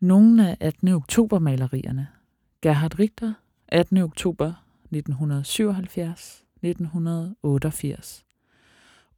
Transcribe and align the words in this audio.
Nogle 0.00 0.48
af 0.48 0.56
18. 0.60 0.88
oktober-malerierne. 0.88 2.08
Gerhard 2.62 2.98
Richter, 2.98 3.34
18. 3.68 3.98
oktober 3.98 4.52
1977, 4.84 6.44
1988. 6.62 8.24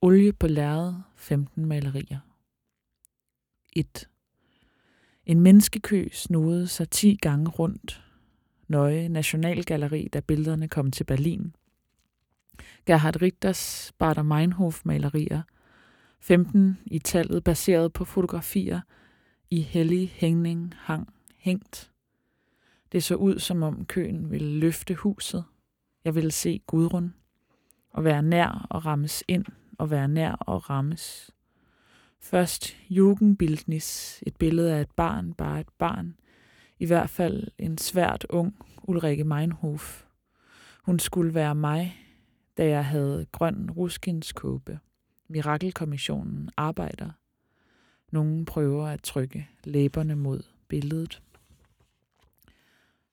Olie 0.00 0.32
på 0.32 0.46
lærred, 0.46 0.94
15 1.16 1.66
malerier. 1.66 2.18
1. 3.72 4.08
En 5.26 5.40
menneskekø 5.40 6.08
snodede 6.12 6.66
sig 6.66 6.90
10 6.90 7.18
gange 7.22 7.50
rundt. 7.50 8.04
Nøje 8.68 9.08
Nationalgalleri, 9.08 10.08
da 10.12 10.20
billederne 10.20 10.68
kom 10.68 10.90
til 10.90 11.04
Berlin. 11.04 11.54
Gerhard 12.86 13.22
Richters 13.22 13.92
Bader 13.98 14.22
Meinhof-malerier. 14.22 15.42
15 16.20 16.78
i 16.86 16.98
tallet 16.98 17.44
baseret 17.44 17.92
på 17.92 18.04
fotografier 18.04 18.80
i 19.52 19.60
hellig 19.60 20.08
hængning 20.08 20.74
hang 20.78 21.14
hængt. 21.36 21.92
Det 22.92 23.04
så 23.04 23.14
ud, 23.14 23.38
som 23.38 23.62
om 23.62 23.84
køen 23.84 24.30
ville 24.30 24.58
løfte 24.58 24.94
huset. 24.94 25.44
Jeg 26.04 26.14
ville 26.14 26.30
se 26.30 26.60
Gudrun 26.66 27.14
og 27.90 28.04
være 28.04 28.22
nær 28.22 28.66
og 28.70 28.86
rammes 28.86 29.24
ind 29.28 29.44
og 29.78 29.90
være 29.90 30.08
nær 30.08 30.32
og 30.32 30.70
rammes. 30.70 31.30
Først 32.20 32.76
Jugendbildnis, 32.90 34.20
et 34.26 34.36
billede 34.36 34.74
af 34.74 34.80
et 34.80 34.90
barn, 34.90 35.34
bare 35.34 35.60
et 35.60 35.70
barn. 35.78 36.16
I 36.78 36.86
hvert 36.86 37.10
fald 37.10 37.48
en 37.58 37.78
svært 37.78 38.26
ung 38.30 38.56
Ulrike 38.82 39.24
Meinhof. 39.24 40.04
Hun 40.82 40.98
skulle 40.98 41.34
være 41.34 41.54
mig, 41.54 41.96
da 42.56 42.68
jeg 42.68 42.86
havde 42.86 43.26
grøn 43.32 43.70
ruskinskåbe. 43.70 44.78
Mirakelkommissionen 45.28 46.50
arbejder. 46.56 47.10
Nogen 48.12 48.44
prøver 48.44 48.86
at 48.86 49.02
trykke 49.02 49.48
læberne 49.64 50.16
mod 50.16 50.42
billedet. 50.68 51.22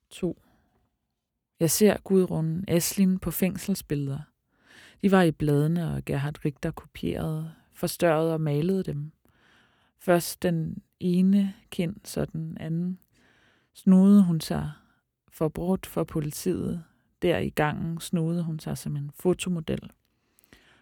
2. 0.10 0.42
Jeg 1.60 1.72
ser 1.72 1.98
Gudrun 1.98 2.66
Eslin 2.68 3.20
på 3.20 3.32
fængselsbilleder. 3.32 4.20
De 5.02 5.12
var 5.12 5.22
i 5.22 5.32
bladene, 5.32 5.94
og 5.94 6.06
Gerhard 6.06 6.46
Richter 6.46 6.72
kopierede, 6.72 7.52
forstørrede 7.74 8.34
og 8.34 8.42
malede 8.42 8.84
dem. 8.84 9.12
Først 10.00 10.44
den 10.44 10.84
ene 11.00 11.54
kind, 11.70 11.96
så 12.04 12.26
den 12.26 12.58
anden. 12.58 13.00
Snudede 13.74 14.24
hun 14.24 14.42
sig 14.42 14.72
forbrudt 15.32 15.86
for 15.86 16.04
politiet. 16.04 16.84
Der 17.22 17.38
i 17.38 17.50
gangen 17.50 18.00
snudede 18.00 18.44
hun 18.44 18.60
sig 18.60 18.78
som 18.78 18.96
en 18.96 19.12
fotomodel. 19.14 19.92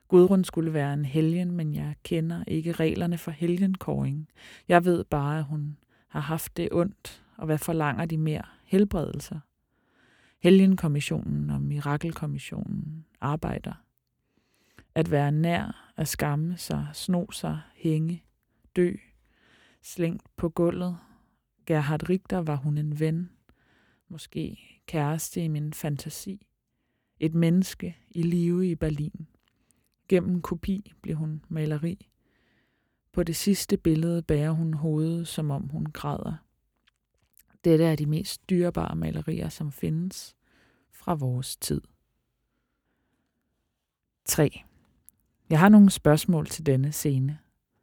Gudrun 0.08 0.44
skulle 0.44 0.74
være 0.74 0.94
en 0.94 1.06
helgen, 1.06 1.52
men 1.52 1.74
jeg 1.74 1.96
kender 2.04 2.44
ikke 2.48 2.72
reglerne 2.72 3.18
for 3.18 3.32
helgenkåring. 3.32 4.30
Jeg 4.68 4.86
ved 4.86 5.04
bare, 5.04 5.38
at 5.38 5.44
hun 5.44 5.78
har 6.08 6.20
haft 6.20 6.58
det 6.58 6.70
ondt, 6.72 7.24
og 7.38 7.46
hvad 7.46 7.58
forlanger 7.58 8.06
de 8.06 8.18
mere? 8.18 8.44
Helbredelser. 8.64 9.40
Helgenkommissionen 10.40 11.50
og 11.50 11.62
Mirakelkommissionen 11.62 13.06
arbejder. 13.22 13.74
At 14.96 15.12
være 15.12 15.32
nær, 15.32 15.94
at 15.98 16.08
skamme 16.08 16.58
sig, 16.58 16.88
sno 16.94 17.32
sig, 17.32 17.60
hænge, 17.76 18.24
dø, 18.76 18.94
slængt 19.82 20.24
på 20.36 20.50
gulvet. 20.50 20.98
Gerhard 21.66 22.10
Richter 22.10 22.38
var 22.38 22.56
hun 22.56 22.78
en 22.78 23.00
ven, 23.00 23.30
måske 24.10 24.60
kæreste 24.86 25.44
i 25.44 25.48
min 25.48 25.74
fantasi. 25.74 26.48
Et 27.20 27.36
menneske 27.36 27.98
i 28.10 28.22
live 28.22 28.70
i 28.70 28.76
Berlin. 28.76 29.28
Gennem 30.08 30.42
kopi 30.42 30.94
blev 31.02 31.16
hun 31.16 31.44
maleri. 31.50 32.10
På 33.12 33.24
det 33.24 33.36
sidste 33.36 33.78
billede 33.78 34.22
bærer 34.22 34.52
hun 34.52 34.74
hovedet, 34.74 35.28
som 35.28 35.52
om 35.52 35.70
hun 35.70 35.86
græder. 35.86 36.34
Dette 37.64 37.86
er 37.86 37.96
de 37.96 38.06
mest 38.06 38.50
dyrebare 38.50 38.96
malerier, 38.96 39.50
som 39.50 39.72
findes 39.72 40.36
fra 40.92 41.14
vores 41.14 41.58
tid. 41.58 41.82
3. 44.26 44.64
Jeg 45.50 45.60
har 45.60 45.70
nogle 45.70 45.90
spørgsmål 45.90 46.46
til 46.46 46.66
denne 46.66 46.92
scene. 46.92 47.40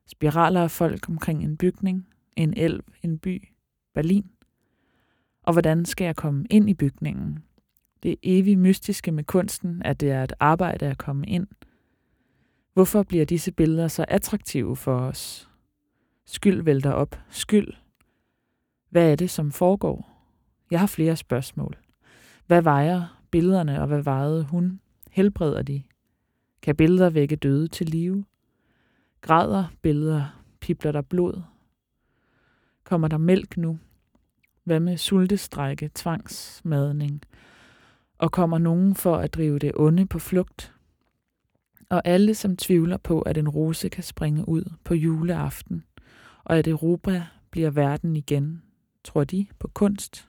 Spiraler 0.07 0.63
af 0.63 0.71
folk 0.71 1.09
omkring 1.09 1.45
en 1.45 1.57
bygning, 1.57 2.09
en 2.37 2.55
elv, 2.57 2.85
en 3.03 3.19
by, 3.19 3.49
Berlin. 3.95 4.31
Og 5.43 5.53
hvordan 5.53 5.85
skal 5.85 6.05
jeg 6.05 6.17
komme 6.17 6.47
ind 6.51 6.71
i 6.71 6.75
bygningen? 6.75 7.45
Det 8.03 8.17
evige 8.23 8.57
mystiske 8.57 9.13
med 9.13 9.25
kunsten, 9.25 9.83
at 9.83 10.01
det 10.01 10.11
er 10.11 10.25
et 10.25 10.33
arbejde 10.41 10.87
at 10.87 10.99
komme 10.99 11.27
ind. 11.27 11.47
Hvorfor 12.75 13.03
bliver 13.03 13.25
disse 13.25 13.53
billeder 13.53 13.89
så 13.89 14.05
attraktive 14.09 14.77
for 14.77 14.97
os? 14.97 15.49
Skyld 16.25 16.63
vælter 16.63 16.93
op. 16.93 17.21
Skyld. 17.31 17.69
Hvad 18.91 19.13
er 19.13 19.17
det, 19.17 19.31
som 19.31 19.53
foregår? 19.53 20.11
Jeg 20.71 20.81
har 20.81 20.87
flere 20.87 21.17
spørgsmål. 21.17 21.77
Hvad 22.47 22.63
vejer 22.63 23.23
billederne, 23.31 23.81
og 23.81 23.87
hvad 23.87 24.03
vejede 24.03 24.45
hun? 24.45 24.81
Helbreder 25.11 25.63
de? 25.63 25.83
Kan 26.63 26.77
billeder 26.77 27.11
vække 27.11 27.37
døde 27.37 27.69
til 27.69 27.89
live? 27.89 28.25
Græder 29.21 29.65
billeder? 29.83 30.43
Pipler 30.61 30.93
der 30.93 31.03
blod? 31.03 31.43
Kommer 32.85 33.09
der 33.09 33.19
mælk 33.19 33.57
nu? 33.57 33.79
Hvad 34.65 34.81
med 34.81 34.97
sultestrække, 34.97 35.91
tvangsmadning? 35.95 37.23
Og 38.19 38.33
kommer 38.33 38.59
nogen 38.59 38.95
for 38.95 39.17
at 39.17 39.35
drive 39.35 39.59
det 39.59 39.73
onde 39.75 40.07
på 40.07 40.19
flugt? 40.19 40.74
Og 41.95 42.03
alle, 42.05 42.35
som 42.35 42.57
tvivler 42.57 42.97
på, 42.97 43.21
at 43.21 43.39
en 43.39 43.49
rose 43.49 43.89
kan 43.89 44.05
springe 44.05 44.49
ud 44.49 44.73
på 44.85 44.95
juleaften, 44.95 45.85
og 46.45 46.59
at 46.59 46.67
Europa 46.69 47.27
bliver 47.51 47.71
verden 47.71 48.17
igen, 48.17 48.63
tror 49.05 49.25
de 49.25 49.47
på 49.59 49.69
kunst? 49.75 50.29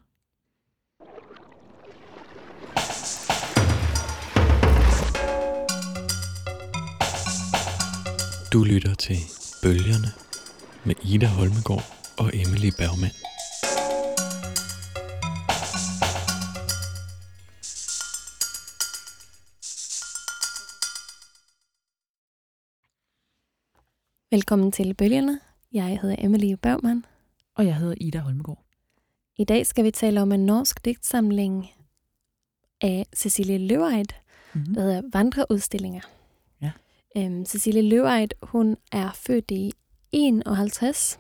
Du 8.54 8.64
lytter 8.64 8.96
til 9.00 9.18
Bølgerne 9.64 10.08
med 10.86 10.96
Ida 11.04 11.28
Holmegård 11.28 11.86
og 12.20 12.32
Emily 12.34 12.72
Bergmann. 12.78 13.35
Velkommen 24.36 24.72
til 24.72 24.94
Bølgerne. 24.94 25.40
Jeg 25.74 26.00
hedder 26.02 26.16
Emily 26.20 26.54
Bergman. 26.54 27.06
Og 27.56 27.66
jeg 27.66 27.76
hedder 27.76 27.96
Ida 28.02 28.20
Holmegård. 28.20 28.64
I 29.38 29.44
dag 29.44 29.66
skal 29.68 29.84
vi 29.86 29.92
tale 29.92 30.22
om 30.22 30.32
en 30.32 30.46
norsk 30.46 30.86
digtsamling 30.86 31.68
af 32.82 33.06
Cecilie 33.16 33.58
Løveid, 33.58 34.06
Mm-hmm. 34.54 34.74
der 34.74 34.82
hedder 34.82 35.02
Vandreudstillinger. 35.14 36.02
Ja. 36.62 36.72
Øhm, 37.18 37.46
Cecilie 37.46 37.82
Løveid, 37.82 38.28
hun 38.44 38.78
er 38.92 39.12
født 39.12 39.52
i 39.52 39.74
51, 40.12 41.20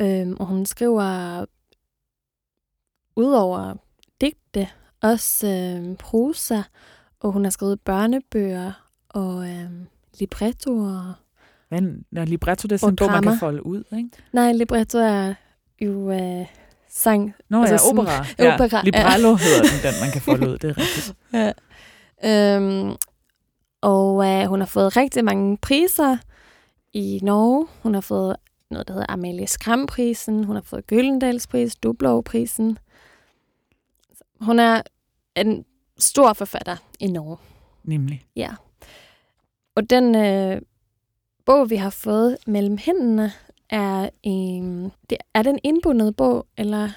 øhm, 0.00 0.36
og 0.40 0.46
hun 0.46 0.66
skriver 0.66 1.44
udover 3.16 3.74
digte 4.20 4.68
også 5.02 5.46
øhm, 5.48 5.96
prosa, 5.96 6.62
og 7.20 7.32
hun 7.32 7.44
har 7.44 7.50
skrevet 7.50 7.80
børnebøger 7.80 8.72
og 9.08 9.50
øhm, 9.50 9.86
librettoer. 10.20 11.23
Men 11.74 12.04
når 12.10 12.24
libretto, 12.24 12.66
det 12.66 12.72
er 12.72 12.76
sådan 12.76 13.10
man 13.10 13.22
kan 13.22 13.38
folde 13.38 13.66
ud, 13.66 13.82
ikke? 13.96 14.08
Nej, 14.32 14.52
libretto 14.52 14.98
er 14.98 15.34
jo 15.80 16.10
øh, 16.12 16.46
sang. 16.88 17.34
Nå 17.48 17.60
Altså 17.60 17.74
ja, 17.74 17.78
sådan- 17.78 17.98
opera. 17.98 18.26
Ja, 18.38 18.54
opera, 18.54 18.76
ja. 18.78 18.82
Librello 18.84 19.34
hedder 19.34 19.62
den, 19.62 19.92
den 19.92 20.00
man 20.02 20.10
kan 20.12 20.20
folde 20.20 20.48
ud, 20.50 20.58
det 20.58 20.70
er 20.70 20.78
rigtigt. 20.78 21.14
Ja. 21.32 21.52
Øhm, 22.56 22.94
og 23.82 24.26
øh, 24.26 24.46
hun 24.46 24.60
har 24.60 24.66
fået 24.66 24.96
rigtig 24.96 25.24
mange 25.24 25.56
priser 25.56 26.16
i 26.92 27.20
Norge. 27.22 27.66
Hun 27.82 27.94
har 27.94 28.00
fået 28.00 28.36
noget, 28.70 28.88
der 28.88 28.94
hedder 28.94 29.06
Amalie 29.12 29.46
Skram-prisen. 29.46 30.44
Hun 30.44 30.56
har 30.56 30.62
fået 30.62 30.86
Gyldendalspris, 30.86 31.76
Dublov-prisen. 31.76 32.78
Hun 34.40 34.58
er 34.58 34.82
en 35.36 35.64
stor 35.98 36.32
forfatter 36.32 36.76
i 37.00 37.06
Norge. 37.06 37.36
Nemlig. 37.84 38.22
Ja. 38.36 38.50
Og 39.76 39.90
den 39.90 40.14
øh, 40.14 40.60
bog, 41.46 41.70
vi 41.70 41.76
har 41.76 41.90
fået 41.90 42.36
mellem 42.46 42.78
hænderne, 42.78 43.32
er 43.70 44.08
en, 44.22 44.84
det, 45.10 45.18
er 45.34 45.42
det 45.42 45.50
en 45.50 45.58
indbundet 45.62 46.16
bog, 46.16 46.46
eller 46.56 46.88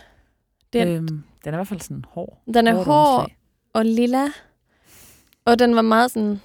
Den- 0.74 0.88
Øhm, 0.88 1.08
den 1.08 1.24
er 1.46 1.52
i 1.52 1.56
hvert 1.56 1.68
fald 1.68 1.80
sådan 1.82 2.06
hård. 2.08 2.42
den 2.54 2.68
er 2.68 2.74
hård 2.84 2.88
omslag. 3.20 3.38
og 3.74 3.86
lilla. 3.86 4.28
Og 5.46 5.60
den 5.60 5.76
var 5.76 5.82
meget 5.82 6.12
sådan... 6.12 6.42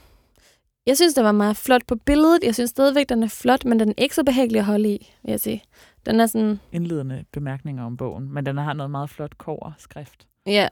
Jeg 0.87 0.97
synes, 0.97 1.15
den 1.15 1.25
var 1.25 1.33
meget 1.33 1.57
flot 1.57 1.87
på 1.87 1.97
billedet. 1.97 2.45
Jeg 2.45 2.55
synes 2.55 2.71
stadigvæk, 2.71 3.09
den 3.09 3.23
er 3.23 3.29
flot, 3.29 3.65
men 3.65 3.81
den 3.81 3.89
er 3.89 3.93
ikke 3.99 4.15
så 4.15 4.25
behagelig 4.25 4.59
at 4.59 4.65
holde 4.65 4.95
i, 4.95 5.13
vil 5.23 5.31
jeg 5.31 5.41
sige. 5.41 5.63
Den 6.07 6.21
er 6.21 6.27
sådan... 6.27 6.61
Indledende 6.73 7.25
bemærkninger 7.33 7.85
om 7.85 7.97
bogen, 7.97 8.33
men 8.35 8.47
den 8.47 8.59
har 8.59 8.73
noget 8.73 8.91
meget 8.91 9.11
flot 9.11 9.39
kover 9.39 9.73
skrift. 9.79 10.27
Ja. 10.47 10.69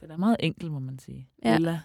Den 0.00 0.10
er 0.10 0.16
meget 0.16 0.36
enkel, 0.40 0.70
må 0.70 0.78
man 0.78 0.98
sige. 0.98 1.28
Ja. 1.44 1.56
Lilla. 1.56 1.80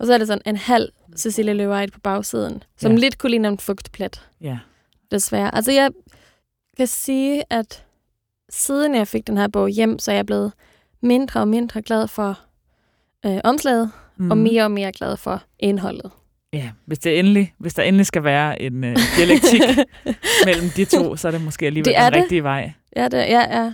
Og 0.00 0.06
så 0.06 0.14
er 0.14 0.18
det 0.18 0.26
sådan 0.26 0.42
en 0.46 0.56
halv 0.56 0.88
Cecilie 1.16 1.54
Løvejt 1.54 1.92
på 1.92 2.00
bagsiden, 2.00 2.62
som 2.76 2.92
Ja. 2.92 2.98
lidt 2.98 3.18
kunne 3.18 3.30
ligne 3.30 3.48
en 3.48 3.58
fugtplet, 3.58 4.28
Ja. 4.40 4.58
desværre. 5.10 5.54
Altså, 5.54 5.72
jeg 5.72 5.90
kan 6.76 6.86
sige, 6.86 7.42
at 7.50 7.84
siden 8.48 8.94
jeg 8.94 9.08
fik 9.08 9.26
den 9.26 9.36
her 9.38 9.48
bog 9.48 9.68
hjem, 9.68 9.98
så 9.98 10.10
er 10.10 10.14
jeg 10.14 10.26
blevet 10.26 10.52
mindre 11.02 11.40
og 11.40 11.48
mindre 11.48 11.82
glad 11.82 12.08
for 12.08 12.40
øh, 13.26 13.38
omslaget, 13.44 13.90
mm. 14.16 14.22
Mhm. 14.24 14.30
og 14.30 14.38
mere 14.38 14.64
og 14.64 14.70
mere 14.70 14.92
glad 14.92 15.16
for 15.16 15.42
indholdet. 15.58 16.10
Ja, 16.52 16.70
hvis, 16.86 16.98
det 16.98 17.18
endelig, 17.18 17.54
hvis 17.58 17.74
der 17.74 17.82
endelig 17.82 18.06
skal 18.06 18.24
være 18.24 18.62
en 18.62 18.84
øh, 18.84 18.96
dialektik 19.16 19.60
mellem 20.46 20.70
de 20.76 20.84
to, 20.84 21.16
så 21.16 21.28
er 21.28 21.32
det 21.32 21.40
måske 21.42 21.66
alligevel 21.66 21.84
Det 21.92 21.96
er 21.98 22.04
den 22.04 22.12
det. 22.14 22.22
rigtige 22.22 22.42
vej. 22.42 22.72
Ja, 22.96 23.04
det, 23.04 23.16
ja, 23.18 23.60
ja, 23.62 23.72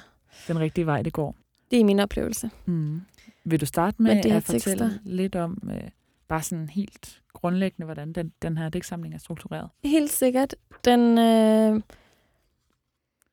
Den 0.49 0.59
rigtige 0.61 0.87
vej, 0.87 1.03
det 1.03 1.13
går. 1.13 1.37
det 1.71 1.81
er 1.81 1.85
min 1.85 2.01
oplevelse. 2.01 2.51
Mm. 2.67 3.01
Vil 3.45 3.61
du 3.61 3.67
starte 3.67 4.03
med, 4.03 4.15
Med 4.15 4.31
at 4.31 4.43
fortælle 4.43 4.61
tekster? 4.85 4.91
lidt 5.05 5.37
om, 5.37 5.71
øh, 5.75 5.81
bare 6.29 6.43
sådan 6.43 6.69
helt 6.69 7.23
grundlæggende, 7.33 7.85
hvordan 7.85 8.13
den, 8.13 8.33
den 8.43 8.59
her 8.59 8.69
digtsamling 8.69 9.15
er 9.15 9.19
struktureret? 9.19 9.71
Helt 9.85 10.11
sikkert. 10.13 10.55
Den 10.85 11.19
øh, 11.19 11.75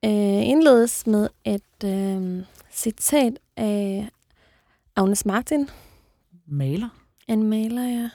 øh, 0.06 0.48
indledes 0.48 1.08
med 1.08 1.30
et 1.46 1.84
øh, 1.86 2.44
citat 2.72 3.40
af 3.58 4.10
Agnes 4.96 5.26
Martin, 5.26 5.70
Maler? 6.46 6.90
en 7.28 7.44
maler, 7.44 7.84
ja. 7.84 8.10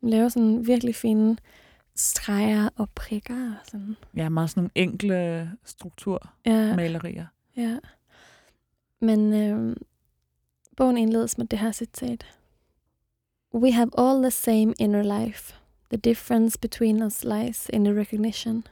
Hun 0.00 0.10
laver 0.10 0.28
sådan 0.28 0.66
virkelig 0.66 0.94
fine 0.94 1.36
streger 1.96 2.68
og 2.76 2.88
prikker 2.94 3.50
og 3.50 3.66
sådan. 3.70 3.96
Ja, 4.16 4.28
meget 4.28 4.50
sådan 4.50 4.60
nogle 4.60 4.70
enkle 4.74 5.14
Ja, 5.14 5.46
strukturmalerier. 5.64 7.26
ja. 7.56 7.78
Men 9.00 9.32
øh, 9.32 9.76
bogen 10.76 10.98
indledes 10.98 11.38
med 11.38 11.46
det 11.46 11.58
her 11.58 11.72
citat. 11.72 12.26
We 13.54 13.70
have 13.72 13.90
all 13.98 14.22
the 14.22 14.30
same 14.30 14.74
inner 14.78 15.02
life. 15.02 15.54
The 15.90 15.96
difference 15.96 16.56
between 16.60 17.02
us 17.02 17.24
lies 17.24 17.68
in 17.72 17.84
the 17.84 17.92
recognition. 17.94 18.64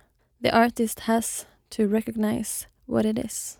The 0.44 0.50
artist 0.54 1.00
has 1.00 1.46
to 1.70 1.82
recognize 1.86 2.66
what 2.88 3.04
it 3.06 3.18
is. 3.26 3.58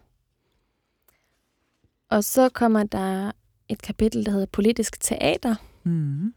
Og 2.09 2.25
så 2.25 2.49
kommer 2.49 2.83
der 2.85 3.33
et 3.69 3.83
kapitel, 3.83 4.25
der 4.27 4.33
hedder 4.33 4.47
Politisk 4.47 5.01
Teater. 5.01 5.55
Mm. 5.85 6.35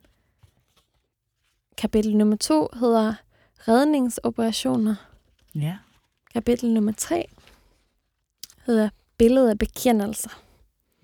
Kapitel 1.77 2.17
nummer 2.17 2.35
to 2.35 2.67
hedder 2.73 3.13
Redningsoperationer. 3.67 4.95
Ja. 5.55 5.77
Kapitel 6.33 6.73
nummer 6.73 6.91
tre 6.91 7.25
hedder 8.65 8.89
Billede 9.17 9.49
af 9.49 9.57
bekendelser. 9.57 10.29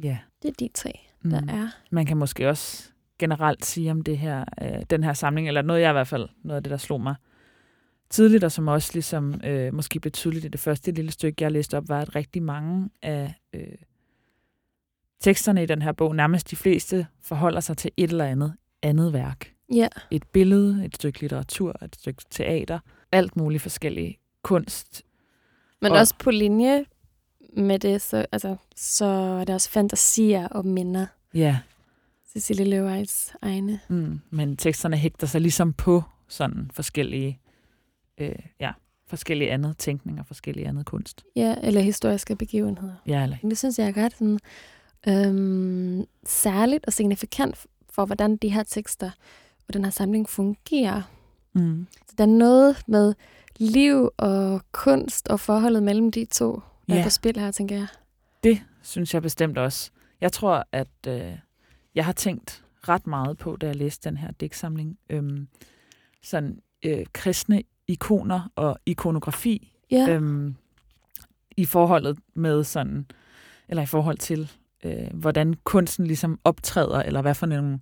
ja. 0.04 0.18
Det 0.42 0.48
er 0.50 0.54
de 0.60 0.70
tre, 0.74 1.00
der 1.24 1.42
Mm. 1.42 1.50
er. 1.50 1.70
Man 1.92 2.06
kan 2.06 2.18
måske 2.18 2.50
også 2.50 2.90
generelt 3.20 3.66
sige 3.66 3.92
om 3.92 4.02
det 4.02 4.18
her, 4.18 4.46
øh, 4.62 4.82
den 4.90 5.04
her 5.04 5.14
samling, 5.14 5.48
eller 5.48 5.62
noget 5.62 5.82
jeg 5.82 5.90
i 5.90 5.94
hvert 5.94 6.08
fald, 6.08 6.30
noget 6.44 6.56
af 6.58 6.64
det, 6.64 6.72
der 6.72 6.78
slog 6.78 7.02
mig 7.02 7.16
tidligt, 8.10 8.44
og 8.44 8.52
som 8.52 8.68
også 8.68 8.90
ligesom 8.94 9.42
øh, 9.44 9.74
måske 9.74 10.00
blev 10.00 10.12
tydeligt 10.12 10.46
i 10.46 10.48
det 10.48 10.60
første 10.60 10.92
lille 10.92 11.12
stykke, 11.12 11.44
jeg 11.44 11.52
læste 11.52 11.78
op, 11.78 11.90
var, 11.90 12.02
at 12.02 12.16
rigtig 12.16 12.44
mange 12.44 12.90
af 13.02 13.34
øh, 13.54 13.62
teksterne 15.22 15.64
i 15.64 15.66
den 15.66 15.82
her 15.82 15.92
bog, 15.92 16.16
nærmest 16.16 16.52
de 16.52 16.56
fleste, 16.56 17.08
forholder 17.22 17.60
sig 17.60 17.78
til 17.78 17.92
et 17.98 18.10
eller 18.10 18.26
andet 18.26 18.54
andet 18.82 19.14
værk. 19.14 19.54
Ja, 19.74 19.88
Et 20.12 20.24
billede, 20.28 20.86
et 20.86 20.96
stykke 20.96 21.22
litteratur, 21.22 21.76
et 21.84 21.96
stykke 21.96 22.24
teater, 22.30 22.80
alt 23.12 23.36
muligt 23.36 23.62
forskellige 23.64 24.18
kunst. 24.44 25.04
men 25.82 25.92
Og- 25.92 25.98
også 25.98 26.16
på 26.20 26.32
linje 26.32 26.86
med 27.58 27.80
det, 27.80 28.02
så, 28.02 28.26
altså, 28.32 28.56
så 28.76 29.06
er 29.06 29.44
der 29.44 29.54
også 29.54 29.70
fantasier 29.70 30.48
og 30.48 30.66
minder. 30.66 31.06
Ja, 31.34 31.60
Cecilie 32.40 32.66
Løvejs 32.70 33.34
egne. 33.42 33.80
mm, 33.90 34.20
men 34.30 34.58
teksterne 34.58 34.98
hægter 34.98 35.28
sig 35.28 35.42
ligesom 35.42 35.74
på 35.74 36.04
sådan 36.28 36.72
forskellige, 36.74 37.40
øh, 38.18 38.36
ja, 38.60 38.72
forskellige 39.08 39.52
andet 39.52 39.78
tænkning 39.78 40.20
og 40.20 40.26
forskellige 40.26 40.68
andet 40.68 40.86
kunst. 40.86 41.24
Ja, 41.36 41.56
eller 41.64 41.82
historiske 41.82 42.36
begivenheder. 42.36 42.94
Ja, 43.08 43.24
eller 43.24 43.38
Det 43.44 43.58
synes 43.58 43.80
jeg 43.80 43.88
er 43.88 43.98
ret 44.04 44.14
sådan, 44.14 44.40
øhm, 45.08 46.06
særligt 46.26 46.86
og 46.86 46.94
signifikant 46.94 47.66
for, 47.90 48.06
hvordan 48.06 48.38
de 48.38 48.50
her 48.50 48.64
tekster 48.64 49.12
og 49.68 49.74
den 49.74 49.84
her 49.84 49.92
samling 49.92 50.30
fungerer. 50.30 51.02
Mm. 51.54 51.88
Så 52.08 52.14
der 52.18 52.24
er 52.24 52.28
noget 52.28 52.82
med 52.88 53.14
liv 53.60 54.10
og 54.18 54.62
kunst 54.72 55.28
og 55.28 55.40
forholdet 55.40 55.84
mellem 55.84 56.12
de 56.12 56.26
to, 56.26 56.62
der 56.88 56.96
Ja. 56.96 57.00
er 57.00 57.04
på 57.04 57.10
spil 57.10 57.40
her, 57.40 57.52
tænker 57.52 57.76
jeg. 57.76 57.88
Det 58.44 58.62
synes 58.82 59.14
jeg 59.14 59.22
bestemt 59.22 59.58
også. 59.58 59.92
Jeg 60.22 60.32
tror, 60.32 60.68
at 60.72 60.88
øh, 61.08 61.32
jeg 62.00 62.06
har 62.06 62.14
tænkt 62.14 62.64
ret 62.90 63.08
meget 63.08 63.38
på, 63.38 63.56
da 63.56 63.68
jeg 63.68 63.76
læste 63.76 64.10
den 64.10 64.18
her 64.18 64.32
digtsamling, 64.32 64.98
øhm, 65.10 65.48
sådan 66.24 66.60
øh, 66.86 67.06
kristne 67.14 67.64
ikoner 67.88 68.52
og 68.56 68.80
ikonografi 68.86 69.76
Ja, 69.92 70.10
øhm, 70.10 70.56
i 71.58 71.66
forholdet 71.66 72.20
med 72.34 72.64
sådan, 72.64 73.06
eller 73.68 73.84
i 73.84 73.86
forhold 73.86 74.18
til, 74.18 74.52
øh, 74.84 75.08
hvordan 75.14 75.54
kunsten 75.64 76.08
ligesom 76.08 76.40
optræder, 76.44 77.00
eller 77.00 77.22
hvad 77.22 77.36
for 77.36 77.46
en 77.46 77.82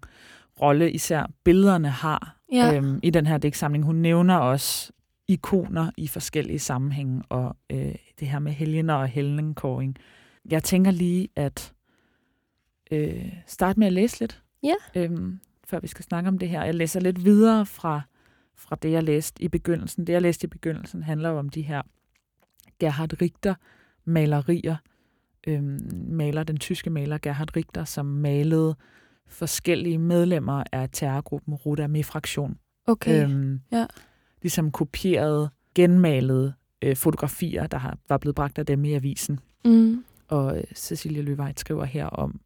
rolle 0.62 0.92
især 0.92 1.32
billederne 1.44 1.90
har 1.90 2.38
ja. 2.54 2.76
øhm, 2.76 3.00
i 3.04 3.10
den 3.10 3.26
her 3.26 3.38
digtsamling. 3.38 3.86
Hun 3.86 3.96
nævner 3.96 4.36
også 4.36 4.92
ikoner 5.28 5.92
i 5.98 6.08
forskellige 6.08 6.60
sammenhænge, 6.60 7.24
og 7.30 7.56
øh, 7.70 7.96
det 8.20 8.28
her 8.28 8.40
med 8.40 8.52
helgener 8.52 8.94
og 8.94 9.08
helgenkåring. 9.08 9.96
Jeg 10.52 10.64
tænker 10.64 10.92
lige 10.92 11.28
at 11.36 11.74
øh, 12.92 13.34
starte 13.48 13.80
med 13.80 13.88
at 13.88 13.94
læse 13.94 14.20
lidt, 14.20 14.44
Ja. 14.64 14.74
øhm, 14.96 15.40
før 15.68 15.80
vi 15.80 15.88
skal 15.88 16.06
snakke 16.06 16.28
om 16.28 16.38
det 16.38 16.50
her. 16.50 16.64
Jeg 16.64 16.76
læser 16.76 17.00
lidt 17.00 17.26
videre 17.26 17.66
fra, 17.66 18.02
fra 18.56 18.78
det, 18.82 18.92
jeg 18.92 19.04
læste 19.04 19.44
i 19.44 19.48
begyndelsen. 19.48 20.08
Det, 20.08 20.14
jeg 20.14 20.22
læste 20.22 20.46
i 20.46 20.50
begyndelsen, 20.50 21.04
handler 21.04 21.30
jo 21.30 21.38
om 21.40 21.50
de 21.50 21.62
her 21.62 21.82
Gerhard 22.80 23.22
Richter-malerier. 23.22 24.76
Øhm, 25.48 25.80
maler, 26.10 26.44
den 26.44 26.58
tyske 26.58 26.90
maler 26.90 27.18
Gerhard 27.18 27.56
Richter, 27.56 27.84
som 27.84 28.06
malede 28.06 28.76
forskellige 29.28 29.98
medlemmer 29.98 30.64
af 30.72 30.90
terrorgruppen 30.92 31.54
Roda 31.54 32.02
Fraktion. 32.02 32.58
okay. 32.88 33.24
Øhm, 33.24 33.62
Ja. 33.72 33.86
Ligesom 34.42 34.72
kopierede, 34.72 35.50
genmalede 35.76 36.54
øh, 36.82 36.96
fotografier, 36.96 37.68
der 37.68 37.78
har, 37.78 37.98
var 38.10 38.18
blevet 38.18 38.36
bragt 38.36 38.58
af 38.60 38.66
dem 38.66 38.86
i 38.86 38.94
avisen. 38.94 39.40
Mm. 39.66 40.04
Og 40.28 40.58
øh, 40.58 40.64
Cecilie 40.76 41.22
Løvejt 41.22 41.60
skriver 41.60 41.86
her 41.86 42.06
om 42.06 42.40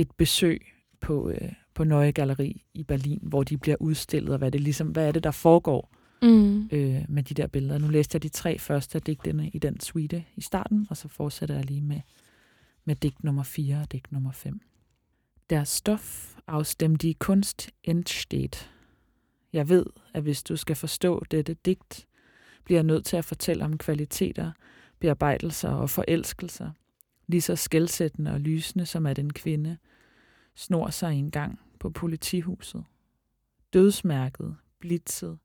et 0.00 0.10
besøg 0.10 0.66
på, 1.00 1.30
øh, 1.30 1.52
på 1.74 1.84
Neue 1.84 2.12
Galleri 2.12 2.64
i 2.74 2.82
Berlin, 2.82 3.20
hvor 3.22 3.42
de 3.42 3.58
bliver 3.58 3.76
udstillet, 3.80 4.32
og 4.32 4.38
hvad, 4.38 4.50
det 4.50 4.60
ligesom, 4.60 4.88
hvad 4.88 5.08
er 5.08 5.12
det, 5.12 5.24
der 5.24 5.30
foregår 5.30 5.90
Mm. 6.22 6.68
øh, 6.72 7.04
med 7.08 7.22
de 7.22 7.34
der 7.34 7.46
billeder. 7.46 7.78
Nu 7.78 7.88
læste 7.88 8.16
jeg 8.16 8.22
de 8.22 8.28
tre 8.28 8.58
første 8.58 8.96
af 8.96 9.02
digtene 9.02 9.48
i 9.48 9.58
den 9.58 9.80
suite 9.80 10.24
i 10.36 10.40
starten, 10.40 10.86
og 10.90 10.96
så 10.96 11.08
fortsætter 11.08 11.54
jeg 11.54 11.64
lige 11.64 11.80
med, 11.80 12.00
med 12.84 12.96
digt 12.96 13.24
nummer 13.24 13.42
4 13.42 13.80
og 13.80 13.92
digt 13.92 14.12
nummer 14.12 14.32
5. 14.32 14.60
Der 15.50 15.64
Stoff 15.64 16.36
aus 16.46 16.74
dem 16.74 16.96
die 16.96 17.14
Kunst 17.14 17.70
entsteht. 17.84 18.70
Jeg 19.52 19.68
ved, 19.68 19.86
at 20.14 20.22
hvis 20.22 20.42
du 20.42 20.56
skal 20.56 20.76
forstå 20.76 21.24
dette 21.30 21.54
digt, 21.54 22.06
bliver 22.64 22.82
nødt 22.82 23.04
til 23.04 23.16
at 23.16 23.24
fortælle 23.24 23.64
om 23.64 23.78
kvaliteter, 23.78 24.52
bearbejdelser 24.98 25.68
og 25.68 25.90
forelskelser, 25.90 26.70
lige 27.26 27.40
så 27.40 27.56
skældsættende 27.56 28.32
og 28.32 28.40
lysende 28.40 28.86
som 28.86 29.06
at 29.06 29.18
en 29.18 29.32
kvinde 29.32 29.76
snor 30.54 30.90
sig 30.90 31.14
en 31.14 31.30
gang 31.30 31.60
på 31.78 31.90
politihuset. 31.90 32.84
Dødsmærket, 33.72 34.56
blitzet, 34.78 35.38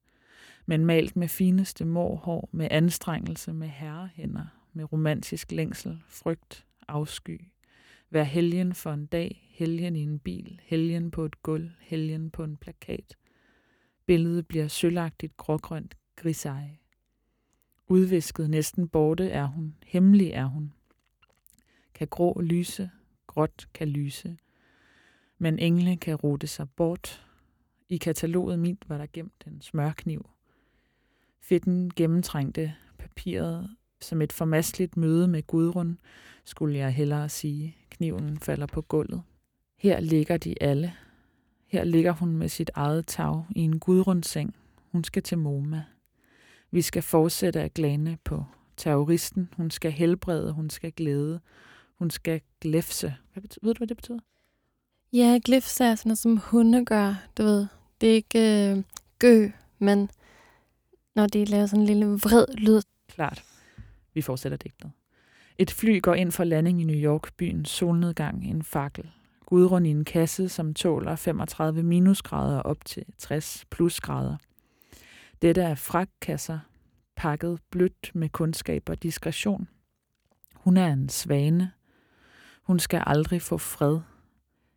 men 0.65 0.85
malt 0.85 1.15
med 1.15 1.27
fineste 1.27 1.85
morhår, 1.85 2.49
med 2.51 2.67
anstrengelse, 2.71 3.53
med 3.53 3.67
herrehænder, 3.67 4.45
med 4.73 4.93
romantisk 4.93 5.51
længsel, 5.51 6.03
frygt, 6.07 6.65
afsky. 6.87 7.41
Vær 8.09 8.23
helgen 8.23 8.73
for 8.73 8.91
en 8.91 9.05
dag, 9.05 9.49
helgen 9.51 9.95
i 9.95 10.03
en 10.03 10.19
bil, 10.19 10.61
helgen 10.63 11.11
på 11.11 11.25
et 11.25 11.41
gulv, 11.41 11.71
helgen 11.79 12.31
på 12.31 12.43
en 12.43 12.57
plakat. 12.57 13.17
Billedet 14.05 14.47
bliver 14.47 14.67
sølagtigt 14.67 15.37
grågrønt, 15.37 15.97
griseje. 16.15 16.77
Udvisket, 17.87 18.49
næsten 18.49 18.89
borte 18.89 19.29
er 19.29 19.45
hun, 19.45 19.75
hemmelig 19.85 20.31
er 20.31 20.45
hun. 20.45 20.73
Kan 21.93 22.07
grå 22.07 22.41
lyse, 22.41 22.89
gråt 23.27 23.67
kan 23.73 23.87
lyse. 23.87 24.37
Men 25.37 25.59
engle 25.59 25.97
kan 25.97 26.15
rute 26.15 26.47
sig 26.47 26.69
bort. 26.69 27.25
I 27.89 27.97
kataloget 27.97 28.59
mit 28.59 28.89
var 28.89 28.97
der 28.97 29.05
gemt 29.13 29.43
en 29.47 29.61
smørkniv. 29.61 30.29
Fedten 31.41 31.91
gennemtrængte 31.95 32.73
papiret 32.97 33.75
som 34.01 34.21
et 34.21 34.33
formasteligt 34.33 34.97
møde 34.97 35.27
med 35.27 35.47
Gudrun, 35.47 35.99
skulle 36.45 36.77
jeg 36.77 36.91
hellere 36.93 37.29
sige. 37.29 37.77
Kniven 37.89 38.39
falder 38.39 38.65
på 38.65 38.81
gulvet. 38.81 39.21
Her 39.77 39.99
ligger 39.99 40.37
de 40.37 40.63
alle. 40.63 40.93
Her 41.67 41.83
ligger 41.83 42.11
hun 42.11 42.37
med 42.37 42.49
sit 42.49 42.71
eget 42.73 43.07
tag 43.07 43.45
i 43.55 43.59
en 43.59 43.79
Gudrun-seng. 43.79 44.55
Hun 44.91 45.03
skal 45.03 45.23
til 45.23 45.37
Moma. 45.37 45.83
Vi 46.71 46.81
skal 46.81 47.01
fortsætte 47.01 47.61
at 47.61 47.73
glane 47.73 48.17
på 48.23 48.45
terroristen. 48.77 49.49
Hun 49.57 49.71
skal 49.71 49.91
helbrede, 49.91 50.51
hun 50.51 50.69
skal 50.69 50.91
glæde. 50.91 51.39
Hun 51.99 52.09
skal 52.09 52.41
glæfse. 52.61 53.15
Hvad 53.33 53.41
betyder, 53.41 53.65
ved 53.67 53.73
du, 53.73 53.77
hvad 53.77 53.87
det 53.87 53.97
betyder? 53.97 54.19
Ja, 55.13 55.39
glyphs 55.45 55.81
er 55.81 55.95
sådan 55.95 56.09
noget, 56.09 56.17
som 56.17 56.37
hunde 56.37 56.85
gør, 56.85 57.27
du 57.37 57.43
ved. 57.43 57.67
Det 58.01 58.09
er 58.09 58.13
ikke 58.13 58.71
øh, 58.71 58.83
gø, 59.19 59.49
men 59.79 60.09
når 61.15 61.27
de 61.27 61.45
laver 61.45 61.65
sådan 61.65 61.79
en 61.79 61.85
lille 61.85 62.05
vred 62.05 62.45
lyd. 62.57 62.81
Klart. 63.07 63.43
Vi 64.13 64.21
fortsætter 64.21 64.57
digtet. 64.57 64.91
Et 65.57 65.71
fly 65.71 66.01
går 66.01 66.13
ind 66.13 66.31
for 66.31 66.43
landing 66.43 66.81
i 66.81 66.83
New 66.83 66.95
York, 66.95 67.33
byens 67.37 67.69
solnedgang, 67.69 68.45
en 68.45 68.63
fakkel. 68.63 69.11
Gudrun 69.45 69.85
i 69.85 69.89
en 69.89 70.05
kasse, 70.05 70.49
som 70.49 70.73
tåler 70.73 71.15
35 71.15 71.83
minusgrader 71.83 72.59
op 72.59 72.85
til 72.85 73.05
60 73.17 73.65
plusgrader. 73.69 74.37
Dette 75.41 75.61
er 75.61 75.75
frakkasser, 75.75 76.59
pakket 77.15 77.59
blødt 77.71 78.11
med 78.13 78.29
kundskab 78.29 78.89
og 78.89 79.03
diskretion. 79.03 79.67
Hun 80.55 80.77
er 80.77 80.87
en 80.87 81.09
svane. 81.09 81.71
Hun 82.63 82.79
skal 82.79 83.03
aldrig 83.05 83.41
få 83.41 83.57
fred. 83.57 83.99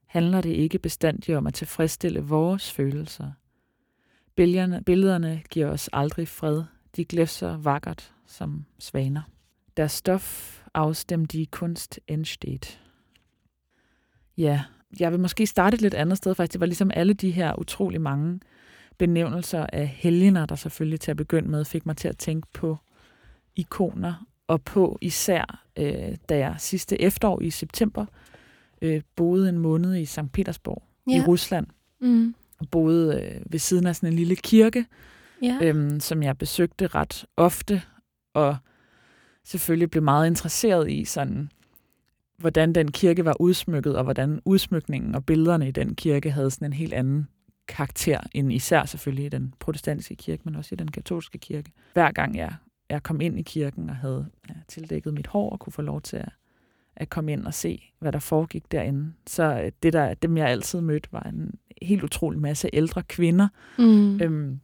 Handler 0.09 0.41
det 0.41 0.51
ikke 0.51 0.79
bestandigt 0.79 1.37
om 1.37 1.47
at 1.47 1.55
tilfredsstille 1.55 2.21
vores 2.21 2.73
følelser? 2.73 3.33
Billederne, 4.37 4.83
billederne 4.87 5.43
giver 5.51 5.67
os 5.67 5.91
aldrig 5.93 6.29
fred. 6.29 6.63
De 6.97 7.05
glæfser 7.05 7.57
vakkert 7.57 8.13
som 8.27 8.65
svaner. 8.79 9.23
Der 9.77 9.87
stof 9.87 10.59
afstemt 10.75 11.35
i 11.35 11.45
kunst 11.45 12.01
entsteht. 12.07 12.81
Ja, 14.37 14.63
jeg 15.01 15.13
vil 15.13 15.21
måske 15.21 15.47
starte 15.47 15.75
et 15.75 15.81
lidt 15.81 15.95
andet 15.95 16.19
sted, 16.19 16.35
faktisk. 16.35 16.53
Det 16.53 16.61
var 16.61 16.67
ligesom 16.67 16.91
alle 16.95 17.13
de 17.13 17.31
her 17.31 17.59
utrolig 17.59 18.01
mange 18.01 18.41
benævnelser 18.99 19.67
af 19.73 19.89
helgener, 19.89 20.47
der 20.47 20.55
selvfølgelig 20.55 21.01
til 21.01 21.11
at 21.11 21.17
begynde 21.17 21.49
med 21.49 21.65
fik 21.65 21.87
mig 21.87 21.97
til 21.97 22.09
at 22.09 22.19
tænke 22.19 22.49
på 22.53 22.77
ikoner, 23.57 24.27
og 24.47 24.63
på 24.63 24.99
især, 25.01 25.65
øh, 25.77 26.17
da 26.29 26.39
jeg 26.39 26.55
sidste 26.59 27.01
efterår 27.01 27.41
i 27.41 27.51
september 27.51 28.07
øh, 28.83 29.03
boede 29.17 29.49
en 29.49 29.59
måned 29.59 29.97
i 29.97 30.05
St. 30.05 30.33
Petersborg 30.33 30.83
ja. 31.07 31.17
i 31.17 31.21
Rusland. 31.27 31.67
Mm. 32.01 32.35
Boede 32.71 33.23
øh, 33.23 33.53
ved 33.53 33.59
siden 33.59 33.87
af 33.87 33.97
sådan 33.97 34.09
en 34.09 34.17
lille 34.17 34.37
kirke, 34.37 34.87
Ja. 35.43 35.59
øhm, 35.63 36.01
som 36.01 36.23
jeg 36.23 36.39
besøgte 36.39 36.87
ret 36.87 37.25
ofte, 37.37 37.83
og 38.35 38.57
selvfølgelig 39.45 39.91
blev 39.91 40.03
meget 40.03 40.27
interesseret 40.27 40.91
i 40.91 41.05
sådan, 41.05 41.51
hvordan 42.39 42.73
den 42.73 42.91
kirke 42.93 43.25
var 43.25 43.41
udsmykket, 43.41 43.97
og 43.97 44.05
hvordan 44.05 44.41
udsmykningen 44.45 45.15
og 45.15 45.25
billederne 45.27 45.69
i 45.69 45.71
den 45.71 45.95
kirke 45.95 46.31
havde 46.31 46.51
sådan 46.51 46.67
en 46.69 46.73
helt 46.73 46.93
anden 46.93 47.29
karakter, 47.69 48.21
end 48.33 48.53
især 48.53 48.85
selvfølgelig 48.85 49.27
i 49.27 49.29
den 49.29 49.55
protestantiske 49.59 50.17
kirke, 50.17 50.43
men 50.45 50.57
også 50.57 50.75
i 50.75 50.77
den 50.77 50.91
katolske 50.91 51.39
kirke. 51.39 51.73
Hver 51.93 52.11
gang 52.13 52.37
jeg, 52.37 52.55
jeg 52.91 53.03
kom 53.03 53.21
ind 53.21 53.39
i 53.39 53.43
kirken 53.43 53.91
og 53.91 53.97
havde 53.97 54.27
ja, 54.49 54.55
tildækket 54.69 55.15
mit 55.15 55.27
hår 55.27 55.51
og 55.51 55.61
kunne 55.61 55.73
få 55.73 55.83
lov 55.83 56.01
til 56.01 56.17
at, 56.17 56.29
at 56.99 57.11
komme 57.11 57.33
ind 57.33 57.47
og 57.47 57.55
se, 57.55 57.83
hvad 57.99 58.13
der 58.13 58.19
foregik 58.19 58.73
derinde, 58.73 59.13
så 59.27 59.61
øh, 59.65 59.73
det 59.83 59.93
der, 59.93 60.15
dem 60.15 60.37
jeg 60.37 60.49
altid 60.49 60.81
mødte, 60.81 61.09
var 61.13 61.23
en 61.23 61.55
helt 61.83 62.03
utrolig 62.05 62.41
masse 62.41 62.71
ældre 62.73 63.03
kvinder, 63.03 63.49
Mm. 63.79 64.21
Øhm, 64.21 64.61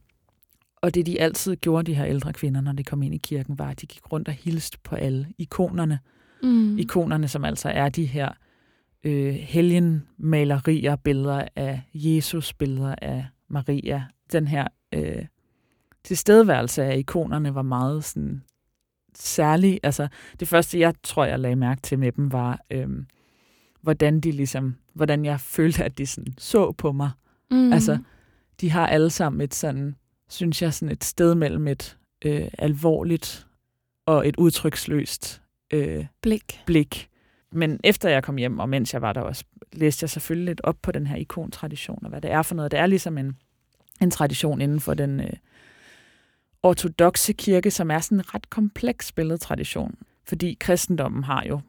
og 0.82 0.94
det, 0.94 1.06
de 1.06 1.20
altid 1.20 1.56
gjorde, 1.56 1.86
de 1.86 1.94
her 1.94 2.06
ældre 2.06 2.32
kvinder, 2.32 2.60
når 2.60 2.72
de 2.72 2.84
kom 2.84 3.02
ind 3.02 3.14
i 3.14 3.18
kirken, 3.18 3.58
var, 3.58 3.70
at 3.70 3.80
de 3.80 3.86
gik 3.86 4.12
rundt 4.12 4.28
og 4.28 4.34
hilste 4.34 4.78
på 4.84 4.94
alle 4.96 5.26
ikonerne. 5.38 5.98
mm. 6.42 6.78
Ikonerne, 6.78 7.28
som 7.28 7.44
altså 7.44 7.68
er 7.68 7.88
de 7.88 8.04
her 8.06 8.28
øh, 9.04 9.34
helgenmalerier, 9.34 10.96
billeder 10.96 11.44
af 11.56 11.82
Jesus, 11.94 12.52
billeder 12.52 12.94
af 13.02 13.26
Maria. 13.48 14.04
Den 14.32 14.48
her 14.48 14.68
øh, 14.94 15.24
tilstedeværelse 16.04 16.84
af 16.84 16.98
ikonerne 16.98 17.54
var 17.54 17.62
meget 17.62 18.04
sådan 18.04 18.42
særlig. 19.18 19.80
Altså, 19.82 20.08
det 20.40 20.48
første, 20.48 20.78
jeg 20.78 20.94
tror, 21.02 21.24
jeg 21.24 21.40
lagde 21.40 21.56
mærke 21.56 21.80
til 21.82 21.98
med 21.98 22.12
dem, 22.12 22.32
var, 22.32 22.60
øh, 22.70 22.88
hvordan 23.80 24.20
de 24.20 24.32
ligesom, 24.32 24.74
hvordan 24.92 25.24
jeg 25.24 25.40
følte, 25.56 25.84
at 25.84 25.98
de 25.98 26.06
sådan 26.06 26.34
så 26.38 26.72
på 26.72 26.92
mig 26.92 27.10
Mm. 27.50 27.72
Altså, 27.72 27.98
de 28.60 28.70
har 28.70 28.86
alle 28.86 29.10
sammen 29.10 29.40
et 29.40 29.54
sådan, 29.54 29.96
synes 30.28 30.62
jeg, 30.62 30.74
sådan 30.74 30.92
et 30.92 31.04
sted 31.04 31.34
mellem 31.34 31.68
et 31.68 31.96
øh, 32.24 32.48
alvorligt 32.58 33.46
og 34.06 34.28
et 34.28 34.36
udtryksløst 34.36 35.42
øh, 35.72 36.06
blik. 36.20 36.60
blik. 36.66 37.08
Men 37.52 37.80
efter 37.84 38.08
jeg 38.08 38.22
kom 38.22 38.36
hjem, 38.36 38.58
og 38.58 38.68
mens 38.68 38.94
jeg 38.94 39.02
var 39.02 39.12
der 39.12 39.20
også, 39.20 39.44
læste 39.72 40.04
jeg 40.04 40.10
selvfølgelig 40.10 40.46
lidt 40.46 40.60
op 40.64 40.76
på 40.82 40.92
den 40.92 41.06
her 41.06 41.16
ikontradition, 41.16 41.98
og 42.02 42.08
hvad 42.08 42.20
det 42.20 42.30
er 42.30 42.42
for 42.42 42.54
noget. 42.54 42.70
Det 42.70 42.80
er 42.80 42.86
ligesom 42.86 43.18
en, 43.18 43.36
en 44.00 44.10
tradition 44.10 44.60
inden 44.60 44.80
for 44.80 44.94
den 44.94 45.20
øh, 45.20 45.32
ortodoxe 46.64 47.32
kirke, 47.32 47.70
som 47.70 47.90
er 47.90 47.98
sådan 47.98 48.18
en 48.18 48.34
ret 48.34 48.50
kompleks 48.50 49.12
billedtradition. 49.12 49.94
Fordi 50.28 50.56
kristendommen 50.60 51.24
har 51.24 51.44
jo, 51.48 51.60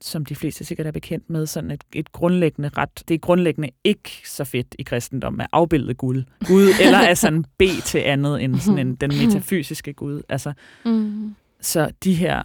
som 0.00 0.24
de 0.24 0.34
fleste 0.36 0.64
sikkert 0.64 0.86
er 0.86 0.90
bekendt 0.90 1.30
med, 1.30 1.46
sådan 1.46 1.70
et, 1.70 1.84
et 1.92 2.12
grundlæggende 2.12 2.68
ret. 2.68 3.02
Det 3.08 3.14
er 3.14 3.18
grundlæggende 3.18 3.70
ikke 3.84 4.10
så 4.24 4.44
fedt 4.44 4.76
i 4.78 4.82
kristendommen 4.82 5.40
at 5.40 5.46
afbilde 5.52 5.94
Gud. 5.94 6.22
Gud 6.46 6.68
eller 6.84 6.98
at 6.98 7.18
sådan 7.18 7.44
bede 7.58 7.80
til 7.80 7.98
andet 7.98 8.42
end 8.44 8.56
sådan 8.56 8.78
en, 8.86 8.94
den 8.94 9.10
metafysiske 9.26 9.92
Gud. 9.92 10.22
Altså, 10.28 10.52
Mm. 10.84 11.34
så 11.60 11.90
de 12.04 12.14
her 12.14 12.42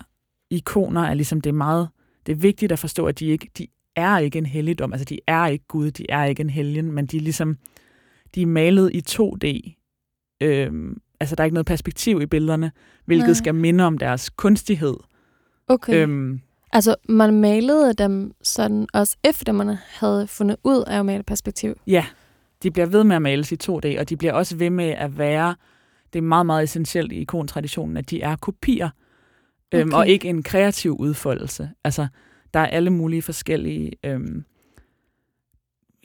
ikoner 0.49 1.01
er 1.01 1.13
ligesom, 1.13 1.41
det 1.41 1.49
er 1.49 1.53
meget, 1.53 1.89
det 2.25 2.31
er 2.31 2.35
vigtigt 2.37 2.71
at 2.71 2.79
forstå, 2.79 3.05
at 3.05 3.19
de 3.19 3.25
ikke, 3.25 3.49
de 3.57 3.67
er 3.95 4.17
ikke 4.17 4.37
en 4.37 4.45
helligdom, 4.45 4.93
altså 4.93 5.05
de 5.05 5.19
er 5.27 5.47
ikke 5.47 5.65
Gud, 5.67 5.91
de 5.91 6.05
er 6.09 6.23
ikke 6.23 6.41
en 6.41 6.49
helgen, 6.49 6.91
men 6.91 7.05
de 7.05 7.17
er 7.17 7.21
ligesom, 7.21 7.57
de 8.35 8.41
er 8.41 8.45
malet 8.45 8.91
i 8.93 9.01
2D. 9.09 9.73
Øhm, 10.41 11.01
altså 11.19 11.35
der 11.35 11.43
er 11.43 11.45
ikke 11.45 11.53
noget 11.53 11.65
perspektiv 11.65 12.21
i 12.21 12.25
billederne, 12.25 12.71
hvilket 13.05 13.27
Nej. 13.27 13.33
Skal 13.33 13.55
minde 13.55 13.83
om 13.83 13.97
deres 13.97 14.29
kunstighed. 14.29 14.93
Okay. 15.67 15.93
Øhm, 16.03 16.41
Altså, 16.73 16.95
man 17.09 17.33
malede 17.41 17.93
dem 17.93 18.31
sådan 18.43 18.87
også 18.93 19.17
efter 19.23 19.51
man 19.53 19.75
havde 19.99 20.27
fundet 20.27 20.57
ud 20.63 20.83
af 20.87 20.99
at 20.99 21.05
male 21.05 21.23
perspektiv. 21.23 21.75
ja, 21.87 22.05
de 22.63 22.71
bliver 22.71 22.85
ved 22.85 23.03
med 23.03 23.15
at 23.15 23.21
males 23.21 23.51
i 23.51 23.55
2D, 23.63 23.99
og 23.99 24.09
de 24.09 24.17
bliver 24.17 24.33
også 24.33 24.55
ved 24.55 24.69
med 24.69 24.85
at 24.89 25.17
være, 25.17 25.55
det 26.13 26.19
er 26.19 26.23
meget, 26.23 26.45
meget 26.45 26.63
essentielt 26.63 27.11
i 27.11 27.15
ikontraditionen, 27.15 27.97
at 27.97 28.09
de 28.09 28.21
er 28.21 28.35
kopier, 28.35 28.89
øhm, 29.73 29.89
Okay. 29.89 29.97
og 29.97 30.07
ikke 30.07 30.27
en 30.29 30.43
kreativ 30.43 30.95
udfoldelse. 30.99 31.69
Altså, 31.83 32.07
der 32.53 32.59
er 32.59 32.65
alle 32.67 32.89
mulige 32.89 33.21
forskellige 33.21 33.91
øhm, 34.03 34.43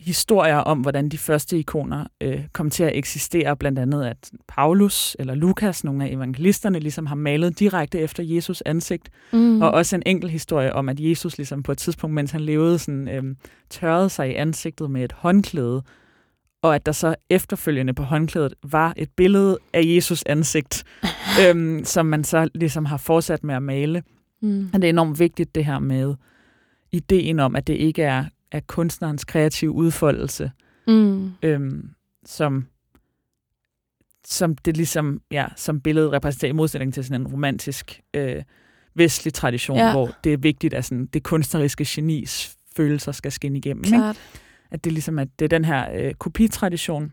historier 0.05 0.57
om, 0.57 0.81
hvordan 0.81 1.09
de 1.09 1.19
første 1.19 1.59
ikoner 1.59 2.07
øh, 2.21 2.45
kom 2.53 2.71
til 2.71 2.85
at 2.85 2.97
eksistere. 2.97 3.57
Blandt 3.57 3.79
andet, 3.79 4.05
at 4.05 4.31
Paulus 4.49 5.17
eller 5.19 5.35
Lukas, 5.35 5.85
nogle 5.85 6.05
af 6.05 6.13
evangelisterne, 6.13 6.79
ligesom 6.79 7.07
har 7.07 7.15
malet 7.15 7.59
direkte 7.59 7.99
efter 7.99 8.23
Jesus 8.23 8.63
ansigt. 8.67 9.09
Mm. 9.33 9.63
Og 9.63 9.71
også 9.71 9.97
en 9.97 10.03
enkelt 10.07 10.33
historie 10.33 10.73
om, 10.73 10.89
at 10.89 11.01
Jesus 11.01 11.37
ligesom 11.37 11.63
på 11.63 11.73
et 11.73 11.79
tidspunkt, 11.79 12.15
mens 12.15 12.31
han 12.31 12.41
levede, 12.41 12.79
sådan, 12.79 13.09
øhm, 13.09 13.37
tørrede 13.71 14.09
sig 14.09 14.31
i 14.31 14.35
ansigtet 14.35 14.91
med 14.91 15.05
et 15.05 15.13
håndklæde, 15.13 15.83
og 16.63 16.75
at 16.75 16.87
der 16.87 16.93
så 16.93 17.15
efterfølgende 17.31 17.95
på 17.95 18.03
håndklædet 18.03 18.55
var 18.63 18.95
et 18.97 19.09
billede 19.17 19.59
af 19.73 19.83
Jesus 19.85 20.23
ansigt, 20.27 20.85
øhm, 21.49 21.85
som 21.85 22.07
man 22.07 22.25
så 22.25 22.49
ligesom 22.55 22.85
har 22.85 22.97
fortsat 22.97 23.45
med 23.45 23.55
at 23.55 23.63
male. 23.63 24.03
Mm. 24.43 24.71
Og 24.75 24.83
det 24.83 24.89
er 24.89 24.93
enormt 24.93 25.19
vigtigt 25.19 25.55
det 25.55 25.65
her 25.65 25.79
med 25.79 26.15
ideen 26.93 27.41
om, 27.41 27.57
at 27.57 27.67
det 27.67 27.75
ikke 27.75 28.03
er, 28.03 28.25
er 28.53 28.61
kunstnerens 28.61 29.25
kreative 29.25 29.71
udfoldelse, 29.71 30.51
Mm. 30.87 31.31
øhm, 31.43 31.91
som, 32.25 32.67
som 34.27 34.57
det 34.57 34.77
ligesom, 34.77 35.21
ja, 35.31 35.47
som 35.57 35.81
billedet 35.81 36.13
repræsenterer 36.13 36.49
i 36.49 36.53
modsætning 36.53 36.95
til 36.95 37.05
sådan 37.05 37.21
en 37.21 37.27
romantisk 37.27 38.01
øh, 38.15 38.43
vestlig 38.95 39.35
tradition, 39.35 39.77
Ja. 39.79 39.93
hvor 39.93 40.11
det 40.25 40.33
er 40.33 40.37
vigtigt, 40.37 40.75
at 40.75 40.85
sådan, 40.85 41.07
det 41.07 41.23
kunstneriske 41.23 41.85
genis 41.89 42.57
følelser 42.77 43.13
skal 43.13 43.33
skinne 43.33 43.59
igennem. 43.59 43.85
Ikke? 43.85 43.97
Klart. 43.97 44.19
At 44.71 44.85
det 44.85 44.93
ligesom 44.93 45.19
at 45.19 45.29
det 45.39 45.45
er 45.45 45.49
den 45.49 45.65
her 45.65 45.93
øh, 45.95 46.15
kopitradition, 46.15 47.13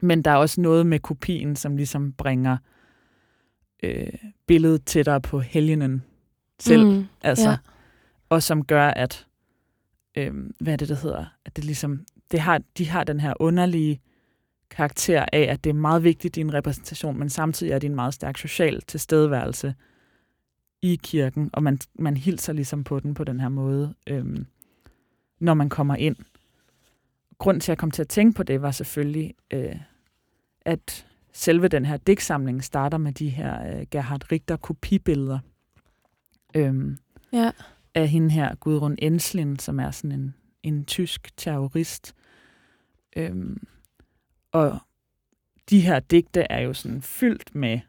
men 0.00 0.22
der 0.22 0.30
er 0.30 0.36
også 0.36 0.60
noget 0.60 0.86
med 0.86 0.98
kopien, 0.98 1.56
som 1.56 1.76
ligesom 1.76 2.12
bringer 2.12 2.56
øh, 3.82 4.06
billedet 4.46 4.84
tættere 4.84 5.20
på 5.20 5.40
helgenen 5.40 6.02
selv. 6.60 6.86
Mm. 6.86 7.04
Altså, 7.22 7.50
ja. 7.50 7.56
Og 8.28 8.42
som 8.42 8.64
gør, 8.64 8.88
at, 8.88 9.26
øh, 10.16 10.34
hvad 10.60 10.72
er 10.72 10.76
det, 10.76 10.88
det 10.88 10.96
hedder? 10.96 11.24
At 11.44 11.56
det 11.56 11.64
ligesom, 11.64 12.06
det 12.30 12.40
har, 12.40 12.60
de 12.78 12.88
har 12.88 13.04
den 13.04 13.20
her 13.20 13.34
underlige 13.40 14.00
karakter 14.70 15.26
af, 15.32 15.40
at 15.40 15.64
det 15.64 15.70
er 15.70 15.74
meget 15.74 16.04
vigtigt 16.04 16.36
i 16.36 16.40
en 16.40 16.54
repræsentation, 16.54 17.18
men 17.18 17.28
samtidig 17.30 17.72
er 17.72 17.78
det 17.78 17.88
en 17.88 17.94
meget 17.94 18.14
stærk 18.14 18.38
social 18.38 18.82
tilstedeværelse 18.82 19.74
i 20.82 21.00
kirken, 21.02 21.50
og 21.52 21.62
man, 21.62 21.78
man 21.98 22.16
hilser 22.16 22.52
ligesom 22.52 22.84
på 22.84 23.00
den 23.00 23.14
på 23.14 23.24
den 23.24 23.40
her 23.40 23.48
måde, 23.48 23.94
øh, 24.06 24.44
når 25.38 25.54
man 25.54 25.68
kommer 25.68 25.96
ind. 25.96 26.16
Grunden 27.38 27.60
til, 27.60 27.72
at 27.72 27.74
jeg 27.74 27.78
kom 27.78 27.90
til 27.90 28.02
at 28.02 28.08
tænke 28.08 28.36
på 28.36 28.42
det, 28.42 28.62
var 28.62 28.70
selvfølgelig, 28.70 29.34
øh, 29.50 29.76
at 30.60 31.06
selve 31.32 31.68
den 31.68 31.86
her 31.86 31.96
digtsamling 31.96 32.64
starter 32.64 32.98
med 32.98 33.12
de 33.12 33.28
her 33.28 33.78
øh, 33.78 33.86
Gerhard 33.90 34.32
Richter 34.32 34.56
kopibilleder. 34.56 35.38
Øhm, 36.54 36.98
Ja 37.32 37.50
af 37.96 38.08
hende 38.08 38.30
her, 38.30 38.54
Gudrun 38.54 38.96
Enslin, 38.98 39.58
som 39.58 39.80
er 39.80 39.90
sådan 39.90 40.20
en, 40.20 40.34
en 40.62 40.84
tysk 40.84 41.36
terrorist. 41.36 42.14
Øhm, 43.16 43.66
og 44.52 44.78
de 45.70 45.80
her 45.80 46.00
digte 46.00 46.40
er 46.50 46.60
jo 46.60 46.72
sådan 46.72 47.02
fyldt 47.02 47.54
med, 47.54 47.80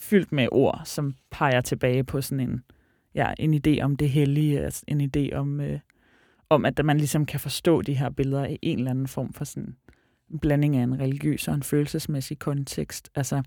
fyldt 0.00 0.32
med 0.32 0.48
ord, 0.52 0.82
som 0.84 1.14
peger 1.30 1.60
tilbage 1.60 2.04
på 2.04 2.20
sådan 2.20 2.48
en, 2.48 2.64
ja, 3.14 3.32
en 3.38 3.54
idé 3.54 3.80
om 3.82 3.96
det 3.96 4.10
hellige, 4.10 4.60
altså 4.60 4.84
en 4.88 5.10
idé 5.16 5.34
om, 5.34 5.60
øh, 5.60 5.80
om, 6.48 6.64
at 6.64 6.84
man 6.84 6.96
ligesom 6.96 7.26
kan 7.26 7.40
forstå 7.40 7.82
de 7.82 7.94
her 7.94 8.10
billeder 8.10 8.46
i 8.46 8.58
en 8.62 8.78
eller 8.78 8.90
anden 8.90 9.08
form 9.08 9.32
for 9.32 9.44
sådan 9.44 9.76
en 10.30 10.38
blanding 10.38 10.76
af 10.76 10.82
en 10.82 11.00
religiøs 11.00 11.48
og 11.48 11.54
en 11.54 11.62
følelsesmæssig 11.62 12.38
kontekst. 12.38 13.10
Altså, 13.14 13.42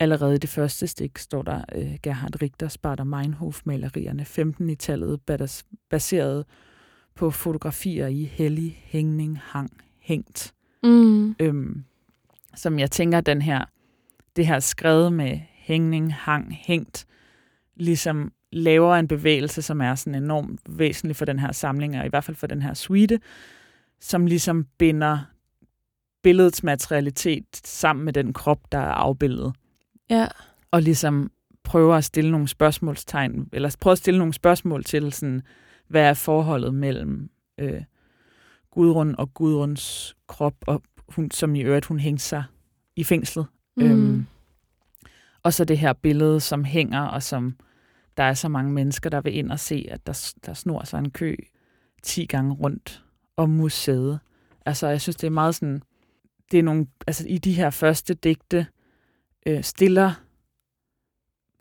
allerede 0.00 0.34
i 0.34 0.38
det 0.38 0.50
første 0.50 0.86
stik 0.86 1.18
står 1.18 1.42
der 1.42 1.64
øh, 1.74 1.98
Gerhard 2.02 2.42
Richter 2.42 2.68
Sparta 2.68 3.04
Meinhof-malerierne 3.04 4.22
15-tallet, 4.22 5.20
baseret 5.90 6.44
på 7.14 7.30
fotografier 7.30 8.06
i 8.06 8.24
hellig, 8.24 8.82
hængning, 8.84 9.38
hang, 9.42 9.70
hængt. 9.98 10.54
Mm. 10.82 11.36
Øhm, 11.40 11.84
som 12.54 12.78
jeg 12.78 12.90
tænker, 12.90 13.20
den 13.20 13.42
her, 13.42 13.64
det 14.36 14.46
her 14.46 14.60
skrevet 14.60 15.12
med 15.12 15.40
hængning, 15.54 16.14
hang, 16.14 16.56
hængt, 16.66 17.06
ligesom 17.76 18.32
laver 18.52 18.96
en 18.96 19.08
bevægelse, 19.08 19.62
som 19.62 19.80
er 19.80 19.94
sådan 19.94 20.22
enormt 20.22 20.60
væsentlig 20.68 21.16
for 21.16 21.24
den 21.24 21.38
her 21.38 21.52
samling, 21.52 21.98
og 21.98 22.06
i 22.06 22.08
hvert 22.08 22.24
fald 22.24 22.36
for 22.36 22.46
den 22.46 22.62
her 22.62 22.74
suite, 22.74 23.20
som 24.00 24.26
ligesom 24.26 24.66
binder 24.78 25.18
billedets 26.22 26.62
materialitet 26.62 27.56
sammen 27.64 28.04
med 28.04 28.12
den 28.12 28.32
krop, 28.32 28.72
der 28.72 28.78
er 28.78 28.92
afbildet. 28.92 29.54
Ja. 30.10 30.26
Og 30.70 30.82
ligesom 30.82 31.30
prøver 31.62 31.96
at 31.96 32.04
stille 32.04 32.30
nogle 32.30 32.48
spørgsmålstegn, 32.48 33.48
eller 33.52 33.76
prøver 33.80 33.92
at 33.92 33.98
stille 33.98 34.18
nogle 34.18 34.34
spørgsmål 34.34 34.84
til, 34.84 35.12
sådan, 35.12 35.42
hvad 35.88 36.02
er 36.02 36.14
forholdet 36.14 36.74
mellem 36.74 37.30
øh, 37.58 37.82
Gudrun 38.70 39.14
og 39.18 39.34
Gudruns 39.34 40.16
krop, 40.26 40.54
og 40.66 40.82
hun, 41.08 41.30
som 41.30 41.54
i 41.54 41.60
øvrigt, 41.60 41.86
hun 41.86 41.98
hængte 41.98 42.24
sig 42.24 42.44
i 42.96 43.04
fængslet. 43.04 43.46
Mm. 43.76 43.84
Øhm, 43.84 44.26
og 45.42 45.52
så 45.52 45.64
det 45.64 45.78
her 45.78 45.92
billede, 45.92 46.40
som 46.40 46.64
hænger, 46.64 47.00
og 47.00 47.22
som 47.22 47.56
der 48.16 48.22
er 48.22 48.34
så 48.34 48.48
mange 48.48 48.72
mennesker, 48.72 49.10
der 49.10 49.20
vil 49.20 49.36
ind 49.36 49.50
og 49.50 49.60
se, 49.60 49.86
at 49.90 50.06
der, 50.06 50.32
der 50.46 50.54
snor 50.54 50.84
sig 50.84 50.98
en 50.98 51.10
kø 51.10 51.36
10 52.02 52.26
gange 52.26 52.54
rundt 52.54 53.04
om 53.36 53.50
museet. 53.50 54.20
Altså, 54.66 54.88
jeg 54.88 55.00
synes, 55.00 55.16
det 55.16 55.26
er 55.26 55.30
meget 55.30 55.54
sådan, 55.54 55.82
det 56.50 56.58
er 56.58 56.62
nogle, 56.62 56.86
altså 57.06 57.28
i 57.28 57.38
de 57.38 57.52
her 57.52 57.70
første 57.70 58.14
digte, 58.14 58.66
øh, 59.46 59.62
stiller 59.62 60.12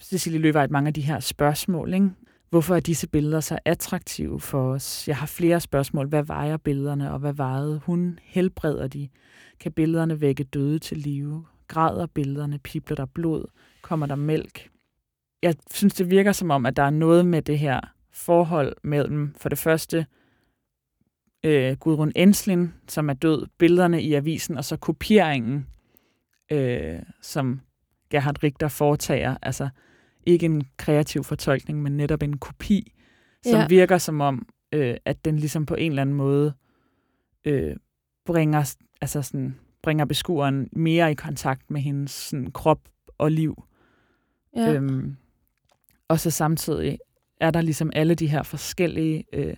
Cecilie 0.02 0.40
Løvejt 0.40 0.72
mange 0.72 0.88
af 0.88 0.94
de 0.94 1.02
her 1.02 1.20
spørgsmål, 1.20 1.94
ikke? 1.94 2.10
Hvorfor 2.50 2.76
er 2.76 2.80
disse 2.80 3.08
billeder 3.08 3.40
så 3.40 3.60
attraktive 3.66 4.40
for 4.40 4.74
os? 4.74 5.08
Jeg 5.08 5.18
har 5.18 5.26
flere 5.26 5.60
spørgsmål. 5.60 6.08
Hvad 6.08 6.24
vejer 6.24 6.58
billederne, 6.58 7.12
og 7.12 7.20
hvad 7.20 7.34
vejede 7.34 7.82
hun? 7.86 8.20
Helbreder 8.24 8.88
de? 8.88 9.10
Kan 9.60 9.72
billederne 9.72 10.22
vække 10.22 10.44
døde 10.44 10.80
til 10.80 10.98
live? 10.98 11.46
Græder 11.68 12.06
billederne? 12.06 12.60
Pibler 12.60 12.96
der 12.96 13.06
blod? 13.06 13.46
Kommer 13.82 14.06
der 14.06 14.16
mælk? 14.16 14.70
Jeg 15.44 15.56
synes, 15.72 15.94
det 15.94 16.10
virker 16.10 16.32
som 16.32 16.52
om, 16.52 16.66
at 16.66 16.76
der 16.76 16.84
er 16.84 16.90
noget 16.90 17.26
med 17.26 17.42
det 17.42 17.60
her 17.60 17.80
forhold 18.12 18.76
mellem, 18.84 19.34
for 19.38 19.50
det 19.50 19.58
første, 19.58 20.06
øh, 21.44 21.78
Gudrun 21.78 22.12
Enslin, 22.16 22.74
som 22.88 23.10
er 23.10 23.14
død, 23.14 23.48
billederne 23.58 24.02
i 24.02 24.14
avisen, 24.14 24.58
og 24.58 24.66
så 24.66 24.78
kopieringen, 24.78 25.68
øh, 26.52 27.00
som 27.22 27.62
Gerhard 28.10 28.44
Richter 28.44 28.68
foretager. 28.68 29.38
Altså 29.42 29.70
ikke 30.26 30.46
en 30.46 30.64
kreativ 30.78 31.24
fortolkning, 31.24 31.82
men 31.82 31.98
netop 31.98 32.24
en 32.24 32.38
kopi, 32.38 32.94
som 33.46 33.60
Ja. 33.60 33.68
virker 33.68 33.98
som 33.98 34.22
om, 34.22 34.48
øh, 34.72 34.98
at 35.06 35.26
den 35.26 35.36
ligesom 35.40 35.66
på 35.66 35.76
en 35.76 35.92
eller 35.92 36.02
anden 36.02 36.16
måde 36.16 36.54
øh, 37.46 37.76
bringer, 38.26 38.76
altså 39.02 39.22
sådan, 39.22 39.56
bringer 39.84 40.06
beskueren 40.06 40.70
mere 40.72 41.12
i 41.12 41.16
kontakt 41.16 41.72
med 41.72 41.82
hendes 41.82 42.12
sådan, 42.12 42.52
krop 42.52 42.90
og 43.18 43.32
liv. 43.32 43.64
Ja. 44.56 44.74
Øhm, 44.74 45.16
og 46.08 46.20
så 46.20 46.32
samtidig 46.32 46.98
er 47.42 47.52
der 47.52 47.62
ligesom 47.62 47.92
alle 47.94 48.16
de 48.16 48.28
her 48.28 48.44
forskellige 48.44 49.24
øh, 49.34 49.54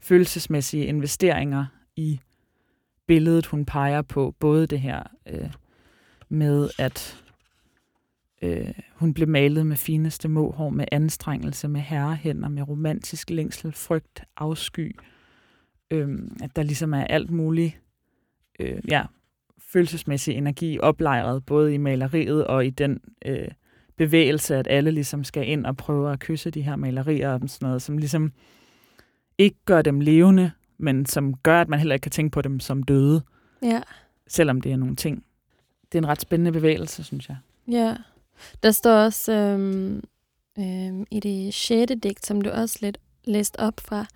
følelsesmæssige 0.00 0.86
investeringer 0.86 1.66
i 1.96 2.20
billedet, 3.06 3.46
hun 3.46 3.64
peger 3.64 4.02
på. 4.02 4.34
Både 4.40 4.66
det 4.66 4.80
her 4.80 5.02
øh, 5.28 5.50
med, 6.28 6.70
at 6.78 7.23
øh, 8.44 8.68
hun 8.94 9.14
blev 9.14 9.28
malet 9.28 9.66
med 9.66 9.76
fineste 9.76 10.28
mohår, 10.28 10.70
med 10.70 10.84
anstrengelse, 10.92 11.68
med 11.68 11.80
herrehænder, 11.80 12.48
med 12.48 12.68
romantisk 12.68 13.30
længsel, 13.30 13.72
frygt, 13.72 14.24
afsky. 14.36 14.96
Øh, 15.90 16.08
at 16.42 16.56
der 16.56 16.62
ligesom 16.62 16.94
er 16.94 17.04
alt 17.04 17.30
muligt 17.30 17.80
øh, 18.60 18.78
ja, 18.88 19.02
følelsesmæssig 19.58 20.34
energi 20.34 20.78
oplejret, 20.80 21.46
både 21.46 21.74
i 21.74 21.76
maleriet 21.76 22.46
og 22.46 22.66
i 22.66 22.70
den 22.70 23.00
øh, 23.24 23.48
bevægelse, 23.96 24.56
at 24.56 24.66
alle 24.70 24.90
ligesom 24.90 25.24
skal 25.24 25.48
ind 25.48 25.66
og 25.66 25.76
prøve 25.76 26.12
at 26.12 26.20
kysse 26.20 26.50
de 26.50 26.62
her 26.62 26.76
malerier 26.76 27.32
og 27.32 27.40
sådan 27.46 27.66
noget, 27.66 27.82
som 27.82 27.98
ligesom 27.98 28.32
ikke 29.38 29.58
gør 29.64 29.82
dem 29.82 30.00
levende, 30.00 30.50
men 30.78 31.06
som 31.06 31.34
gør, 31.34 31.60
at 31.60 31.68
man 31.68 31.78
heller 31.78 31.94
ikke 31.94 32.02
kan 32.02 32.12
tænke 32.12 32.32
på 32.32 32.42
dem 32.42 32.60
som 32.60 32.82
døde, 32.82 33.22
ja. 33.62 33.80
selvom 34.26 34.60
det 34.60 34.72
er 34.72 34.76
nogle 34.76 34.96
ting. 34.96 35.24
Det 35.92 35.98
er 35.98 36.02
en 36.02 36.08
ret 36.08 36.20
spændende 36.20 36.52
bevægelse, 36.52 37.04
synes 37.04 37.28
jeg. 37.28 37.36
Ja. 37.68 37.96
Der 38.62 38.70
står 38.70 38.92
også 38.94 39.32
øhm, 39.32 40.02
øhm, 40.58 41.06
i 41.10 41.20
det 41.20 41.54
sjette 41.54 41.94
digt, 41.94 42.26
som 42.26 42.40
du 42.40 42.50
også 42.50 42.78
lidt 42.80 42.98
læste 43.24 43.60
op 43.60 43.80
fra, 43.80 44.06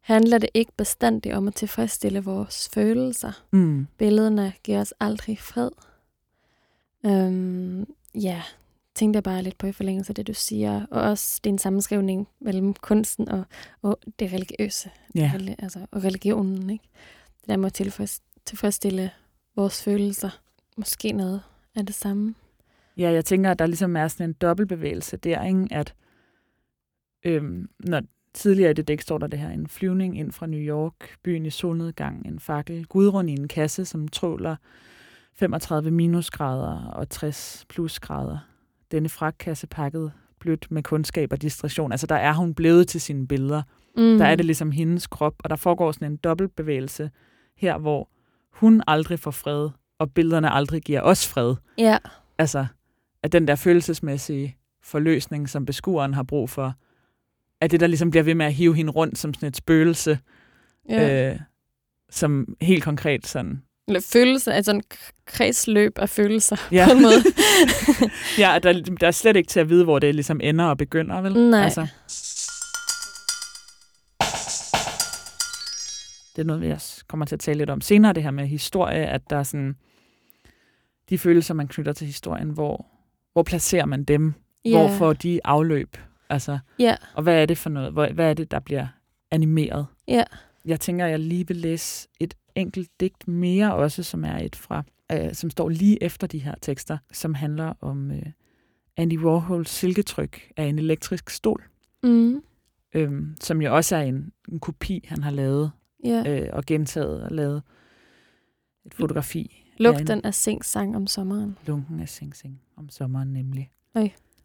handler 0.00 0.38
det 0.38 0.50
ikke 0.54 0.72
bestandigt 0.76 1.34
om 1.34 1.48
at 1.48 1.54
tilfredsstille 1.54 2.24
vores 2.24 2.68
følelser. 2.74 3.32
Mm. 3.50 3.86
Billederne 3.98 4.52
giver 4.62 4.80
os 4.80 4.94
aldrig 5.00 5.38
fred. 5.38 5.70
Øhm, 7.06 7.86
ja, 8.14 8.42
tænkte 8.94 9.16
jeg 9.16 9.22
bare 9.22 9.42
lidt 9.42 9.58
på 9.58 9.66
i 9.66 9.72
forlængelse 9.72 10.10
af 10.10 10.14
det, 10.14 10.26
du 10.26 10.34
siger. 10.34 10.86
Og 10.90 11.02
også 11.02 11.40
din 11.44 11.58
sammenskrivning 11.58 12.28
mellem 12.40 12.74
kunsten 12.74 13.28
og, 13.28 13.44
og 13.82 13.98
det 14.18 14.32
religiøse. 14.32 14.90
Reli- 15.28 15.54
altså, 15.58 15.86
og 15.90 16.04
religionen, 16.04 16.70
ikke? 16.70 16.84
Det 17.40 17.48
der 17.48 17.56
med 17.56 17.66
at 17.66 17.74
tilfreds, 17.74 18.20
tilfredsstille 18.44 19.10
vores 19.56 19.82
følelser. 19.82 20.30
Måske 20.76 21.12
noget 21.12 21.42
af 21.74 21.86
det 21.86 21.94
samme. 21.94 22.34
Ja, 22.96 23.10
jeg 23.10 23.24
tænker, 23.24 23.50
at 23.50 23.58
der 23.58 23.66
ligesom 23.66 23.96
er 23.96 24.08
sådan 24.08 24.30
en 24.30 24.32
dobbeltbevægelse 24.32 25.16
der, 25.16 25.44
ikke? 25.44 25.66
at 25.70 25.94
øhm, 27.24 27.68
når 27.78 28.02
tidligere 28.34 28.70
i 28.70 28.74
det 28.74 28.88
dæk 28.88 29.00
står 29.00 29.18
der 29.18 29.26
det 29.26 29.38
her, 29.38 29.50
en 29.50 29.66
flyvning 29.66 30.18
ind 30.18 30.32
fra 30.32 30.46
New 30.46 30.60
York, 30.60 31.16
byen 31.22 31.46
i 31.46 31.50
solnedgang, 31.50 32.26
en 32.26 32.40
fakkel, 32.40 32.86
Gudrun 32.86 33.28
i 33.28 33.32
en 33.32 33.48
kasse, 33.48 33.84
som 33.84 34.08
tråler 34.08 34.56
35 35.34 35.90
minusgrader 35.90 36.84
og 36.86 37.10
60 37.10 37.64
plusgrader. 37.68 38.38
Denne 38.90 39.08
fragtkasse 39.08 39.66
pakket 39.66 40.12
blødt 40.40 40.70
med 40.70 40.82
kundskab 40.82 41.32
og 41.32 41.42
distraktion. 41.42 41.92
Altså 41.92 42.06
der 42.06 42.14
er 42.14 42.32
hun 42.32 42.54
blevet 42.54 42.88
til 42.88 43.00
sine 43.00 43.28
billeder. 43.28 43.62
Mm. 43.96 44.18
Der 44.18 44.24
er 44.24 44.36
det 44.36 44.44
ligesom 44.44 44.70
hendes 44.70 45.06
krop, 45.06 45.34
og 45.38 45.50
der 45.50 45.56
foregår 45.56 45.92
sådan 45.92 46.12
en 46.12 46.16
dobbeltbevægelse 46.16 47.10
her, 47.56 47.78
hvor 47.78 48.08
hun 48.52 48.82
aldrig 48.86 49.18
får 49.18 49.30
fred, 49.30 49.70
og 49.98 50.12
billederne 50.12 50.50
aldrig 50.50 50.82
giver 50.82 51.02
os 51.02 51.28
fred. 51.28 51.54
Ja, 51.78 51.98
Altså, 52.38 52.66
at 53.26 53.32
den 53.32 53.48
der 53.48 53.54
følelsesmæssige 53.54 54.56
forløsning, 54.82 55.48
som 55.48 55.66
beskueren 55.66 56.14
har 56.14 56.22
brug 56.22 56.50
for, 56.50 56.74
at 57.60 57.70
det 57.70 57.80
der 57.80 57.86
ligesom 57.86 58.10
bliver 58.10 58.22
ved 58.24 58.34
med 58.34 58.46
at 58.46 58.54
hive 58.54 58.74
hende 58.76 58.92
rundt 58.92 59.18
som 59.18 59.34
sådan 59.34 59.48
et 59.48 59.56
spøgelse, 59.56 60.18
ja. 60.88 61.30
øh, 61.32 61.38
som 62.10 62.56
helt 62.60 62.84
konkret 62.84 63.26
sådan, 63.26 63.62
Eller 63.88 64.00
følelse, 64.12 64.52
altså 64.52 64.70
en 64.72 64.82
kredsløb 65.26 65.98
af 65.98 66.08
følelser 66.08 66.56
Ja. 66.72 66.86
på 66.86 66.92
en 66.96 67.02
måde. 67.02 67.22
ja, 68.42 68.58
der, 68.62 68.72
der 69.00 69.06
er 69.06 69.10
slet 69.10 69.36
ikke 69.36 69.48
til 69.48 69.60
at 69.60 69.68
vide, 69.68 69.84
hvor 69.84 69.98
det 69.98 70.14
ligesom 70.14 70.40
ender 70.42 70.64
og 70.64 70.78
begynder, 70.78 71.20
vel? 71.20 71.50
Nej. 71.50 71.64
Altså, 71.64 71.86
det 76.36 76.42
er 76.42 76.46
noget, 76.46 76.62
vi 76.62 76.70
også 76.70 77.04
kommer 77.08 77.26
til 77.26 77.36
at 77.36 77.40
tale 77.40 77.58
lidt 77.58 77.70
om 77.70 77.80
senere, 77.80 78.12
det 78.12 78.22
her 78.22 78.30
med 78.30 78.46
historie, 78.46 79.06
at 79.06 79.30
der 79.30 79.36
er 79.36 79.42
sådan, 79.42 79.76
de 81.08 81.18
følelser, 81.18 81.54
man 81.54 81.68
knytter 81.68 81.92
til 81.92 82.06
historien, 82.06 82.50
hvor, 82.50 82.86
hvor 83.36 83.42
placerer 83.42 83.86
man 83.86 84.04
dem? 84.04 84.34
Hvor 84.70 84.88
får 84.88 85.12
de 85.12 85.40
afløb? 85.44 85.96
Altså, 86.28 86.58
Ja, 86.78 86.96
og 87.14 87.22
hvad 87.22 87.42
er 87.42 87.46
det 87.46 87.58
for 87.58 87.70
noget? 87.70 87.92
Hvor, 87.92 88.12
hvad 88.12 88.30
er 88.30 88.34
det, 88.34 88.50
der 88.50 88.60
bliver 88.60 88.86
animeret? 89.30 89.86
ja. 90.08 90.24
Jeg 90.64 90.80
tænker, 90.80 91.06
jeg 91.06 91.18
lige 91.18 91.46
vil 91.48 91.56
læse 91.56 92.08
et 92.20 92.34
enkelt 92.54 92.90
digt 93.00 93.28
mere 93.28 93.74
også, 93.74 94.02
som 94.02 94.24
er 94.24 94.38
et 94.38 94.56
fra, 94.56 94.84
øh, 95.12 95.34
som 95.34 95.50
står 95.50 95.68
lige 95.68 96.02
efter 96.02 96.26
de 96.26 96.38
her 96.38 96.54
tekster, 96.62 96.98
som 97.12 97.34
handler 97.34 97.72
om 97.80 98.10
øh, 98.10 98.22
Andy 98.96 99.18
Warhols 99.18 99.70
silketryk 99.70 100.52
af 100.56 100.64
en 100.64 100.78
elektrisk 100.78 101.30
stol, 101.30 101.62
Mm. 102.02 102.42
øhm, 102.94 103.36
som 103.40 103.62
jo 103.62 103.76
også 103.76 103.96
er 103.96 104.02
en, 104.02 104.32
en 104.48 104.58
kopi, 104.60 105.04
han 105.08 105.22
har 105.22 105.30
lavet 105.30 105.70
ja. 106.04 106.22
øh, 106.26 106.48
og 106.52 106.64
gentaget 106.66 107.22
og 107.22 107.30
lavet 107.30 107.62
et 108.86 108.94
fotografi. 108.94 109.64
Lugten 109.78 110.24
af 110.24 110.34
sing 110.34 110.64
sang 110.64 110.96
om 110.96 111.06
sommeren. 111.06 111.58
Lunken 111.66 112.00
af 112.00 112.08
Sing 112.08 112.36
om 112.76 112.88
sommeren 112.88 113.32
nemlig. 113.32 113.70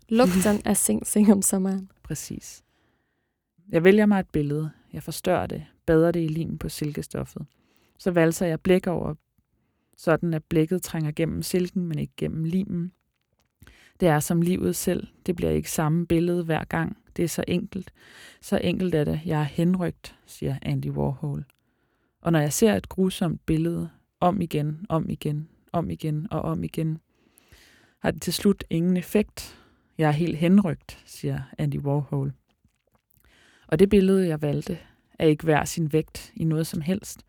Lugten 0.10 0.62
af 0.66 0.78
sing 0.78 1.08
sing 1.08 1.32
om 1.32 1.42
sommeren. 1.42 1.92
Præcis. 2.04 2.64
Jeg 3.70 3.84
vælger 3.84 4.06
mig 4.06 4.20
et 4.20 4.30
billede. 4.30 4.72
Jeg 4.94 5.04
forstørrer 5.04 5.48
det, 5.48 5.66
bader 5.86 6.12
det 6.12 6.24
i 6.24 6.28
lim 6.28 6.58
på 6.58 6.70
silkestoffet. 6.70 7.46
Så 7.98 8.12
valser 8.12 8.46
jeg 8.46 8.62
blæk 8.62 8.88
over, 8.88 9.16
sådan 9.98 10.34
at 10.34 10.44
blækket 10.44 10.82
trænger 10.82 11.12
gennem 11.12 11.42
silken, 11.42 11.88
men 11.88 12.00
ikke 12.00 12.14
gennem 12.18 12.44
limen. 12.44 12.92
Det 14.00 14.08
er 14.08 14.20
som 14.20 14.42
livet 14.42 14.76
selv. 14.76 15.08
Det 15.26 15.36
bliver 15.36 15.52
ikke 15.52 15.72
samme 15.72 16.08
billede 16.08 16.44
hver 16.44 16.64
gang. 16.64 16.98
Det 17.16 17.24
er 17.24 17.30
så 17.30 17.44
enkelt. 17.48 17.94
Så 18.42 18.58
enkelt 18.64 18.96
er 18.96 19.04
det. 19.04 19.22
Jeg 19.26 19.40
er 19.40 19.44
henrygt, 19.44 20.16
siger 20.26 20.56
Andy 20.62 20.90
Warhol. 20.90 21.46
Og 22.22 22.32
når 22.32 22.40
jeg 22.40 22.54
ser 22.54 22.74
et 22.74 22.90
grusomt 22.90 23.46
billede, 23.46 23.90
om 24.20 24.42
igen, 24.42 24.86
om 24.90 25.10
igen, 25.10 25.50
om 25.72 25.90
igen 25.90 26.28
og 26.32 26.42
om 26.42 26.64
igen, 26.64 27.00
har 28.02 28.12
det 28.12 28.22
til 28.22 28.34
slut 28.34 28.64
ingen 28.70 28.98
effekt. 28.98 29.60
Jeg 29.98 30.08
er 30.08 30.12
helt 30.12 30.38
henrygt, 30.38 31.04
siger 31.06 31.42
Andy 31.58 31.80
Warhol. 31.80 32.34
Og 33.68 33.80
det 33.80 33.90
billede, 33.90 34.28
jeg 34.28 34.42
valgte, 34.42 34.80
er 35.20 35.26
ikke 35.26 35.48
værd 35.48 35.66
sin 35.66 35.94
vægt 35.94 36.32
i 36.36 36.44
noget 36.44 36.68
som 36.68 36.82
helst, 36.82 37.26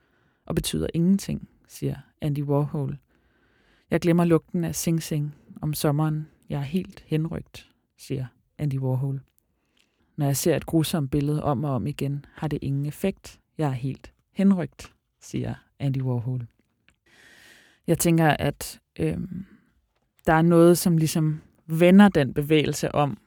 og 0.47 0.55
betyder 0.55 0.87
ingenting, 0.95 1.49
siger 1.69 1.97
Andy 2.21 2.43
Warhol. 2.43 2.99
Jeg 3.91 4.01
glemmer 4.01 4.25
lugten 4.25 4.65
af 4.65 4.75
Sing 4.75 5.03
Sing 5.03 5.35
om 5.63 5.75
sommeren. 5.75 6.29
Jeg 6.49 6.59
er 6.59 6.65
helt 6.65 7.05
henrygt, 7.07 7.71
siger 7.97 8.27
Andy 8.59 8.79
Warhol. 8.79 9.21
Når 10.17 10.27
jeg 10.27 10.37
ser 10.37 10.57
et 10.57 10.67
grusomt 10.67 11.11
billede 11.11 11.43
om 11.43 11.65
og 11.65 11.71
om 11.71 11.87
igen, 11.87 12.25
har 12.35 12.49
det 12.49 12.59
ingen 12.63 12.87
effekt. 12.87 13.41
Jeg 13.59 13.69
er 13.69 13.73
helt 13.73 14.13
henrygt, 14.33 14.93
siger 15.21 15.55
Andy 15.79 16.03
Warhol. 16.03 16.47
Jeg 17.87 17.99
tænker, 17.99 18.31
at 18.31 18.81
øhm, 18.99 19.47
der 20.27 20.33
er 20.33 20.43
noget, 20.43 20.79
som 20.79 20.97
ligesom 20.97 21.41
vender 21.67 22.09
den 22.09 22.35
bevægelse 22.35 22.95
om, 22.95 23.19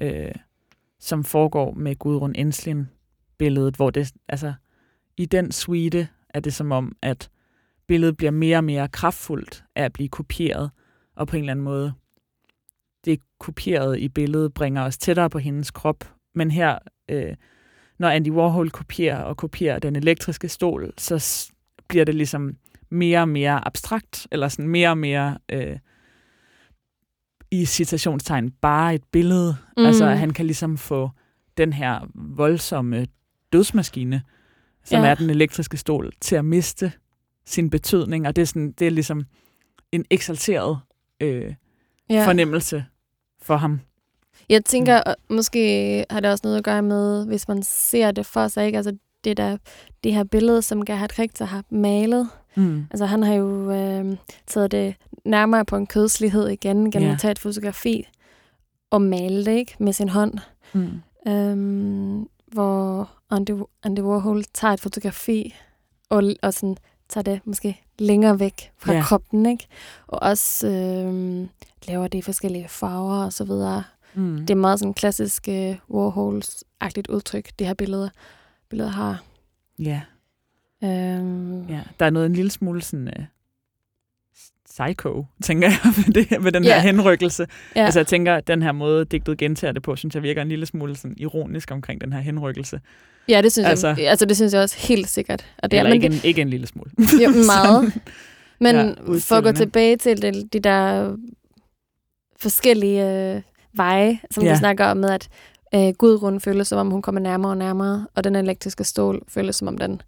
øh, 0.00 0.34
som 1.00 1.24
foregår 1.24 1.72
med 1.72 1.96
Gudrun 1.96 2.34
Enslin 2.34 2.88
billedet, 3.38 3.76
hvor 3.76 3.90
det, 3.90 4.12
altså, 4.28 4.52
i 5.16 5.26
den 5.26 5.52
suite 5.52 6.08
er 6.28 6.40
det 6.40 6.54
som 6.54 6.72
om, 6.72 6.96
at 7.02 7.30
billedet 7.86 8.16
bliver 8.16 8.30
mere 8.30 8.56
og 8.56 8.64
mere 8.64 8.88
kraftfuldt 8.88 9.64
af 9.74 9.84
at 9.84 9.92
blive 9.92 10.08
kopieret, 10.08 10.70
og 11.16 11.26
på 11.26 11.36
en 11.36 11.42
eller 11.42 11.52
anden 11.52 11.64
måde, 11.64 11.92
det 13.04 13.20
kopierede 13.38 14.00
i 14.00 14.08
billedet 14.08 14.54
bringer 14.54 14.82
os 14.82 14.98
tættere 14.98 15.30
på 15.30 15.38
hendes 15.38 15.70
krop, 15.70 16.14
men 16.34 16.50
her, 16.50 16.78
øh, 17.08 17.34
når 17.98 18.08
Andy 18.08 18.30
Warhol 18.30 18.70
kopierer 18.70 19.22
og 19.22 19.36
kopierer 19.36 19.78
den 19.78 19.96
elektriske 19.96 20.48
stol, 20.48 20.92
så 20.98 21.48
bliver 21.88 22.04
det 22.04 22.14
ligesom 22.14 22.56
mere 22.90 23.20
og 23.20 23.28
mere 23.28 23.66
abstrakt, 23.66 24.26
eller 24.30 24.48
sådan 24.48 24.68
mere 24.68 24.90
og 24.90 24.98
mere 24.98 25.38
øh, 25.48 25.78
i 27.50 27.64
citationstegn 27.64 28.50
bare 28.50 28.94
et 28.94 29.04
billede. 29.12 29.56
Mm. 29.76 29.86
Altså, 29.86 30.06
han 30.06 30.30
kan 30.30 30.46
ligesom 30.46 30.78
få 30.78 31.10
den 31.56 31.72
her 31.72 32.00
voldsomme 32.14 33.06
dødsmaskine, 33.52 34.22
som 34.84 35.02
ja. 35.02 35.08
er 35.08 35.14
den 35.14 35.30
elektriske 35.30 35.76
stol, 35.76 36.12
til 36.20 36.36
at 36.36 36.44
miste 36.44 36.92
sin 37.46 37.70
betydning, 37.70 38.26
og 38.26 38.36
det 38.36 38.42
er, 38.42 38.46
sådan, 38.46 38.72
det 38.78 38.86
er 38.86 38.90
ligesom 38.90 39.24
en 39.92 40.04
eksalteret 40.10 40.78
øh, 41.20 41.54
ja. 42.10 42.26
fornemmelse 42.26 42.84
for 43.42 43.56
ham. 43.56 43.80
Jeg 44.48 44.64
tænker, 44.64 45.02
mm. 45.06 45.36
måske 45.36 46.04
har 46.10 46.20
det 46.20 46.30
også 46.30 46.42
noget 46.44 46.58
at 46.58 46.64
gøre 46.64 46.82
med, 46.82 47.26
hvis 47.26 47.48
man 47.48 47.62
ser 47.62 48.10
det 48.10 48.26
for 48.26 48.48
sig, 48.48 48.66
ikke? 48.66 48.76
Altså 48.76 48.96
det 49.24 49.36
der, 49.36 49.56
det 50.04 50.14
her 50.14 50.24
billede, 50.24 50.62
som 50.62 50.84
Gerhard 50.84 51.18
Richter 51.18 51.44
har 51.44 51.64
malet. 51.70 52.28
Mm. 52.54 52.86
Altså 52.90 53.06
han 53.06 53.22
har 53.22 53.34
jo 53.34 53.70
øh, 53.70 54.16
taget 54.46 54.72
det 54.72 54.94
nærmere 55.24 55.64
på 55.64 55.76
en 55.76 55.86
kødslighed 55.86 56.48
igen, 56.48 56.90
gennem 56.90 57.06
yeah. 57.06 57.14
at 57.14 57.20
tage 57.20 57.32
et 57.32 57.38
fotografi 57.38 58.08
og 58.90 59.02
male 59.02 59.44
det, 59.44 59.52
ikke? 59.52 59.76
Med 59.78 59.92
sin 59.92 60.08
hånd. 60.08 60.34
Mm. 60.72 61.00
Øhm, 61.28 62.28
hvor 62.46 63.10
Andy, 63.30 63.50
Andy 63.82 64.00
Warhol 64.00 64.44
tager 64.54 64.74
et 64.74 64.80
fotografi 64.80 65.54
og, 66.08 66.22
og 66.42 66.54
sådan 66.54 66.76
tager 67.08 67.22
det 67.22 67.40
måske 67.44 67.80
længere 67.98 68.40
væk 68.40 68.72
fra 68.78 68.92
yeah. 68.92 69.04
kroppen, 69.04 69.46
ikke? 69.46 69.66
Og 70.06 70.22
også 70.22 70.68
øh, 70.68 71.46
laver 71.88 72.08
det 72.08 72.18
i 72.18 72.22
forskellige 72.22 72.68
farver 72.68 73.24
og 73.24 73.32
så 73.32 73.44
videre. 73.44 73.84
Mm. 74.14 74.38
Det 74.38 74.50
er 74.50 74.54
meget 74.54 74.78
sådan 74.78 74.94
klassisk 74.94 75.48
uh, 75.48 75.74
Warhols-agtigt 75.90 77.08
udtryk, 77.08 77.50
det 77.58 77.66
her 77.66 77.74
billede, 77.74 78.10
billede 78.68 78.90
har. 78.90 79.22
Ja. 79.78 80.00
Øhm. 80.84 81.68
ja. 81.68 81.80
Der 82.00 82.06
er 82.06 82.10
noget 82.10 82.26
en 82.26 82.32
lille 82.32 82.50
smule 82.50 82.82
sådan... 82.82 83.10
Uh, 83.18 83.24
psycho, 84.80 85.24
tænker 85.42 85.68
jeg, 85.68 85.78
med, 85.96 86.14
det, 86.14 86.42
med 86.42 86.52
den 86.52 86.64
yeah. 86.64 86.74
her 86.74 86.80
henrykkelse. 86.80 87.42
Yeah. 87.76 87.86
Altså 87.86 88.00
jeg 88.00 88.06
tænker, 88.06 88.34
at 88.34 88.46
den 88.46 88.62
her 88.62 88.72
måde, 88.72 89.04
digtet 89.04 89.38
gentager 89.38 89.72
det 89.72 89.82
på, 89.82 89.96
synes 89.96 90.14
jeg 90.14 90.22
virker 90.22 90.42
en 90.42 90.48
lille 90.48 90.66
smule 90.66 90.96
sådan 90.96 91.14
ironisk 91.18 91.70
omkring 91.70 92.00
den 92.00 92.12
her 92.12 92.20
henrykkelse. 92.20 92.80
Ja, 93.28 93.42
det 93.42 93.52
synes, 93.52 93.68
altså, 93.68 93.88
jeg, 93.88 94.10
altså, 94.10 94.26
det 94.26 94.36
synes 94.36 94.52
jeg 94.52 94.62
også 94.62 94.76
helt 94.78 95.08
sikkert. 95.08 95.46
Og 95.58 95.70
det 95.70 95.78
eller 95.78 95.90
er, 95.90 95.94
ikke, 95.94 96.06
en, 96.06 96.20
ikke 96.24 96.42
en 96.42 96.50
lille 96.50 96.66
smule. 96.66 96.90
Jo, 97.22 97.30
meget. 97.56 97.92
Men 98.58 98.76
ja, 98.76 98.92
for 99.20 99.34
at 99.34 99.44
gå 99.44 99.52
tilbage 99.52 99.96
til 99.96 100.22
de, 100.22 100.48
de 100.52 100.60
der 100.60 101.16
forskellige 102.36 103.34
øh, 103.34 103.42
veje, 103.72 104.18
som 104.30 104.44
ja. 104.44 104.52
du 104.52 104.58
snakker 104.58 104.86
om 104.86 104.96
med, 104.96 105.10
at 105.10 105.28
øh, 105.74 105.94
Gudrun 105.98 106.40
føles 106.40 106.68
som 106.68 106.78
om, 106.78 106.90
hun 106.90 107.02
kommer 107.02 107.20
nærmere 107.20 107.52
og 107.52 107.56
nærmere, 107.56 108.06
og 108.14 108.24
den 108.24 108.36
elektriske 108.36 108.84
stål 108.84 109.22
føles 109.28 109.56
som 109.56 109.68
om, 109.68 109.78
den, 109.78 110.02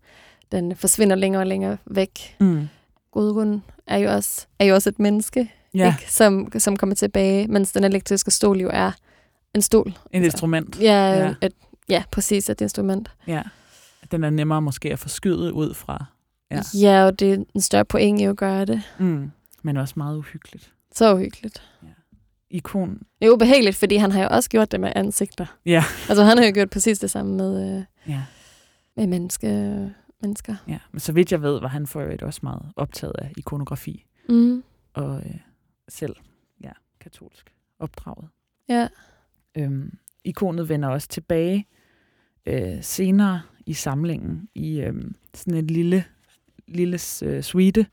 den 0.52 0.76
forsvinder 0.76 1.16
længere 1.16 1.42
og 1.42 1.46
længere 1.46 1.76
væk. 1.86 2.36
Mm. 2.40 2.68
Gudrun 3.12 3.62
er 3.86 3.96
jo 3.96 4.10
også, 4.10 4.46
er 4.58 4.64
jo 4.64 4.74
også 4.74 4.88
et 4.88 4.98
menneske, 4.98 5.52
ja. 5.74 5.86
ikke? 5.86 6.12
Som, 6.12 6.52
som 6.58 6.76
kommer 6.76 6.94
tilbage, 6.94 7.48
mens 7.48 7.72
den 7.72 7.84
elektriske 7.84 8.30
stol 8.30 8.60
jo 8.60 8.70
er 8.72 8.92
en 9.54 9.62
stol. 9.62 9.86
En 9.86 9.94
altså, 10.12 10.24
instrument. 10.24 10.80
Ja, 10.80 11.12
ja. 11.12 11.34
Et, 11.42 11.52
ja, 11.88 12.02
præcis 12.10 12.50
et 12.50 12.60
instrument. 12.60 13.10
Ja, 13.26 13.42
den 14.10 14.24
er 14.24 14.30
nemmere 14.30 14.62
måske 14.62 14.92
at 14.92 14.98
forskyde 14.98 15.52
ud 15.52 15.74
fra. 15.74 16.04
Ja, 16.50 16.60
ja 16.74 17.04
og 17.04 17.18
det 17.18 17.32
er 17.32 17.44
en 17.54 17.60
større 17.60 17.84
point 17.84 18.20
i 18.20 18.24
at 18.24 18.36
gøre 18.36 18.64
det. 18.64 18.82
Mm. 18.98 19.30
Men 19.62 19.76
også 19.76 19.94
meget 19.96 20.16
uhyggeligt. 20.16 20.72
Så 20.94 21.14
uhyggeligt. 21.14 21.62
Ja. 21.82 21.88
Ikon. 22.50 22.98
Det 23.20 23.26
er 23.26 23.30
ubehageligt, 23.30 23.76
fordi 23.76 23.96
han 23.96 24.12
har 24.12 24.22
jo 24.22 24.28
også 24.30 24.50
gjort 24.50 24.72
det 24.72 24.80
med 24.80 24.92
ansigter. 24.96 25.46
Ja. 25.66 25.84
Altså 26.08 26.24
han 26.24 26.38
har 26.38 26.44
jo 26.44 26.52
gjort 26.54 26.70
præcis 26.70 26.98
det 26.98 27.10
samme 27.10 27.36
med, 27.36 27.76
øh, 27.76 27.84
ja. 28.08 28.22
med 28.96 29.06
menneske, 29.06 29.46
mennesker. 30.22 30.56
Ja, 30.68 30.78
men 30.92 31.00
så 31.00 31.12
vidt 31.12 31.33
jeg 31.33 31.42
ved, 31.42 31.61
var 31.61 31.68
han 31.68 31.87
for 31.87 32.00
øvrigt 32.00 32.22
også 32.22 32.40
meget 32.42 32.72
optaget 32.76 33.14
af 33.18 33.33
ikonografi. 33.37 34.06
Mm. 34.28 34.62
Og 34.94 35.16
øh, 35.16 35.35
selv, 35.88 36.16
ja, 36.64 36.72
katolsk 37.00 37.52
opdraget. 37.78 38.28
Ja. 38.68 38.88
Øhm, 39.54 39.98
ikonet 40.24 40.68
vender 40.68 40.88
også 40.88 41.09
tilbage 41.09 41.66
øh, 42.46 42.83
senere 42.83 43.42
i 43.66 43.72
samlingen 43.72 44.48
i 44.54 44.80
øh, 44.80 44.94
sådan 45.35 45.54
en 45.54 45.66
lille, 45.66 46.04
lille 46.68 46.98
øh, 47.22 47.42
suite, 47.42 47.87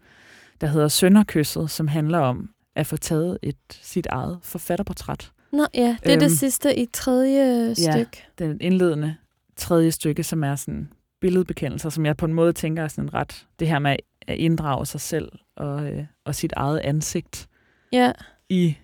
der 0.62 0.68
hedder 0.68 0.88
Sønderkysset, 0.88 1.70
som 1.70 1.88
handler 1.88 2.20
om 2.20 2.50
at 2.76 2.88
få 2.88 2.98
taget 2.98 3.38
et 3.42 3.58
sit 3.70 4.06
eget 4.06 4.40
forfatterportræt. 4.44 5.32
Nå 5.52 5.66
ja, 5.74 5.98
det 6.04 6.12
er 6.12 6.14
øhm, 6.14 6.20
det 6.20 6.32
sidste 6.32 6.80
i 6.80 6.86
tredje 6.94 7.76
stykke. 7.76 8.26
Ja, 8.40 8.46
den 8.46 8.62
indledende 8.62 9.16
tredje 9.56 9.92
stykke, 9.92 10.24
som 10.24 10.44
er 10.44 10.56
sådan 10.56 10.90
billedbekendelser, 11.20 11.90
som 11.90 12.06
jeg 12.06 12.18
på 12.18 12.26
en 12.26 12.34
måde 12.34 12.54
tænker 12.54 12.84
er 12.84 12.88
sådan 12.88 13.14
ret, 13.14 13.48
det 13.60 13.68
her 13.68 13.80
med 13.80 13.96
at 14.28 14.38
inddrage 14.38 14.86
sig 14.86 15.02
selv 15.02 15.32
og, 15.56 15.92
øh, 15.92 16.06
og 16.26 16.36
sit 16.36 16.54
eget 16.56 16.80
ansigt 16.80 17.50
ja. 17.92 18.12
i 18.50 18.78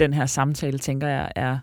den 0.00 0.14
her 0.14 0.26
samtale, 0.26 0.78
tænker 0.78 1.08
jeg, 1.08 1.32
er 1.36 1.58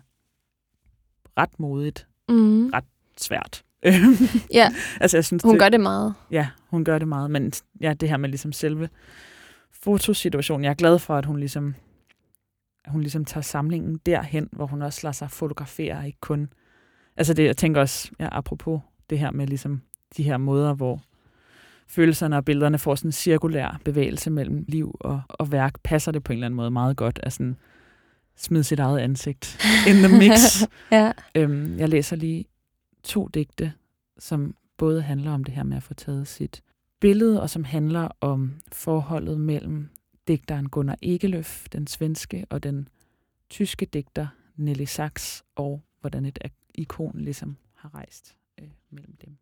ret 1.36 1.60
modigt, 1.60 2.06
mm. 2.28 2.70
ret 2.70 2.84
svært. 3.16 3.64
ja, 4.52 4.72
altså, 5.00 5.16
jeg 5.16 5.24
synes, 5.24 5.42
hun 5.42 5.52
det, 5.52 5.60
gør 5.60 5.68
det 5.68 5.80
meget. 5.80 6.14
Ja, 6.30 6.48
hun 6.70 6.84
gør 6.84 6.98
det 6.98 7.08
meget, 7.08 7.30
men 7.30 7.52
ja, 7.80 7.94
det 7.94 8.08
her 8.08 8.16
med 8.16 8.28
ligesom 8.28 8.52
selve 8.52 8.88
fotosituationen, 9.72 10.64
jeg 10.64 10.70
er 10.70 10.74
glad 10.74 10.98
for, 10.98 11.16
at 11.16 11.24
hun 11.24 11.38
ligesom, 11.38 11.74
at 12.84 12.92
hun 12.92 13.00
ligesom 13.00 13.24
tager 13.24 13.42
samlingen 13.42 14.00
derhen, 14.06 14.48
hvor 14.52 14.66
hun 14.66 14.82
også 14.82 15.00
lader 15.02 15.12
sig 15.12 15.30
fotografere, 15.30 16.06
ikke 16.06 16.20
kun... 16.20 16.52
Altså 17.16 17.34
det, 17.34 17.44
jeg 17.44 17.56
tænker 17.56 17.80
også, 17.80 18.10
ja, 18.20 18.28
apropos 18.32 18.80
det 19.10 19.18
her 19.18 19.30
med 19.30 19.46
ligesom 19.46 19.82
de 20.16 20.22
her 20.22 20.36
måder, 20.36 20.74
hvor 20.74 21.02
følelserne 21.86 22.36
og 22.36 22.44
billederne 22.44 22.78
får 22.78 22.94
sådan 22.94 23.08
en 23.08 23.12
cirkulær 23.12 23.80
bevægelse 23.84 24.30
mellem 24.30 24.64
liv 24.68 24.96
og, 25.00 25.22
og 25.28 25.52
værk, 25.52 25.80
passer 25.84 26.12
det 26.12 26.24
på 26.24 26.32
en 26.32 26.36
eller 26.36 26.46
anden 26.46 26.56
måde 26.56 26.70
meget 26.70 26.96
godt 26.96 27.20
at 27.22 27.32
sådan 27.32 27.56
smide 28.36 28.64
sit 28.64 28.78
eget 28.78 28.98
ansigt 28.98 29.58
in 29.88 29.94
the 29.94 30.18
mix. 30.18 30.62
ja. 30.92 31.12
øhm, 31.34 31.78
jeg 31.78 31.88
læser 31.88 32.16
lige 32.16 32.44
to 33.02 33.28
digte, 33.34 33.72
som 34.18 34.54
både 34.76 35.02
handler 35.02 35.32
om 35.32 35.44
det 35.44 35.54
her 35.54 35.62
med 35.62 35.76
at 35.76 35.82
få 35.82 35.94
taget 35.94 36.28
sit 36.28 36.62
billede, 37.00 37.42
og 37.42 37.50
som 37.50 37.64
handler 37.64 38.08
om 38.20 38.54
forholdet 38.72 39.40
mellem 39.40 39.88
digteren 40.28 40.68
Gunnar 40.68 40.96
Egeløf, 41.02 41.66
den 41.72 41.86
svenske, 41.86 42.46
og 42.50 42.62
den 42.62 42.88
tyske 43.50 43.86
digter 43.86 44.26
Nelly 44.56 44.84
Sachs, 44.84 45.44
og 45.56 45.82
hvordan 46.00 46.24
et 46.24 46.38
ikon 46.74 47.20
ligesom 47.20 47.56
har 47.74 47.94
rejst 47.94 48.36
øh, 48.60 48.68
mellem 48.90 49.16
dem. 49.24 49.36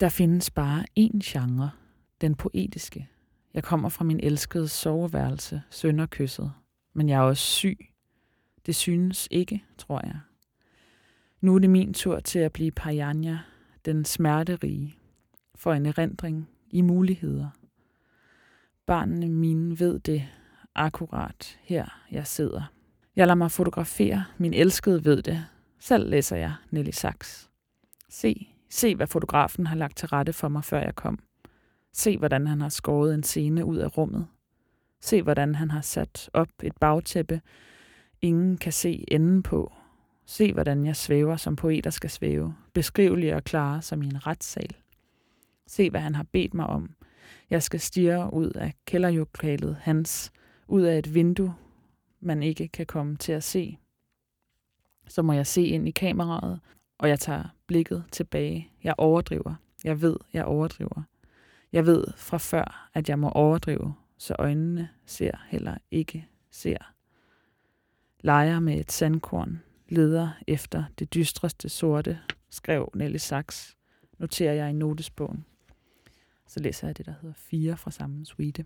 Der 0.00 0.08
findes 0.08 0.50
bare 0.50 0.84
én 0.98 1.18
genre, 1.24 1.70
den 2.20 2.34
poetiske. 2.34 3.08
Jeg 3.54 3.64
kommer 3.64 3.88
fra 3.88 4.04
min 4.04 4.20
elskede 4.20 4.68
soveværelse, 4.68 5.62
sønderkysset, 5.70 6.52
men 6.92 7.08
jeg 7.08 7.16
er 7.16 7.22
også 7.22 7.42
syg. 7.42 7.78
Det 8.66 8.76
synes 8.76 9.28
ikke, 9.30 9.64
tror 9.78 10.00
jeg. 10.06 10.18
Nu 11.40 11.54
er 11.54 11.58
det 11.58 11.70
min 11.70 11.94
tur 11.94 12.20
til 12.20 12.38
at 12.38 12.52
blive 12.52 12.70
Pajanja, 12.70 13.38
den 13.84 14.04
smerterige, 14.04 14.96
for 15.54 15.72
en 15.72 15.86
erindring 15.86 16.48
i 16.70 16.80
muligheder. 16.80 17.48
Barnene 18.86 19.28
mine 19.28 19.80
ved 19.80 19.98
det 19.98 20.28
akkurat 20.74 21.58
her, 21.62 22.06
jeg 22.10 22.26
sidder. 22.26 22.72
Jeg 23.16 23.26
lader 23.26 23.34
mig 23.34 23.50
fotografere. 23.50 24.24
Min 24.38 24.54
elskede 24.54 25.04
ved 25.04 25.22
det. 25.22 25.46
Selv 25.78 26.10
læser 26.10 26.36
jeg 26.36 26.54
Nelly 26.70 26.90
Sachs. 26.90 27.50
Se, 28.08 28.55
se 28.70 28.94
hvad 28.94 29.06
fotografen 29.06 29.66
har 29.66 29.76
lagt 29.76 29.96
til 29.96 30.08
rette 30.08 30.32
for 30.32 30.48
mig, 30.48 30.64
før 30.64 30.80
jeg 30.80 30.94
kom. 30.94 31.18
Se, 31.92 32.18
hvordan 32.18 32.46
han 32.46 32.60
har 32.60 32.68
skåret 32.68 33.14
en 33.14 33.22
scene 33.22 33.64
ud 33.64 33.76
af 33.76 33.98
rummet. 33.98 34.26
Se, 35.00 35.22
hvordan 35.22 35.54
han 35.54 35.70
har 35.70 35.80
sat 35.80 36.30
op 36.32 36.48
et 36.62 36.76
bagtæppe, 36.80 37.40
ingen 38.22 38.56
kan 38.56 38.72
se 38.72 39.04
enden 39.08 39.42
på. 39.42 39.72
Se, 40.26 40.52
hvordan 40.52 40.86
jeg 40.86 40.96
svæver, 40.96 41.36
som 41.36 41.56
poeter 41.56 41.90
skal 41.90 42.10
svæve, 42.10 42.54
beskrivelig 42.72 43.34
og 43.34 43.44
klar 43.44 43.80
som 43.80 44.02
i 44.02 44.06
en 44.06 44.26
retssal. 44.26 44.76
Se, 45.66 45.90
hvad 45.90 46.00
han 46.00 46.14
har 46.14 46.26
bedt 46.32 46.54
mig 46.54 46.66
om. 46.66 46.94
Jeg 47.50 47.62
skal 47.62 47.80
stirre 47.80 48.32
ud 48.32 48.50
af 48.50 48.74
kælderlokalet 48.84 49.76
hans, 49.80 50.32
ud 50.68 50.82
af 50.82 50.98
et 50.98 51.14
vindue, 51.14 51.54
man 52.20 52.42
ikke 52.42 52.68
kan 52.68 52.86
komme 52.86 53.16
til 53.16 53.32
at 53.32 53.44
se. 53.44 53.78
Så 55.08 55.22
må 55.22 55.32
jeg 55.32 55.46
se 55.46 55.62
ind 55.62 55.88
i 55.88 55.90
kameraet, 55.90 56.60
og 56.98 57.08
jeg 57.08 57.20
tager 57.20 57.44
blikket 57.66 58.04
tilbage. 58.12 58.70
Jeg 58.84 58.94
overdriver. 58.98 59.54
Jeg 59.84 60.02
ved, 60.02 60.16
jeg 60.32 60.44
overdriver. 60.44 61.02
Jeg 61.72 61.86
ved 61.86 62.04
fra 62.16 62.38
før, 62.38 62.90
at 62.94 63.08
jeg 63.08 63.18
må 63.18 63.28
overdrive, 63.28 63.94
så 64.18 64.36
øjnene 64.38 64.88
ser 65.06 65.46
heller 65.48 65.76
ikke 65.90 66.28
ser. 66.50 66.92
Leger 68.20 68.60
med 68.60 68.80
et 68.80 68.92
sandkorn, 68.92 69.62
leder 69.88 70.30
efter 70.46 70.84
det 70.98 71.14
dystreste 71.14 71.68
sorte, 71.68 72.20
skrev 72.50 72.90
Nelly 72.94 73.16
Sachs, 73.16 73.76
noterer 74.18 74.52
jeg 74.52 74.70
i 74.70 74.72
notesbogen. 74.72 75.44
Så 76.46 76.60
læser 76.60 76.88
jeg 76.88 76.98
det, 76.98 77.06
der 77.06 77.14
hedder 77.20 77.34
Fire 77.34 77.76
fra 77.76 77.90
samme 77.90 78.26
suite. 78.26 78.64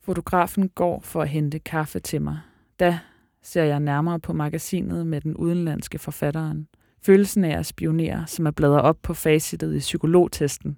Fotografen 0.00 0.68
går 0.68 1.00
for 1.00 1.22
at 1.22 1.28
hente 1.28 1.58
kaffe 1.58 2.00
til 2.00 2.22
mig. 2.22 2.40
Da 2.80 3.00
ser 3.44 3.64
jeg 3.64 3.80
nærmere 3.80 4.20
på 4.20 4.32
magasinet 4.32 5.06
med 5.06 5.20
den 5.20 5.36
udenlandske 5.36 5.98
forfatteren. 5.98 6.68
Følelsen 7.02 7.44
af 7.44 7.58
at 7.58 7.66
spionere, 7.66 8.26
som 8.26 8.46
er 8.46 8.50
bladret 8.50 8.82
op 8.82 8.98
på 9.02 9.14
facitet 9.14 9.74
i 9.74 9.78
psykologtesten. 9.78 10.76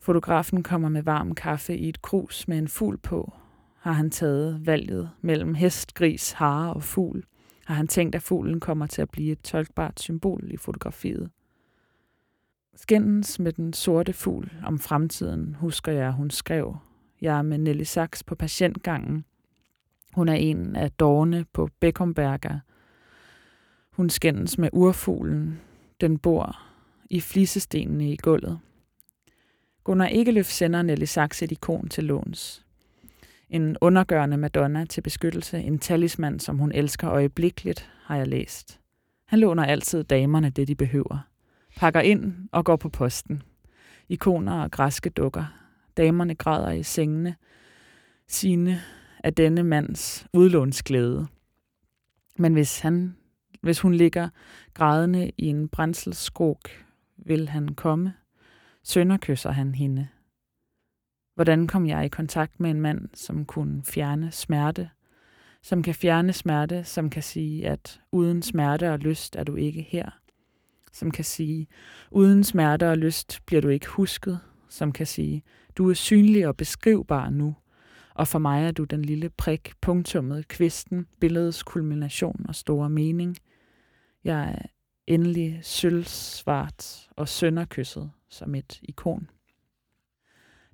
Fotografen 0.00 0.62
kommer 0.62 0.88
med 0.88 1.02
varm 1.02 1.34
kaffe 1.34 1.76
i 1.76 1.88
et 1.88 2.02
krus 2.02 2.48
med 2.48 2.58
en 2.58 2.68
fugl 2.68 2.98
på. 2.98 3.32
Har 3.80 3.92
han 3.92 4.10
taget 4.10 4.66
valget 4.66 5.10
mellem 5.20 5.54
hest, 5.54 5.94
gris, 5.94 6.32
hare 6.32 6.74
og 6.74 6.82
fugl? 6.82 7.24
Har 7.64 7.74
han 7.74 7.86
tænkt, 7.86 8.14
at 8.14 8.22
fuglen 8.22 8.60
kommer 8.60 8.86
til 8.86 9.02
at 9.02 9.10
blive 9.10 9.32
et 9.32 9.40
tolkbart 9.40 10.00
symbol 10.00 10.44
i 10.50 10.56
fotografiet? 10.56 11.30
Skændens 12.76 13.38
med 13.38 13.52
den 13.52 13.72
sorte 13.72 14.12
fugl 14.12 14.52
om 14.64 14.78
fremtiden, 14.78 15.56
husker 15.60 15.92
jeg, 15.92 16.12
hun 16.12 16.30
skrev. 16.30 16.76
Jeg 17.20 17.38
er 17.38 17.42
med 17.42 17.58
Nelly 17.58 17.82
Sachs 17.82 18.24
på 18.24 18.34
patientgangen. 18.34 19.24
Hun 20.16 20.28
er 20.28 20.34
en 20.34 20.76
af 20.76 20.90
dårne 20.90 21.44
på 21.52 21.68
Beckomberger. 21.80 22.58
Hun 23.92 24.10
skændes 24.10 24.58
med 24.58 24.68
urfuglen. 24.72 25.60
Den 26.00 26.18
bor 26.18 26.62
i 27.10 27.20
flisestenene 27.20 28.12
i 28.12 28.16
gulvet. 28.16 28.58
Gunnar 29.84 30.06
Egeløf 30.06 30.46
sender 30.46 30.82
Nelly 30.82 31.04
Sachs 31.04 31.42
et 31.42 31.52
ikon 31.52 31.88
til 31.88 32.04
låns. 32.04 32.64
En 33.50 33.76
undergørende 33.80 34.36
Madonna 34.36 34.84
til 34.84 35.00
beskyttelse, 35.00 35.58
en 35.58 35.78
talisman, 35.78 36.38
som 36.38 36.58
hun 36.58 36.72
elsker 36.72 37.10
øjeblikkeligt, 37.10 37.90
har 38.04 38.16
jeg 38.16 38.26
læst. 38.26 38.80
Han 39.26 39.38
låner 39.38 39.64
altid 39.64 40.04
damerne 40.04 40.50
det, 40.50 40.68
de 40.68 40.74
behøver. 40.74 41.28
Pakker 41.76 42.00
ind 42.00 42.48
og 42.52 42.64
går 42.64 42.76
på 42.76 42.88
posten. 42.88 43.42
Ikoner 44.08 44.62
og 44.62 44.70
græske 44.70 45.10
dukker. 45.10 45.44
Damerne 45.96 46.34
græder 46.34 46.70
i 46.70 46.82
sengene. 46.82 47.34
Sine 48.28 48.80
af 49.26 49.34
denne 49.34 49.62
mands 49.62 50.26
udlånsglæde. 50.32 51.26
Men 52.38 52.52
hvis, 52.52 52.80
han, 52.80 53.16
hvis 53.60 53.80
hun 53.80 53.94
ligger 53.94 54.28
grædende 54.74 55.30
i 55.36 55.46
en 55.46 55.68
brændselskrog, 55.68 56.60
vil 57.16 57.48
han 57.48 57.68
komme. 57.68 58.14
Sønderkysser 58.82 59.50
han 59.50 59.74
hende. 59.74 60.08
Hvordan 61.34 61.66
kom 61.66 61.86
jeg 61.86 62.04
i 62.04 62.08
kontakt 62.08 62.60
med 62.60 62.70
en 62.70 62.80
mand, 62.80 63.08
som 63.14 63.44
kunne 63.44 63.82
fjerne 63.84 64.30
smerte? 64.30 64.90
Som 65.62 65.82
kan 65.82 65.94
fjerne 65.94 66.32
smerte, 66.32 66.84
som 66.84 67.10
kan 67.10 67.22
sige, 67.22 67.68
at 67.68 68.00
uden 68.12 68.42
smerte 68.42 68.92
og 68.92 68.98
lyst 68.98 69.36
er 69.36 69.44
du 69.44 69.56
ikke 69.56 69.82
her. 69.82 70.10
Som 70.92 71.10
kan 71.10 71.24
sige, 71.24 71.66
uden 72.10 72.44
smerte 72.44 72.90
og 72.90 72.98
lyst 72.98 73.40
bliver 73.46 73.62
du 73.62 73.68
ikke 73.68 73.88
husket. 73.88 74.40
Som 74.68 74.92
kan 74.92 75.06
sige, 75.06 75.42
du 75.76 75.90
er 75.90 75.94
synlig 75.94 76.46
og 76.46 76.56
beskrivbar 76.56 77.30
nu. 77.30 77.54
Og 78.16 78.28
for 78.28 78.38
mig 78.38 78.66
er 78.66 78.70
du 78.70 78.84
den 78.84 79.02
lille 79.02 79.28
prik, 79.28 79.72
punktummet, 79.80 80.48
kvisten, 80.48 81.06
billedets 81.20 81.62
kulmination 81.62 82.44
og 82.48 82.54
store 82.54 82.90
mening. 82.90 83.36
Jeg 84.24 84.50
er 84.50 84.66
endelig 85.06 85.58
sølvsvart 85.62 87.08
og 87.16 87.28
sønderkysset 87.28 88.10
som 88.28 88.54
et 88.54 88.80
ikon 88.82 89.28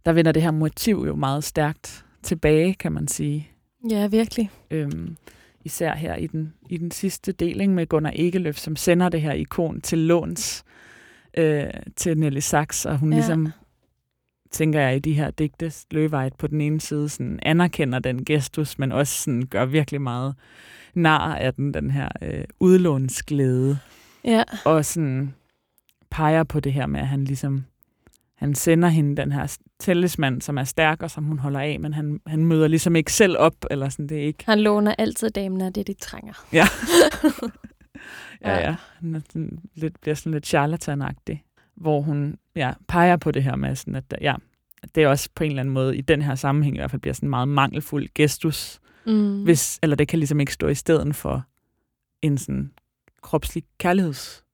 der 0.04 0.12
vender 0.12 0.32
det 0.32 0.42
her 0.42 0.50
motiv 0.50 1.04
jo 1.06 1.14
meget 1.14 1.44
stærkt 1.44 2.04
tilbage, 2.22 2.74
kan 2.74 2.92
man 2.92 3.08
sige. 3.08 3.50
Ja, 3.90 4.06
virkelig. 4.06 4.50
Øhm, 4.70 5.16
især 5.64 5.94
her 5.94 6.16
i 6.16 6.26
den, 6.26 6.54
i 6.70 6.76
den 6.76 6.90
sidste 6.90 7.32
deling 7.32 7.74
med 7.74 7.86
Gunnar 7.86 8.12
Egeløf, 8.14 8.56
som 8.56 8.76
sender 8.76 9.08
det 9.08 9.22
her 9.22 9.32
ikon 9.32 9.80
til 9.80 9.98
låns 9.98 10.64
øh, 11.36 11.64
til 11.96 12.18
Nelly 12.18 12.38
Sachs, 12.38 12.86
og 12.86 12.98
hun 12.98 13.12
ja. 13.12 13.16
ligesom, 13.16 13.48
tænker 14.52 14.80
jeg 14.80 14.96
i 14.96 14.98
de 14.98 15.12
her 15.12 15.30
digte, 15.30 15.72
Løvejt 15.90 16.34
på 16.36 16.46
den 16.46 16.60
ene 16.60 16.80
side, 16.80 17.08
sådan 17.08 17.38
anerkender 17.42 17.98
den 17.98 18.24
gestus, 18.24 18.78
men 18.78 18.92
også 18.92 19.22
sådan 19.22 19.46
gør 19.50 19.64
virkelig 19.64 20.00
meget 20.00 20.34
nar 20.94 21.34
af 21.34 21.54
den, 21.54 21.74
den 21.74 21.90
her 21.90 22.08
øh, 22.22 22.44
udlånsglæde. 22.60 23.78
Ja. 24.24 24.42
Og 24.64 24.84
sådan 24.84 25.34
peger 26.10 26.44
på 26.44 26.60
det 26.60 26.72
her 26.72 26.86
med, 26.86 27.00
at 27.00 27.08
han 27.08 27.24
ligesom 27.24 27.64
han 28.42 28.54
sender 28.54 28.88
hende 28.88 29.16
den 29.16 29.32
her 29.32 29.56
talisman, 29.80 30.40
som 30.40 30.58
er 30.58 30.64
stærk 30.64 31.02
og 31.02 31.10
som 31.10 31.24
hun 31.24 31.38
holder 31.38 31.60
af, 31.60 31.80
men 31.80 31.94
han, 31.94 32.20
han 32.26 32.44
møder 32.44 32.68
ligesom 32.68 32.96
ikke 32.96 33.12
selv 33.12 33.38
op, 33.38 33.54
eller 33.70 33.88
sådan, 33.88 34.06
det 34.06 34.18
er 34.18 34.26
ikke... 34.26 34.44
Han 34.46 34.60
låner 34.60 34.94
altid 34.98 35.30
damene 35.30 35.70
det, 35.70 35.86
de 35.86 35.94
trænger. 35.94 36.44
Ja. 36.52 36.66
ja, 38.44 38.68
ja. 38.68 38.74
Han 39.00 39.14
er 39.14 39.20
sådan 39.28 39.58
lidt, 39.74 40.00
bliver 40.00 40.14
sådan 40.14 40.32
lidt 40.32 40.46
charlatanagtig, 40.46 41.42
hvor 41.82 42.00
hun 42.00 42.38
ja, 42.56 42.72
peger 42.88 43.16
på 43.16 43.30
det 43.30 43.42
her 43.42 43.56
med, 43.56 43.76
sådan, 43.76 43.94
at 43.94 44.14
ja, 44.20 44.34
det 44.94 45.02
er 45.02 45.08
også 45.08 45.28
på 45.34 45.44
en 45.44 45.50
eller 45.50 45.60
anden 45.60 45.74
måde, 45.74 45.96
i 45.96 46.00
den 46.00 46.22
her 46.22 46.34
sammenhæng 46.34 46.76
i 46.76 46.78
hvert 46.78 46.90
fald, 46.90 47.00
bliver 47.00 47.14
sådan 47.14 47.26
en 47.26 47.30
meget 47.30 47.48
mangelfuld 47.48 48.08
gestus, 48.14 48.80
mm. 49.06 49.42
hvis, 49.42 49.78
eller 49.82 49.96
det 49.96 50.08
kan 50.08 50.18
ligesom 50.18 50.40
ikke 50.40 50.52
stå 50.52 50.68
i 50.68 50.74
stedet 50.74 51.16
for 51.16 51.44
en 52.22 52.38
sådan 52.38 52.72
kropslig 53.22 53.64
kærligheds 53.78 54.44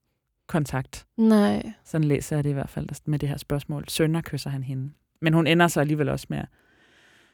kontakt. 0.46 1.06
Nej. 1.16 1.72
Sådan 1.84 2.04
læser 2.04 2.36
jeg 2.36 2.44
det 2.44 2.50
i 2.50 2.52
hvert 2.52 2.68
fald 2.68 2.88
med 3.06 3.18
det 3.18 3.28
her 3.28 3.36
spørgsmål. 3.36 3.84
Sønder 3.88 4.20
kysser 4.20 4.50
han 4.50 4.62
hende. 4.62 4.90
Men 5.20 5.32
hun 5.32 5.46
ender 5.46 5.68
så 5.68 5.80
alligevel 5.80 6.08
også 6.08 6.26
med 6.28 6.38
at 6.38 6.48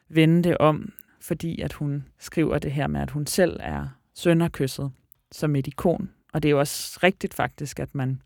vende 0.09 0.43
det 0.43 0.59
om, 0.59 0.93
fordi 1.21 1.61
at 1.61 1.73
hun 1.73 2.05
skriver 2.19 2.59
det 2.59 2.73
her 2.73 2.87
med, 2.87 3.01
at 3.01 3.11
hun 3.11 3.27
selv 3.27 3.57
er 3.61 3.89
sønderkysset 4.15 4.93
som 5.33 5.57
et 5.57 5.67
ikon. 5.67 6.11
Og 6.33 6.43
det 6.43 6.49
er 6.49 6.51
jo 6.51 6.59
også 6.59 6.99
rigtigt 7.03 7.35
faktisk, 7.35 7.81
at 7.81 7.95
man 7.95 8.23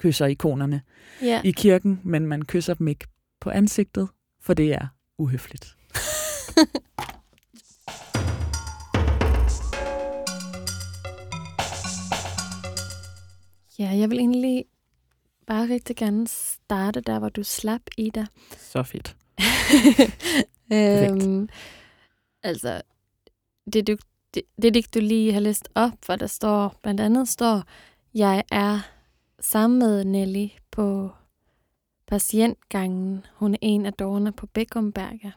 kysser 0.00 0.26
ikonerne 0.26 0.82
ja. 1.22 1.40
i 1.44 1.50
kirken, 1.50 2.00
men 2.04 2.26
man 2.26 2.44
kysser 2.44 2.74
dem 2.74 2.88
ikke 2.88 3.06
på 3.40 3.50
ansigtet, 3.50 4.08
for 4.40 4.54
det 4.54 4.72
er 4.72 4.86
uhøfligt. 5.18 5.76
Ja, 13.80 13.88
jeg 13.96 14.10
vil 14.10 14.18
egentlig 14.18 14.64
bare 15.46 15.68
rigtig 15.68 15.96
gerne 15.96 16.28
starte 16.28 17.00
der, 17.00 17.18
hvor 17.18 17.28
du 17.28 17.42
slap, 17.42 17.80
Ida. 17.98 18.26
Så 18.58 18.82
fedt. 18.82 19.16
øhm, 20.72 21.48
altså, 22.42 22.82
det, 23.72 23.86
du, 23.86 23.96
det, 24.34 24.42
det 24.62 24.74
digt, 24.74 24.94
du 24.94 25.00
lige 25.00 25.32
har 25.32 25.40
læst 25.40 25.68
op, 25.74 25.92
hvor 26.06 26.16
der 26.16 26.26
står, 26.26 26.80
blandt 26.82 27.00
andet 27.00 27.28
står, 27.28 27.62
jeg 28.14 28.44
er 28.52 28.80
sammen 29.40 29.78
med 29.78 30.04
Nelly 30.04 30.48
på 30.70 31.10
patientgangen. 32.06 33.26
Hun 33.34 33.54
er 33.54 33.58
en 33.60 33.86
af 33.86 33.92
dårerne 33.92 34.32
på 34.32 34.46
Beckomberger. 34.46 35.30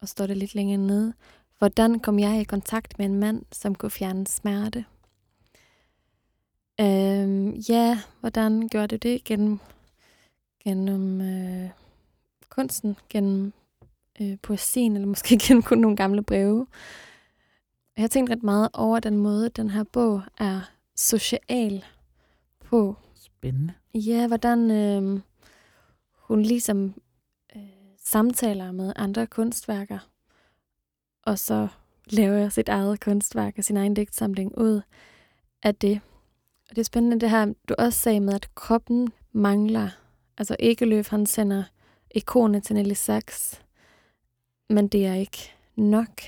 Og 0.00 0.08
står 0.08 0.26
det 0.26 0.36
lidt 0.36 0.54
længere 0.54 0.78
nede. 0.78 1.14
Hvordan 1.58 2.00
kom 2.00 2.18
jeg 2.18 2.40
i 2.40 2.44
kontakt 2.44 2.98
med 2.98 3.06
en 3.06 3.20
mand, 3.20 3.42
som 3.52 3.74
kunne 3.74 3.90
fjerne 3.90 4.26
smerte? 4.26 4.84
Øhm, 6.80 7.50
ja, 7.50 7.98
hvordan 8.20 8.68
gør 8.68 8.86
du 8.86 8.96
det? 8.96 9.24
Gennem, 9.24 9.58
gennem 10.64 11.20
øh, 11.20 11.70
kunsten, 12.48 12.96
gennem 13.08 13.52
øh, 14.20 14.36
poesien, 14.42 14.94
eller 14.94 15.08
måske 15.08 15.38
gennem 15.46 15.62
kun 15.62 15.78
nogle 15.78 15.96
gamle 15.96 16.22
breve. 16.22 16.66
Jeg 17.96 18.02
har 18.02 18.08
tænkt 18.08 18.30
ret 18.30 18.42
meget 18.42 18.68
over 18.72 19.00
den 19.00 19.16
måde, 19.18 19.48
den 19.48 19.70
her 19.70 19.84
bog 19.84 20.22
er 20.38 20.60
social 20.96 21.84
på. 22.64 22.96
Spændende. 23.44 23.74
Ja, 23.94 24.26
hvordan 24.26 24.70
øh, 24.70 25.20
hun 26.14 26.42
ligesom 26.42 26.94
øh, 27.56 27.62
samtaler 28.04 28.72
med 28.72 28.92
andre 28.96 29.26
kunstværker, 29.26 29.98
og 31.22 31.38
så 31.38 31.68
laver 32.06 32.48
sit 32.48 32.68
eget 32.68 33.00
kunstværk 33.00 33.54
og 33.58 33.64
sin 33.64 33.76
egen 33.76 33.94
digtsamling 33.94 34.58
ud 34.58 34.80
af 35.62 35.74
det. 35.74 36.00
Og 36.70 36.76
det 36.76 36.78
er 36.78 36.84
spændende 36.84 37.20
det 37.20 37.30
her, 37.30 37.52
du 37.68 37.74
også 37.78 37.98
sagde 37.98 38.20
med, 38.20 38.34
at 38.34 38.54
kroppen 38.54 39.08
mangler. 39.32 39.88
Altså 40.38 40.56
Egeløf, 40.58 41.08
han 41.08 41.26
sender 41.26 41.62
ikonet 42.10 42.64
til 42.64 42.74
Nelly 42.74 42.94
Sachs. 42.94 43.62
men 44.70 44.88
det 44.88 45.06
er 45.06 45.14
ikke 45.14 45.52
nok. 45.76 46.22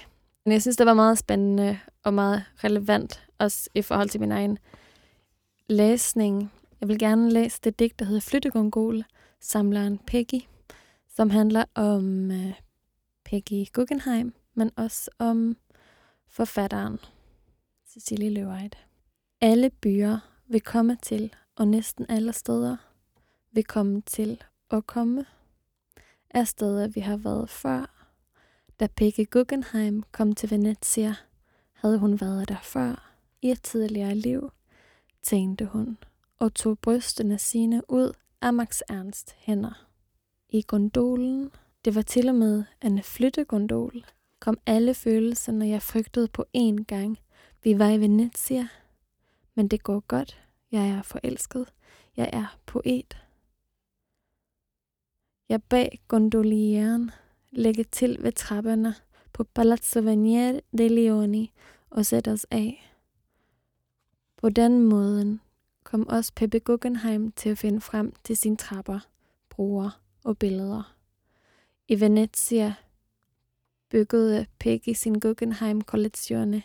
Men 0.44 0.52
jeg 0.52 0.62
synes, 0.62 0.76
det 0.76 0.86
var 0.86 0.94
meget 0.94 1.18
spændende 1.18 1.78
og 2.04 2.14
meget 2.14 2.44
relevant, 2.64 3.26
også 3.38 3.70
i 3.74 3.82
forhold 3.82 4.08
til 4.08 4.20
min 4.20 4.32
egen 4.32 4.58
læsning. 5.68 6.52
Jeg 6.80 6.88
vil 6.88 6.98
gerne 6.98 7.30
læse 7.30 7.60
det 7.64 7.78
digt, 7.78 7.98
der 7.98 8.04
hedder 8.04 8.20
Flyttegongol, 8.20 9.04
samleren 9.40 9.98
Peggy, 9.98 10.40
som 11.08 11.30
handler 11.30 11.64
om 11.74 12.30
øh, 12.30 12.52
Peggy 13.24 13.72
Guggenheim, 13.72 14.34
men 14.54 14.70
også 14.76 15.10
om 15.18 15.56
forfatteren 16.28 16.98
Cecilie 17.88 18.30
Løveide. 18.30 18.78
Alle 19.40 19.70
byer 19.70 20.18
vil 20.46 20.60
komme 20.60 20.96
til, 21.02 21.34
og 21.56 21.68
næsten 21.68 22.06
alle 22.08 22.32
steder 22.32 22.76
vil 23.52 23.64
komme 23.64 24.00
til 24.00 24.42
at 24.70 24.86
komme, 24.86 25.24
er 26.30 26.44
steder, 26.44 26.88
vi 26.88 27.00
har 27.00 27.16
været 27.16 27.50
før. 27.50 28.06
Da 28.80 28.86
Peggy 28.86 29.30
Guggenheim 29.30 30.02
kom 30.12 30.34
til 30.34 30.50
Venezia, 30.50 31.14
havde 31.72 31.98
hun 31.98 32.20
været 32.20 32.48
der 32.48 32.60
før 32.62 33.12
i 33.42 33.50
et 33.50 33.62
tidligere 33.62 34.14
liv, 34.14 34.52
tænkte 35.22 35.66
hun, 35.66 35.98
og 36.38 36.54
tog 36.54 36.78
brystene 36.78 37.38
sine 37.38 37.82
ud 37.90 38.12
af 38.40 38.54
Max 38.54 38.80
Ernst 38.88 39.36
hænder. 39.38 39.86
I 40.48 40.62
gondolen, 40.62 41.50
det 41.84 41.94
var 41.94 42.02
til 42.02 42.28
og 42.28 42.34
med 42.34 42.64
en 42.82 43.02
flyttegondol, 43.02 44.04
kom 44.40 44.58
alle 44.66 44.94
følelserne, 44.94 45.68
jeg 45.68 45.82
frygtede 45.82 46.28
på 46.28 46.44
én 46.56 46.84
gang. 46.84 47.18
Vi 47.62 47.78
var 47.78 47.88
i 47.88 48.00
Venezia, 48.00 48.68
men 49.54 49.68
det 49.68 49.82
går 49.82 50.00
godt. 50.00 50.42
Jeg 50.72 50.88
er 50.88 51.02
forelsket. 51.02 51.72
Jeg 52.16 52.30
er 52.32 52.58
poet. 52.66 53.16
Jeg 55.48 55.62
bag 55.62 56.00
gondolieren 56.08 57.10
lægge 57.50 57.84
til 57.84 58.16
ved 58.20 58.32
trapperne 58.32 58.94
på 59.32 59.44
Palazzo 59.44 60.00
Vanier 60.00 60.60
de 60.78 60.88
Leoni 60.88 61.52
og 61.90 62.06
sætte 62.06 62.32
os 62.32 62.46
af. 62.50 62.92
På 64.36 64.48
den 64.48 64.82
måde 64.82 65.38
kom 65.86 66.08
også 66.08 66.32
Peppe 66.34 66.58
Guggenheim 66.58 67.32
til 67.32 67.48
at 67.48 67.58
finde 67.58 67.80
frem 67.80 68.12
til 68.24 68.36
sine 68.36 68.56
trapper, 68.56 69.00
bruger 69.50 70.00
og 70.24 70.38
billeder. 70.38 70.96
I 71.88 72.00
Venezia 72.00 72.74
byggede 73.90 74.46
Peggy 74.58 74.92
sin 74.94 75.20
Guggenheim-kollektione 75.20 76.62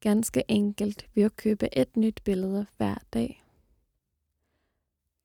ganske 0.00 0.42
enkelt 0.48 1.06
ved 1.14 1.22
at 1.22 1.36
købe 1.36 1.78
et 1.78 1.96
nyt 1.96 2.20
billede 2.24 2.66
hver 2.76 2.94
dag. 3.12 3.44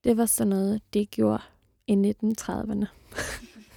Det 0.04 0.18
var 0.18 0.26
sådan 0.26 0.50
noget, 0.50 0.82
de 0.94 1.06
gjorde 1.06 1.44
i 1.88 1.94
1930'erne. 1.94 2.86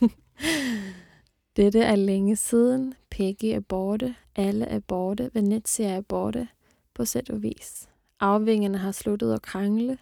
Dette 1.57 1.81
er 1.81 1.97
længe 1.97 2.37
siden. 2.37 2.95
Peggy 3.11 3.45
er 3.45 3.61
borte. 3.61 4.17
Alle 4.37 4.65
er 4.65 4.79
borte. 4.79 5.31
Venezia 5.35 5.89
er 5.89 6.01
borte. 6.01 6.49
På 6.95 7.05
sæt 7.05 7.31
og 7.31 7.43
vis. 7.43 7.89
Afvingerne 8.21 8.79
har 8.79 8.93
sluttet 8.93 9.33
at 9.33 9.43
krangle. 9.43 9.99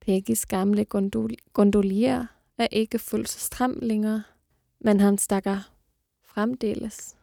Peggys 0.00 0.46
gamle 0.46 0.84
gondol 0.84 1.30
gondolier 1.52 2.26
er 2.58 2.66
ikke 2.70 2.98
fuldt 2.98 3.28
så 3.28 3.38
stram 3.38 3.78
længere, 3.82 4.22
men 4.80 5.00
han 5.00 5.18
stakker 5.18 5.70
fremdeles. 6.22 7.16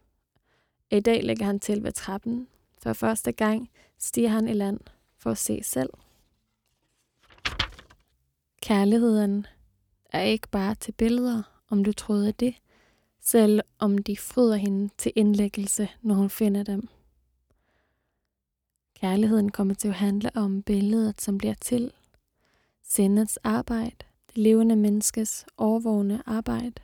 I 0.91 0.99
dag 0.99 1.23
ligger 1.23 1.45
han 1.45 1.59
til 1.59 1.83
ved 1.83 1.91
trappen. 1.91 2.47
For 2.77 2.93
første 2.93 3.31
gang 3.31 3.69
stiger 3.97 4.29
han 4.29 4.47
i 4.47 4.53
land 4.53 4.79
for 5.17 5.31
at 5.31 5.37
se 5.37 5.63
selv. 5.63 5.89
Kærligheden 8.61 9.47
er 10.09 10.21
ikke 10.21 10.47
bare 10.49 10.75
til 10.75 10.91
billeder, 10.91 11.43
om 11.69 11.83
du 11.83 11.93
troede 11.93 12.31
det, 12.31 12.55
selv 13.21 13.61
om 13.79 13.97
de 13.97 14.17
fryder 14.17 14.55
hende 14.55 14.89
til 14.97 15.11
indlæggelse, 15.15 15.89
når 16.01 16.15
hun 16.15 16.29
finder 16.29 16.63
dem. 16.63 16.87
Kærligheden 19.01 19.51
kommer 19.51 19.73
til 19.73 19.87
at 19.87 19.93
handle 19.93 20.31
om 20.35 20.61
billedet, 20.61 21.21
som 21.21 21.37
bliver 21.37 21.53
til. 21.53 21.91
Sindets 22.83 23.37
arbejde, 23.37 23.95
det 24.27 24.37
levende 24.37 24.75
menneskes 24.75 25.45
overvågne 25.57 26.23
arbejde. 26.25 26.81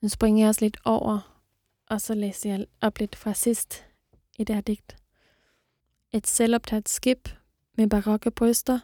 Nu 0.00 0.08
springer 0.08 0.42
jeg 0.42 0.48
også 0.48 0.64
lidt 0.64 0.76
over, 0.84 1.40
og 1.86 2.00
så 2.00 2.14
læser 2.14 2.50
jeg 2.50 2.66
op 2.80 2.98
lidt 2.98 3.16
fra 3.16 3.34
sidst 3.34 3.84
i 4.38 4.44
det 4.44 4.54
her 4.54 4.62
digt. 4.62 4.96
Et 6.12 6.26
selvoptaget 6.26 6.88
skib 6.88 7.28
med 7.76 7.88
barokke 7.88 8.30
bryster 8.30 8.78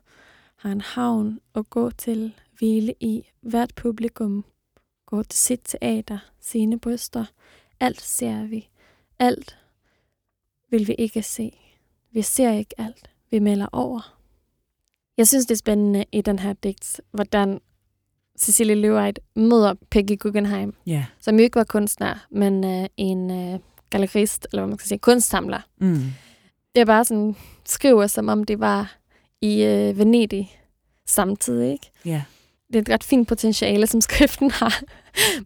har 0.57 0.73
en 0.73 0.81
havn 0.81 1.41
at 1.55 1.71
gå 1.71 1.91
til, 1.91 2.35
hvile 2.59 2.95
i. 3.01 3.31
Hvert 3.41 3.75
publikum 3.75 4.45
går 5.07 5.23
til 5.23 5.39
sit 5.39 5.61
teater, 5.65 6.19
sine 6.41 6.81
bryster. 6.81 7.25
Alt 7.81 8.01
ser 8.01 8.45
vi. 8.47 8.69
Alt 9.19 9.59
vil 10.71 10.89
vi 10.89 10.95
ikke 10.99 11.23
se. 11.23 11.64
Vi 12.15 12.23
ser 12.23 12.51
ikke 12.53 12.75
alt. 12.81 13.11
Vi 13.31 13.39
melder 13.39 13.67
over. 13.73 14.15
Jeg 15.17 15.29
synes, 15.29 15.47
det 15.47 15.55
er 15.55 15.59
spændende 15.59 16.05
i 16.13 16.21
den 16.21 16.39
her 16.39 16.53
digt, 16.53 17.01
hvordan 17.11 17.61
Cecilie 18.39 18.75
Løvejt 18.75 19.21
møder 19.37 19.75
Peggy 19.91 20.19
Guggenheim, 20.19 20.75
Ja. 20.87 21.05
som 21.21 21.37
jo 21.37 21.43
ikke 21.43 21.57
var 21.57 21.65
kunstner, 21.65 22.27
men 22.31 22.65
øh, 22.65 22.87
en 22.97 23.31
øh, 23.31 23.61
gallerist, 23.91 24.47
eller 24.53 24.63
hvad 24.63 24.69
man 24.69 24.79
skal 24.79 24.89
sige, 24.89 24.99
kunstsamler. 24.99 25.61
Mm. 25.81 26.03
Det 26.75 26.81
er 26.81 26.85
bare 26.85 27.05
sådan, 27.05 27.37
skriver 27.65 28.07
som 28.07 28.29
om 28.29 28.45
det 28.45 28.61
var 28.61 28.97
i 29.41 29.63
øh, 29.63 29.99
Venedig 29.99 30.59
samtidig, 31.07 31.73
ikke? 31.73 31.91
Ja. 32.05 32.23
Det 32.69 32.77
er 32.77 32.81
et 32.81 32.89
ret 32.91 33.05
fint 33.05 33.29
potentiale, 33.29 33.87
som 33.87 34.01
skriften 34.09 34.51
har, 34.51 34.81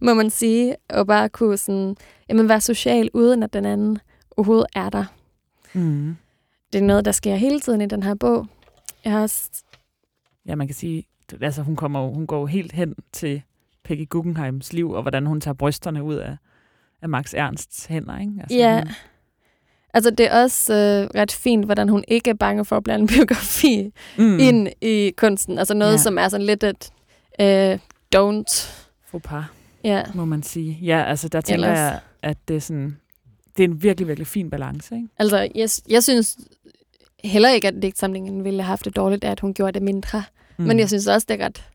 må 0.01 0.13
man 0.13 0.29
sige, 0.29 0.75
og 0.89 1.07
bare 1.07 1.29
kunne 1.29 1.57
sådan, 1.57 1.95
jamen, 2.29 2.49
være 2.49 2.61
social, 2.61 3.09
uden 3.13 3.43
at 3.43 3.53
den 3.53 3.65
anden 3.65 3.97
overhovedet 4.37 4.67
er 4.75 4.89
der. 4.89 5.05
Mm. 5.73 6.15
Det 6.73 6.81
er 6.81 6.85
noget, 6.85 7.05
der 7.05 7.11
sker 7.11 7.35
hele 7.35 7.59
tiden 7.59 7.81
i 7.81 7.85
den 7.85 8.03
her 8.03 8.15
bog. 8.15 8.47
Jeg 9.05 9.11
har 9.11 9.21
også, 9.21 9.49
Ja, 10.45 10.55
man 10.55 10.67
kan 10.67 10.75
sige, 10.75 11.03
altså 11.41 11.61
hun, 11.61 11.75
kommer, 11.75 12.07
hun 12.09 12.27
går 12.27 12.39
jo 12.39 12.45
helt 12.45 12.71
hen 12.71 12.95
til 13.11 13.41
Peggy 13.83 14.09
Guggenheims 14.09 14.73
liv, 14.73 14.89
og 14.91 15.01
hvordan 15.01 15.25
hun 15.25 15.41
tager 15.41 15.53
brysterne 15.55 16.03
ud 16.03 16.15
af, 16.15 16.37
af 17.01 17.09
Max 17.09 17.33
Ernsts 17.33 17.85
hænder, 17.85 18.19
ikke? 18.19 18.33
Altså, 18.39 18.57
ja, 18.57 18.79
Hun, 18.79 18.89
altså 19.93 20.09
det 20.09 20.25
er 20.31 20.41
også 20.43 20.73
øh, 20.73 21.21
ret 21.21 21.31
fint, 21.31 21.65
hvordan 21.65 21.89
hun 21.89 22.03
ikke 22.07 22.29
er 22.29 22.33
bange 22.33 22.65
for 22.65 22.77
at 22.77 22.83
blande 22.83 23.07
biografi 23.13 23.93
mm, 24.17 24.39
ind 24.39 24.67
i 24.81 25.13
kunsten. 25.17 25.57
Altså 25.59 25.73
noget, 25.73 25.91
ja. 25.93 25.97
som 25.97 26.17
er 26.17 26.27
sådan 26.29 26.45
lidt 26.45 26.63
et 26.63 26.89
øh, 27.41 27.79
don't. 28.15 28.71
faux 29.05 29.23
pas, 29.23 29.43
Ja. 29.83 30.03
må 30.15 30.25
man 30.25 30.43
sige. 30.43 30.77
Ja, 30.81 31.03
altså 31.03 31.27
der 31.27 31.41
tænker 31.41 31.65
Ellers- 31.67 31.79
jeg, 31.79 31.99
at 32.21 32.37
det 32.47 32.55
er 32.55 32.59
sådan, 32.61 32.97
det 33.59 33.65
er 33.65 33.67
en 33.73 33.83
virkelig, 33.83 34.07
virkelig 34.07 34.27
fin 34.27 34.49
balance, 34.49 34.95
ikke? 34.95 35.07
Altså, 35.19 35.37
jeg, 35.55 35.69
jeg 35.89 36.03
synes 36.03 36.37
heller 37.23 37.49
ikke, 37.49 37.67
at 37.67 37.81
digtsamlingen 37.81 38.43
ville 38.43 38.61
have 38.61 38.67
haft 38.67 38.85
det 38.85 38.95
dårligt, 38.95 39.23
at 39.23 39.39
hun 39.39 39.53
gjorde 39.53 39.71
det 39.71 39.81
mindre. 39.81 40.23
Mm. 40.57 40.65
Men 40.65 40.79
jeg 40.79 40.87
synes 40.87 41.07
også, 41.07 41.25
det 41.29 41.41
er 41.41 41.45
ret 41.45 41.69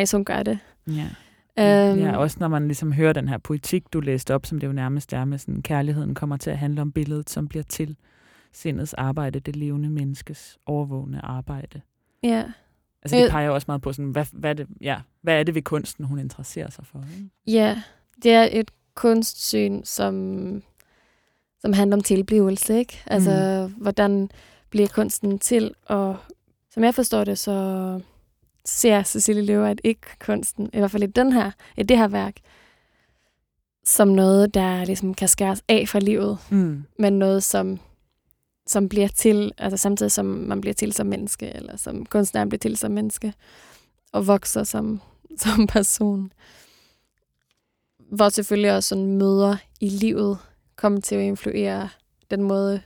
nice, 0.00 0.16
hun 0.16 0.24
gør 0.24 0.42
det. 0.42 0.58
Ja. 0.86 1.06
Øhm, 1.58 1.98
ja, 2.00 2.16
også 2.16 2.36
når 2.40 2.48
man 2.48 2.66
ligesom 2.66 2.92
hører 2.92 3.12
den 3.12 3.28
her 3.28 3.38
poetik, 3.38 3.92
du 3.92 4.00
læste 4.00 4.34
op, 4.34 4.46
som 4.46 4.60
det 4.60 4.66
jo 4.66 4.72
nærmest 4.72 5.12
er 5.12 5.24
med 5.24 5.38
sådan, 5.38 5.62
kærligheden 5.62 6.14
kommer 6.14 6.36
til 6.36 6.50
at 6.50 6.58
handle 6.58 6.80
om 6.80 6.92
billedet, 6.92 7.30
som 7.30 7.48
bliver 7.48 7.62
til 7.62 7.96
sindets 8.52 8.94
arbejde, 8.94 9.40
det 9.40 9.56
levende 9.56 9.90
menneskes 9.90 10.58
overvågne 10.66 11.24
arbejde. 11.24 11.80
ja. 12.22 12.44
Altså 13.02 13.16
det 13.16 13.24
Øh. 13.24 13.30
peger 13.30 13.46
jo 13.46 13.54
også 13.54 13.64
meget 13.68 13.82
på, 13.82 13.92
sådan, 13.92 14.10
hvad, 14.10 14.26
hvad, 14.32 14.54
det, 14.54 14.66
ja, 14.80 14.96
hvad 15.22 15.38
er 15.38 15.42
det 15.42 15.54
ved 15.54 15.62
kunsten, 15.62 16.04
hun 16.04 16.18
interesserer 16.18 16.70
sig 16.70 16.86
for? 16.86 17.04
Ikke? 17.16 17.30
ja, 17.46 17.82
det 18.22 18.32
er 18.32 18.48
et 18.52 18.70
kunstsyn, 18.94 19.82
som, 19.84 20.62
som 21.64 21.72
handler 21.72 21.96
om 21.96 22.02
tilblivelse, 22.02 22.78
ikke? 22.78 23.02
Altså, 23.06 23.66
mm. 23.68 23.82
hvordan 23.82 24.30
bliver 24.70 24.88
kunsten 24.88 25.38
til? 25.38 25.74
Og 25.86 26.16
som 26.70 26.84
jeg 26.84 26.94
forstår 26.94 27.24
det, 27.24 27.38
så 27.38 28.00
ser 28.64 29.02
Cecilie 29.02 29.42
Løvert 29.42 29.80
ikke 29.84 30.06
kunsten, 30.20 30.70
i 30.72 30.78
hvert 30.78 30.90
fald 30.90 31.02
i, 31.02 31.06
den 31.06 31.32
her, 31.32 31.50
i 31.76 31.82
det 31.82 31.98
her 31.98 32.08
værk, 32.08 32.36
som 33.84 34.08
noget, 34.08 34.54
der 34.54 34.84
ligesom 34.84 35.14
kan 35.14 35.28
skæres 35.28 35.62
af 35.68 35.88
fra 35.88 35.98
livet. 35.98 36.38
Mm. 36.50 36.84
men 36.98 37.18
noget, 37.18 37.42
som, 37.42 37.80
som 38.66 38.88
bliver 38.88 39.08
til, 39.08 39.52
altså 39.58 39.76
samtidig 39.76 40.12
som 40.12 40.26
man 40.26 40.60
bliver 40.60 40.74
til 40.74 40.92
som 40.92 41.06
menneske, 41.06 41.56
eller 41.56 41.76
som 41.76 42.06
kunstneren 42.06 42.48
bliver 42.48 42.58
til 42.58 42.76
som 42.76 42.90
menneske, 42.90 43.32
og 44.12 44.26
vokser 44.26 44.64
som, 44.64 45.00
som 45.42 45.66
person. 45.66 46.32
Hvor 47.98 48.28
selvfølgelig 48.28 48.72
også 48.72 48.88
sådan 48.88 49.18
møder 49.18 49.56
i 49.80 49.88
livet 49.88 50.38
kommer 50.76 51.00
til 51.00 51.14
at 51.14 51.22
influere 51.22 51.88
den 52.30 52.42
måde, 52.42 52.80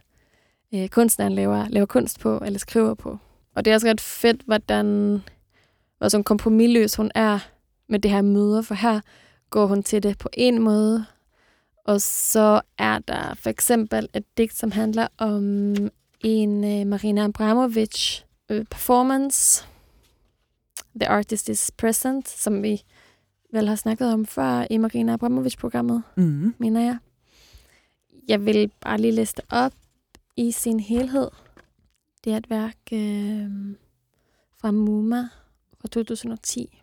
øh, 0.75 0.89
kunstneren 0.89 1.33
laver, 1.33 1.69
laver 1.69 1.87
kunst 1.87 2.21
på, 2.21 2.39
eller 2.47 2.59
skriver 2.59 2.95
på. 2.95 3.19
Og 3.55 3.65
det 3.65 3.71
er 3.71 3.75
også 3.75 3.87
ret 3.89 4.01
fedt, 4.01 4.43
hvordan 4.47 5.19
hvor 5.99 6.09
sådan 6.09 6.25
kompromilløs 6.25 6.95
hun 6.95 7.11
er 7.15 7.39
med 7.89 7.99
det 7.99 8.11
her 8.11 8.23
møder, 8.23 8.63
for 8.63 8.75
her 8.75 9.01
går 9.51 9.67
hun 9.67 9.83
til 9.83 10.03
det 10.03 10.19
på 10.19 10.29
en 10.33 10.63
måde, 10.63 11.05
og 11.85 12.01
så 12.01 12.61
er 12.79 12.99
der 12.99 13.35
for 13.35 13.51
eksempel 13.51 14.09
et 14.15 14.25
digt, 14.39 14.55
som 14.57 14.71
handler 14.71 15.07
om 15.19 15.43
en 16.21 16.51
uh, 16.65 16.87
Marina 16.87 17.25
Abramovic 17.25 18.21
uh, 18.51 18.65
performance. 18.71 19.67
The 21.01 21.09
Artist 21.09 21.49
is 21.49 21.71
Present, 21.77 22.29
som 22.29 22.63
vi 22.63 22.83
vel 23.53 23.69
har 23.69 23.75
snakket 23.75 24.13
om 24.13 24.27
før 24.27 24.67
i 24.71 24.77
Marina 24.77 25.13
Abramovic-programmet, 25.13 26.03
Mm. 26.17 26.55
mener 26.59 26.81
jeg. 26.81 26.99
Jeg 28.29 28.45
vil 28.45 28.71
bare 28.81 29.01
lige 29.01 29.13
læse 29.13 29.35
det 29.37 29.45
op 29.51 29.73
i 30.37 30.53
sin 30.53 30.81
helhed. 30.81 31.31
Det 32.25 32.33
er 32.33 32.37
et 32.37 32.51
værk 32.51 32.79
øh, 32.93 33.77
fra 34.57 34.71
MoMA 34.71 35.29
fra 35.81 35.89
2010. 35.89 36.83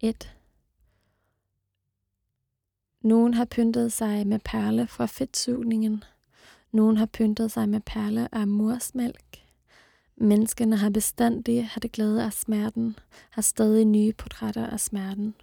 1. 0.00 0.36
Nogen 3.00 3.34
har 3.34 3.44
pyntet 3.44 3.92
sig 3.92 4.26
med 4.26 4.38
perle 4.38 4.86
fra 4.86 5.06
fedtsugningen. 5.06 6.04
Nogen 6.72 6.96
har 6.96 7.06
pyntet 7.06 7.52
sig 7.52 7.68
med 7.68 7.80
perle 7.80 8.34
af 8.34 8.46
morsmælk. 8.46 9.44
Menneskene 10.16 10.76
har 10.76 10.90
bestandig 10.90 11.68
haft 11.68 11.92
glæde 11.92 12.24
af 12.24 12.32
smerten, 12.32 12.98
har 13.30 13.42
stadig 13.42 13.84
nye 13.84 14.12
portrætter 14.12 14.66
af 14.66 14.80
smerten. 14.80 15.34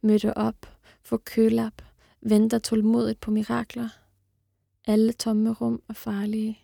Mødte 0.00 0.36
op, 0.36 0.78
få 1.02 1.16
kølap, 1.16 1.82
venter 2.24 2.58
tålmodigt 2.58 3.20
på 3.20 3.30
mirakler. 3.30 3.88
Alle 4.86 5.12
tomme 5.12 5.52
rum 5.52 5.82
er 5.88 5.92
farlige. 5.92 6.58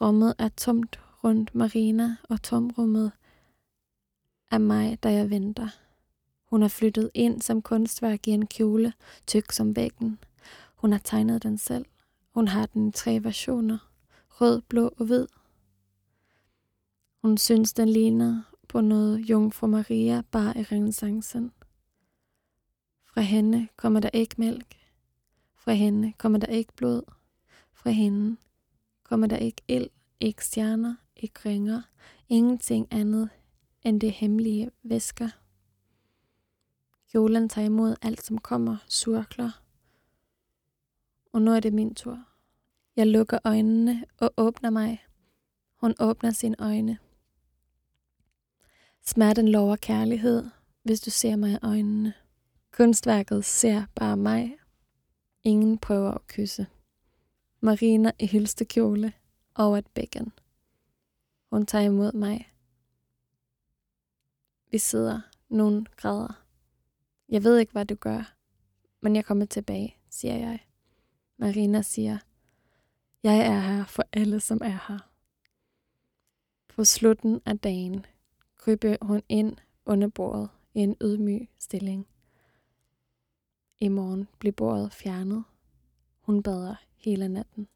Rummet 0.00 0.34
er 0.38 0.48
tomt 0.48 1.00
rundt 1.24 1.54
Marina, 1.54 2.16
og 2.28 2.42
tomrummet 2.42 3.12
er 4.50 4.58
mig, 4.58 5.02
da 5.02 5.12
jeg 5.12 5.30
venter. 5.30 5.68
Hun 6.44 6.62
har 6.62 6.68
flyttet 6.68 7.10
ind 7.14 7.40
som 7.42 7.62
kunstværk 7.62 8.28
i 8.28 8.30
en 8.30 8.46
kjole, 8.46 8.92
tyk 9.26 9.52
som 9.52 9.76
væggen. 9.76 10.18
Hun 10.76 10.92
har 10.92 10.98
tegnet 10.98 11.42
den 11.42 11.58
selv. 11.58 11.84
Hun 12.34 12.48
har 12.48 12.66
den 12.66 12.88
i 12.88 12.92
tre 12.92 13.24
versioner. 13.24 13.78
Rød, 14.28 14.62
blå 14.62 14.94
og 14.98 15.06
hvid. 15.06 15.26
Hun 17.22 17.38
synes, 17.38 17.72
den 17.72 17.88
ligner 17.88 18.42
på 18.68 18.80
noget 18.80 19.18
Jungfru 19.18 19.66
Maria, 19.66 20.22
bare 20.30 20.58
i 20.58 20.62
renaissancen. 20.62 21.52
Fra 23.16 23.22
hende 23.22 23.68
kommer 23.76 24.00
der 24.00 24.10
ikke 24.12 24.34
mælk. 24.38 24.76
Fra 25.54 25.72
hende 25.72 26.12
kommer 26.12 26.38
der 26.38 26.46
ikke 26.46 26.72
blod. 26.72 27.02
Fra 27.72 27.90
hende 27.90 28.36
kommer 29.02 29.26
der 29.26 29.36
ikke 29.36 29.62
ild, 29.68 29.90
ikke 30.20 30.44
stjerner, 30.44 30.94
ikke 31.16 31.40
ringer. 31.44 31.82
Ingenting 32.28 32.88
andet 32.90 33.30
end 33.82 34.00
det 34.00 34.12
hemmelige 34.12 34.70
væsker. 34.82 35.28
Kjolen 37.10 37.48
tager 37.48 37.66
imod 37.66 37.96
alt, 38.02 38.22
som 38.22 38.38
kommer, 38.38 38.76
surkler. 38.88 39.62
Og 41.32 41.42
nu 41.42 41.50
er 41.50 41.60
det 41.60 41.72
min 41.72 41.94
tur. 41.94 42.24
Jeg 42.96 43.06
lukker 43.06 43.38
øjnene 43.44 44.04
og 44.18 44.34
åbner 44.36 44.70
mig. 44.70 45.04
Hun 45.74 45.94
åbner 46.00 46.30
sine 46.30 46.56
øjne. 46.58 46.98
Smerten 49.04 49.48
lover 49.48 49.76
kærlighed, 49.76 50.44
hvis 50.82 51.00
du 51.00 51.10
ser 51.10 51.36
mig 51.36 51.52
i 51.52 51.58
øjnene. 51.62 52.14
Kunstværket 52.76 53.44
ser 53.44 53.86
bare 53.94 54.16
mig. 54.16 54.56
Ingen 55.42 55.78
prøver 55.78 56.10
at 56.10 56.26
kysse. 56.26 56.66
Marina 57.60 58.12
i 58.18 58.26
hylstekjole 58.26 59.12
over 59.54 59.76
et 59.76 59.86
bækken. 59.86 60.32
Hun 61.50 61.66
tager 61.66 61.84
imod 61.84 62.12
mig. 62.12 62.52
Vi 64.70 64.78
sidder. 64.78 65.20
Nogen 65.48 65.86
græder. 65.96 66.44
Jeg 67.28 67.44
ved 67.44 67.58
ikke, 67.58 67.72
hvad 67.72 67.84
du 67.84 67.94
gør, 67.94 68.36
men 69.00 69.16
jeg 69.16 69.24
kommer 69.24 69.44
tilbage, 69.44 69.96
siger 70.10 70.36
jeg. 70.36 70.66
Marina 71.36 71.82
siger, 71.82 72.18
jeg 73.22 73.38
er 73.38 73.60
her 73.60 73.84
for 73.84 74.04
alle, 74.12 74.40
som 74.40 74.60
er 74.64 74.78
her. 74.88 75.10
På 76.68 76.84
slutten 76.84 77.40
af 77.46 77.58
dagen 77.58 78.06
kryber 78.56 78.96
hun 79.02 79.22
ind 79.28 79.56
under 79.86 80.08
bordet 80.08 80.48
i 80.74 80.78
en 80.78 80.96
ydmyg 81.02 81.48
stilling. 81.58 82.06
I 83.80 83.88
morgen 83.88 84.28
bliver 84.38 84.52
bordet 84.52 84.92
fjernet. 84.92 85.44
Hun 86.22 86.42
bader 86.42 86.74
hele 86.98 87.28
natten. 87.28 87.68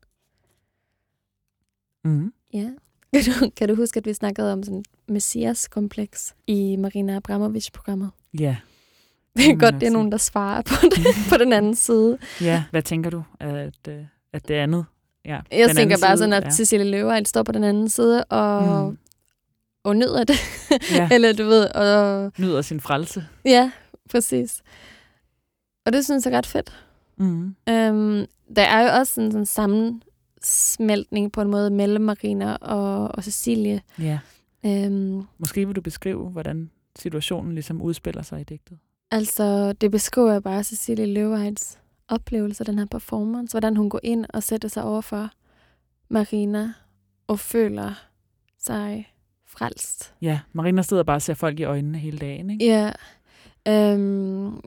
Mm. 2.05 2.32
Ja. 2.53 2.70
Kan 3.14 3.22
du, 3.24 3.51
kan 3.57 3.68
du 3.68 3.74
huske, 3.74 3.96
at 3.98 4.07
vi 4.07 4.14
snakkede 4.14 4.53
om 4.53 4.62
sådan 4.62 4.84
messias-kompleks 5.09 6.34
i 6.46 6.76
Marina 6.76 7.16
Abramovic-programmet? 7.16 8.11
Ja. 8.38 8.57
Det 9.36 9.46
er 9.51 9.57
godt, 9.57 9.74
det 9.74 9.82
er 9.82 9.90
nogen, 9.90 10.12
der 10.12 10.18
svarer 10.18 10.62
på, 10.62 10.74
det, 10.82 11.07
på 11.30 11.36
den 11.38 11.53
anden 11.53 11.74
side. 11.74 12.18
ja. 12.40 12.64
Hvad 12.70 12.82
tænker 12.82 13.11
du, 13.11 13.22
at, 13.40 13.88
øh, 13.88 14.05
at 14.32 14.48
det 14.48 14.55
andet? 14.55 14.84
Ja, 15.24 15.40
Jeg 15.51 15.68
den 15.68 15.76
tænker 15.76 15.80
anden 15.96 16.01
bare 16.01 16.16
side, 16.16 16.18
sådan, 16.18 16.32
at 16.32 16.44
ja. 16.44 16.51
Cecilie 16.51 16.90
Løvejl 16.90 17.26
står 17.26 17.42
på 17.42 17.53
den 17.53 17.64
anden 17.64 17.88
side 17.88 18.24
og, 18.24 18.88
Mm. 18.90 18.98
og 19.84 19.96
nyder 19.96 20.24
det. 20.24 20.36
Ja. 20.92 21.09
Eller 21.14 21.32
du 21.32 21.44
ved, 21.44 21.64
og 21.74 22.32
nyder 22.38 22.62
sin 22.62 22.80
frelse. 22.80 23.26
ja, 23.44 23.70
præcis. 24.11 24.62
Og 25.86 25.92
det 25.92 26.04
synes 26.04 26.26
jeg 26.26 26.32
er 26.32 26.38
ret 26.38 26.46
fedt. 26.46 26.84
Mm. 27.16 27.54
Øhm, 27.68 28.26
der 28.56 28.62
er 28.62 28.82
jo 28.82 28.98
også 28.98 29.20
en 29.20 29.32
sådan 29.32 29.46
sammensmeltning 29.46 31.32
på 31.32 31.40
en 31.40 31.48
måde 31.50 31.70
mellem 31.70 32.04
Marina 32.04 32.54
og, 32.56 33.08
og 33.14 33.24
Cecilie. 33.24 33.80
Ja. 33.98 34.18
Øhm, 34.66 35.22
Måske 35.38 35.66
vil 35.66 35.76
du 35.76 35.80
beskrive, 35.80 36.28
hvordan 36.30 36.70
situationen 36.98 37.52
ligesom 37.54 37.82
udspiller 37.82 38.22
sig 38.22 38.40
i 38.40 38.44
digtet. 38.44 38.78
altså, 39.10 39.72
det 39.72 39.90
beskriver 39.90 40.40
bare 40.40 40.64
Cecilie 40.64 41.06
Løvejls 41.06 41.78
oplevelse 42.08 42.60
af 42.60 42.66
den 42.66 42.78
her 42.78 42.86
performance. 42.86 43.52
Hvordan 43.52 43.76
hun 43.76 43.90
går 43.90 44.00
ind 44.02 44.26
og 44.28 44.42
sætter 44.42 44.68
sig 44.68 44.82
over 44.84 45.00
for 45.00 45.30
Marina 46.08 46.72
og 47.26 47.38
føler 47.40 47.92
sig 48.58 49.12
frelst. 49.46 50.14
Ja, 50.22 50.40
Marina 50.52 50.82
sidder 50.82 51.02
bare 51.02 51.16
og 51.16 51.22
ser 51.22 51.34
folk 51.34 51.60
i 51.60 51.64
øjnene 51.64 51.98
hele 51.98 52.18
dagen, 52.18 52.50
ikke? 52.50 52.66
Ja. 52.66 52.92
Øhm, 53.68 54.60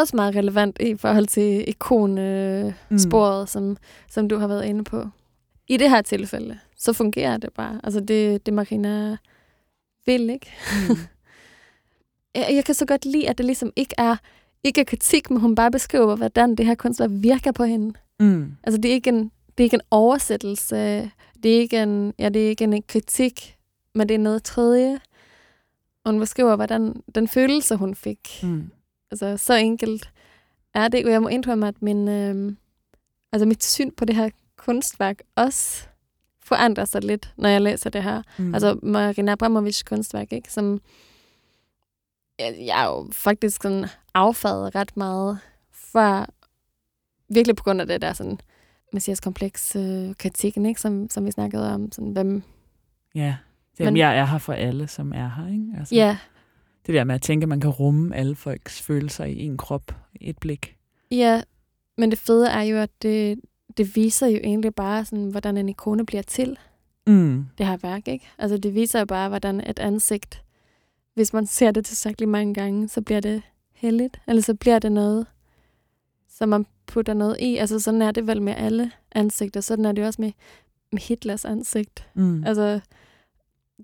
også 0.00 0.16
meget 0.16 0.36
relevant 0.36 0.76
i 0.80 0.96
forhold 0.96 1.26
til 1.26 1.68
ikonsporet, 1.68 3.42
mm. 3.42 3.46
som, 3.46 3.76
som 4.10 4.28
du 4.28 4.38
har 4.38 4.46
været 4.46 4.64
inde 4.64 4.84
på. 4.84 5.08
I 5.68 5.76
det 5.76 5.90
her 5.90 6.02
tilfælde, 6.02 6.58
så 6.76 6.92
fungerer 6.92 7.36
det 7.36 7.52
bare. 7.52 7.80
Altså 7.84 8.00
det, 8.00 8.46
det 8.46 8.54
Marina 8.54 9.16
vil, 10.06 10.30
ikke? 10.30 10.52
Mm. 10.88 10.96
Jeg, 12.34 12.48
jeg 12.50 12.64
kan 12.64 12.74
så 12.74 12.86
godt 12.86 13.06
lide, 13.06 13.28
at 13.28 13.38
det 13.38 13.46
ligesom 13.46 13.72
ikke 13.76 13.94
er, 13.98 14.16
ikke 14.64 14.80
er 14.80 14.84
kritik, 14.84 15.30
men 15.30 15.40
hun 15.40 15.54
bare 15.54 15.70
beskriver, 15.70 16.16
hvordan 16.16 16.54
det 16.54 16.66
her 16.66 16.74
kunstværk 16.74 17.10
virker 17.12 17.52
på 17.52 17.64
hende. 17.64 17.98
Mm. 18.20 18.56
Altså 18.62 18.80
det 18.80 18.88
er 18.88 18.92
ikke 18.92 19.08
en, 19.10 19.30
det 19.58 19.58
er 19.58 19.64
ikke 19.64 19.74
en 19.74 19.86
oversættelse, 19.90 21.10
det 21.42 21.56
er 21.56 21.60
ikke 21.60 21.82
en, 21.82 22.14
ja, 22.18 22.28
det 22.28 22.44
er 22.44 22.48
ikke 22.48 22.64
en 22.64 22.82
kritik, 22.82 23.56
men 23.94 24.08
det 24.08 24.14
er 24.14 24.18
noget 24.18 24.42
tredje. 24.42 25.00
Og 26.04 26.12
hun 26.12 26.20
beskriver, 26.20 26.56
hvordan 26.56 27.02
den 27.14 27.28
følelse, 27.28 27.76
hun 27.76 27.94
fik. 27.94 28.40
Mm. 28.42 28.70
Altså, 29.14 29.36
så 29.36 29.54
enkelt 29.54 30.10
er 30.74 30.88
det. 30.88 31.04
Og 31.04 31.12
jeg 31.12 31.22
må 31.22 31.28
indrømme, 31.28 31.68
at 31.68 31.82
min, 31.82 32.08
øh, 32.08 32.52
altså 33.32 33.46
mit 33.46 33.64
syn 33.64 33.90
på 33.90 34.04
det 34.04 34.14
her 34.16 34.30
kunstværk 34.56 35.22
også 35.36 35.86
forandrer 36.44 36.84
sig 36.84 37.04
lidt, 37.04 37.32
når 37.36 37.48
jeg 37.48 37.60
læser 37.60 37.90
det 37.90 38.02
her. 38.02 38.22
Mm. 38.38 38.54
Altså 38.54 38.78
Marina 38.82 39.32
Abramovic 39.32 39.82
kunstværk, 39.84 40.32
ikke? 40.32 40.52
Som 40.52 40.80
jeg, 42.38 42.56
jeg 42.58 42.84
jo 42.88 43.08
faktisk 43.12 43.62
sådan 43.62 43.86
affadet 44.14 44.74
ret 44.74 44.96
meget 44.96 45.38
før, 45.72 46.26
virkelig 47.28 47.56
på 47.56 47.64
grund 47.64 47.80
af 47.80 47.86
det 47.86 48.02
der 48.02 48.12
sådan 48.12 48.38
messias 48.92 49.20
kompleks 49.20 49.76
øh, 49.76 50.14
kritikken, 50.18 50.66
ikke? 50.66 50.80
Som, 50.80 51.10
som 51.10 51.26
vi 51.26 51.30
snakkede 51.30 51.74
om. 51.74 51.92
Sådan, 51.92 52.12
hvem, 52.12 52.42
Ja. 53.14 53.36
Jamen, 53.78 53.92
Men- 53.92 53.96
jeg 54.00 54.18
er 54.18 54.24
her 54.24 54.38
for 54.38 54.52
alle, 54.52 54.88
som 54.88 55.12
er 55.12 55.30
her, 55.36 55.52
ikke? 55.52 55.66
Altså, 55.78 55.94
ja, 55.94 56.16
Det 56.86 56.94
der 56.94 57.04
med 57.04 57.14
at 57.14 57.22
tænke, 57.22 57.44
at 57.44 57.48
man 57.48 57.60
kan 57.60 57.70
rumme 57.70 58.16
alle 58.16 58.36
folks 58.36 58.82
følelser 58.82 59.24
i 59.24 59.38
en 59.38 59.56
krop, 59.56 59.94
i 60.14 60.30
et 60.30 60.38
blik. 60.38 60.76
Ja, 61.10 61.42
men 61.98 62.10
det 62.10 62.18
fede 62.18 62.48
er 62.48 62.62
jo, 62.62 62.76
at 62.76 62.90
det, 63.02 63.40
det 63.76 63.96
viser 63.96 64.26
jo 64.26 64.36
egentlig 64.44 64.74
bare, 64.74 65.04
sådan, 65.04 65.30
hvordan 65.30 65.56
en 65.56 65.68
ikone 65.68 66.06
bliver 66.06 66.22
til, 66.22 66.58
Mm. 67.06 67.46
det 67.58 67.66
her 67.66 67.76
værk. 67.76 68.08
Ikke? 68.08 68.24
Altså, 68.38 68.56
det 68.58 68.74
viser 68.74 68.98
jo 68.98 69.04
bare, 69.04 69.28
hvordan 69.28 69.60
et 69.60 69.78
ansigt, 69.78 70.42
hvis 71.14 71.32
man 71.32 71.46
ser 71.46 71.70
det 71.70 71.84
tilstrækkeligt 71.84 72.30
mange 72.30 72.54
gange, 72.54 72.88
så 72.88 73.00
bliver 73.02 73.20
det 73.20 73.42
heldigt, 73.72 74.20
eller 74.26 74.42
så 74.42 74.54
bliver 74.54 74.78
det 74.78 74.92
noget, 74.92 75.26
som 76.28 76.48
man 76.48 76.66
putter 76.86 77.14
noget 77.14 77.36
i. 77.40 77.56
Altså, 77.56 77.80
sådan 77.80 78.02
er 78.02 78.10
det 78.10 78.26
vel 78.26 78.42
med 78.42 78.54
alle 78.56 78.90
ansigter. 79.12 79.60
Sådan 79.60 79.84
er 79.84 79.92
det 79.92 80.06
også 80.06 80.22
med, 80.22 80.32
med 80.92 81.00
Hitlers 81.00 81.44
ansigt. 81.44 82.08
Mm. 82.14 82.44
Altså, 82.44 82.80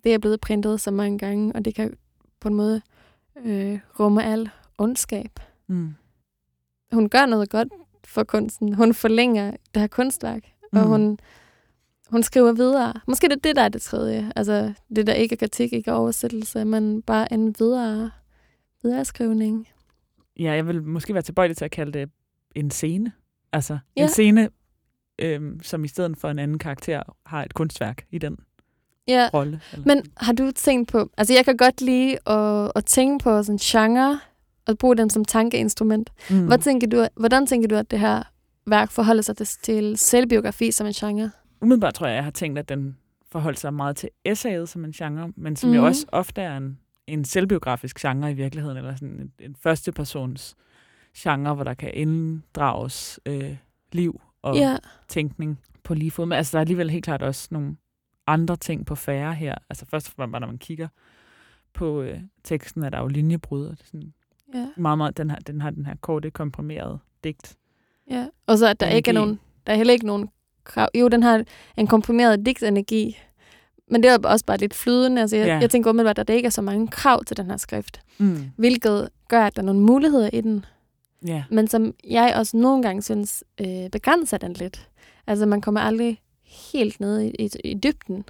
det 0.04 0.14
er 0.14 0.18
blevet 0.18 0.40
printet 0.40 0.80
så 0.80 0.90
mange 0.90 1.18
gange, 1.18 1.52
og 1.54 1.64
det 1.64 1.74
kan 1.74 1.96
på 2.40 2.48
en 2.48 2.54
måde 2.54 2.82
øh, 3.44 3.78
rumme 4.00 4.24
al 4.24 4.50
ondskab. 4.78 5.40
Mm. 5.66 5.94
hun 6.92 7.08
gør 7.08 7.26
noget 7.26 7.50
godt 7.50 7.68
for 8.04 8.24
kunsten. 8.24 8.74
Hun 8.74 8.94
forlænger 8.94 9.50
det 9.74 9.80
her 9.80 9.86
kunstværk, 9.86 10.42
mm. 10.72 10.78
og 10.78 10.84
hun, 10.84 11.18
hun 12.10 12.22
skriver 12.22 12.52
videre. 12.52 12.94
Måske 13.06 13.28
det 13.28 13.36
er 13.36 13.40
det, 13.40 13.56
der 13.56 13.62
er 13.62 13.68
det 13.68 13.82
tredje. 13.82 14.32
Altså, 14.36 14.74
det 14.96 15.06
der 15.06 15.12
ikke 15.12 15.32
er 15.32 15.36
kritik, 15.36 15.72
ikke 15.72 15.90
er 15.90 15.94
oversættelse, 15.94 16.64
men 16.64 17.02
bare 17.02 17.32
en 17.32 17.54
videre, 17.58 18.10
videre 18.82 19.04
skrivning. 19.04 19.68
Ja, 20.38 20.52
jeg 20.52 20.66
vil 20.66 20.82
måske 20.82 21.14
være 21.14 21.22
tilbøjelig 21.22 21.56
til 21.56 21.64
at 21.64 21.70
kalde 21.70 21.92
det 21.98 22.10
en 22.54 22.70
scene. 22.70 23.12
Altså 23.52 23.78
Ja. 23.96 24.02
en 24.02 24.08
scene, 24.08 24.50
øhm, 25.18 25.60
som 25.62 25.84
i 25.84 25.88
stedet 25.88 26.16
for 26.18 26.28
en 26.28 26.38
anden 26.38 26.58
karakter 26.58 27.02
har 27.26 27.44
et 27.44 27.54
kunstværk 27.54 28.06
i 28.10 28.18
den 28.18 28.36
Ja, 29.08 29.28
rolle. 29.34 29.60
Eller? 29.72 29.86
men 29.94 30.04
har 30.16 30.32
du 30.32 30.50
tænkt 30.54 30.88
på... 30.92 31.10
Altså, 31.18 31.34
jeg 31.34 31.44
kan 31.44 31.56
godt 31.56 31.80
lide 31.80 32.28
at, 32.30 32.72
at 32.74 32.84
tænke 32.84 33.22
på 33.22 33.42
sådan 33.42 33.58
genre 33.58 34.20
at 34.66 34.78
bruge 34.78 34.96
den 34.96 35.10
som 35.10 35.24
tankeinstrument. 35.24 36.10
Mm. 36.30 36.46
Hvad 36.46 36.58
tænker 36.58 36.86
du, 36.88 37.06
hvordan 37.16 37.46
tænker 37.46 37.68
du, 37.68 37.74
at 37.74 37.90
det 37.90 37.98
her 38.00 38.22
værk 38.66 38.90
forholder 38.90 39.22
sig 39.22 39.36
til, 39.36 39.96
selvbiografi 39.98 40.70
som 40.70 40.86
en 40.86 40.92
genre? 40.92 41.30
Umiddelbart 41.62 41.94
tror 41.94 42.06
jeg, 42.06 42.14
jeg 42.16 42.24
har 42.24 42.30
tænkt, 42.30 42.58
at 42.58 42.68
den 42.68 42.96
forholdt 43.32 43.58
sig 43.60 43.74
meget 43.74 43.96
til 43.96 44.08
essayet 44.24 44.68
som 44.68 44.84
en 44.84 44.92
genre, 44.92 45.32
men 45.36 45.56
som 45.56 45.68
mm. 45.70 45.74
jo 45.74 45.80
Mhm. 45.80 45.86
også 45.88 46.06
ofte 46.12 46.40
er 46.42 46.56
en, 46.56 46.78
en 47.06 47.24
selvbiografisk 47.24 48.00
genre 48.00 48.30
i 48.30 48.34
virkeligheden, 48.34 48.76
eller 48.76 48.94
sådan 48.94 49.08
en, 49.08 49.32
en 49.40 49.56
førstepersons 49.62 50.54
genre, 51.18 51.54
hvor 51.54 51.64
der 51.64 51.74
kan 51.74 51.90
inddrages 51.94 53.20
øh, 53.26 53.56
liv 53.92 54.20
og 54.42 54.56
Ja, 54.56 54.76
tænkning 55.08 55.58
på 55.84 55.94
lige 55.94 56.10
fod. 56.10 56.26
Men 56.26 56.36
altså, 56.38 56.50
der 56.52 56.58
er 56.58 56.60
alligevel 56.60 56.90
helt 56.90 57.04
klart 57.04 57.22
også 57.22 57.48
nogle 57.50 57.76
andre 58.32 58.56
ting 58.56 58.86
på 58.86 58.94
færre 58.94 59.34
her. 59.34 59.54
Altså 59.70 59.86
først 59.86 60.08
og 60.08 60.12
fremmest, 60.16 60.40
når 60.40 60.46
man 60.46 60.58
kigger 60.58 60.88
på 61.74 62.02
øh, 62.02 62.20
teksten, 62.44 62.84
er 62.84 62.90
der 62.90 62.98
jo 63.00 63.06
linjebrud. 63.06 63.64
og 63.66 63.72
det 63.72 63.80
er 63.80 63.86
Sådan 63.86 64.12
ja, 64.54 64.66
meget, 64.76 64.98
meget, 64.98 65.16
den, 65.16 65.30
her, 65.30 65.38
den 65.38 65.60
har 65.60 65.70
den 65.70 65.86
her 65.86 65.94
korte, 66.00 66.30
komprimerede 66.30 66.98
digt. 67.24 67.56
ja. 68.10 68.26
Og 68.46 68.58
så 68.58 68.66
at 68.66 68.80
der 68.80 68.86
ikke 68.88 69.08
er 69.08 69.12
Energi. 69.12 69.24
nogen, 69.26 69.40
der 69.66 69.72
er 69.72 69.76
heller 69.76 69.92
ikke 69.92 70.06
nogen 70.06 70.28
krav. 70.64 70.88
Jo, 70.94 71.08
den 71.08 71.22
har 71.22 71.44
en 71.76 71.86
komprimeret 71.86 72.46
digtenergi, 72.46 73.18
men 73.90 74.02
det 74.02 74.10
er 74.10 74.18
også 74.28 74.44
bare 74.44 74.56
lidt 74.56 74.74
flydende. 74.74 75.20
Altså, 75.20 75.36
jeg, 75.36 75.46
Ja. 75.46 75.58
jeg 75.58 75.70
tænker 75.70 75.90
umiddelbart, 75.90 76.18
at 76.18 76.28
der 76.28 76.34
ikke 76.34 76.46
er 76.46 76.50
så 76.50 76.62
mange 76.62 76.88
krav 76.88 77.24
til 77.24 77.36
den 77.36 77.50
her 77.50 77.56
skrift, 77.56 78.00
Mm. 78.18 78.50
hvilket 78.56 79.08
gør, 79.28 79.46
at 79.46 79.56
der 79.56 79.62
er 79.62 79.66
nogle 79.66 79.80
muligheder 79.80 80.30
i 80.32 80.40
den, 80.40 80.64
Ja. 81.26 81.44
men 81.50 81.68
som 81.68 81.94
jeg 82.08 82.34
også 82.36 82.56
nogle 82.56 82.82
gange 82.82 83.02
synes 83.02 83.44
øh, 83.60 83.90
begrænser 83.92 84.38
den 84.38 84.52
lidt. 84.52 84.88
Altså, 85.26 85.46
man 85.46 85.60
kommer 85.60 85.80
aldrig 85.80 86.20
helt 86.50 87.00
ned 87.00 87.20
i, 87.20 87.28
i, 87.38 87.50
i 87.64 87.74
dybden. 87.74 88.24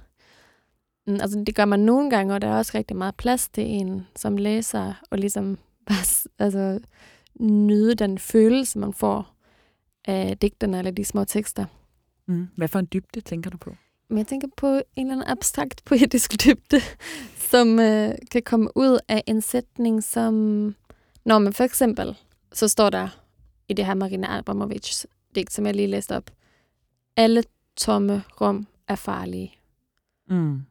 Mm, 1.07 1.13
altså, 1.21 1.43
det 1.47 1.55
gør 1.55 1.65
man 1.65 1.79
nogle 1.79 2.09
gange, 2.09 2.33
og 2.33 2.41
der 2.41 2.47
er 2.47 2.57
også 2.57 2.71
rigtig 2.75 2.97
meget 2.97 3.15
plads 3.15 3.49
til 3.49 3.63
en 3.63 4.07
som 4.15 4.37
læser, 4.37 4.93
og 5.09 5.17
ligesom 5.17 5.57
bare 5.87 6.27
altså, 6.39 6.79
nyde 7.39 7.95
den 7.95 8.19
følelse, 8.19 8.79
man 8.79 8.93
får 8.93 9.35
af 10.05 10.37
digterne 10.37 10.77
eller 10.77 10.91
de 10.91 11.05
små 11.05 11.25
tekster. 11.25 11.65
Mm. 12.25 12.47
Hvad 12.57 12.67
for 12.67 12.79
en 12.79 12.87
dybde 12.93 13.21
tænker 13.21 13.49
du 13.49 13.57
på? 13.57 13.75
Men 14.09 14.17
jeg 14.17 14.27
tænker 14.27 14.47
på 14.57 14.67
en 14.67 14.81
eller 14.95 15.13
anden 15.13 15.27
abstrakt 15.27 15.81
poetisk 15.89 16.45
dybde, 16.45 16.81
som 17.37 17.79
øh, 17.79 18.15
kan 18.31 18.43
komme 18.43 18.69
ud 18.77 18.99
af 19.07 19.23
en 19.27 19.41
sætning, 19.41 20.03
som... 20.03 20.33
Når 21.25 21.39
man 21.39 21.53
for 21.53 21.63
eksempel, 21.63 22.17
så 22.53 22.67
står 22.67 22.89
der 22.89 23.09
i 23.69 23.73
det 23.73 23.85
her 23.85 23.93
Marina 23.93 24.37
Abramovic 24.37 25.05
digt, 25.35 25.53
som 25.53 25.65
jeg 25.65 25.75
lige 25.75 25.87
læste 25.87 26.15
op, 26.15 26.31
alle 27.17 27.43
tomme 27.81 28.23
rum 28.41 28.67
er 28.87 28.95
farlige. 28.95 29.51
Mm. 30.29 30.61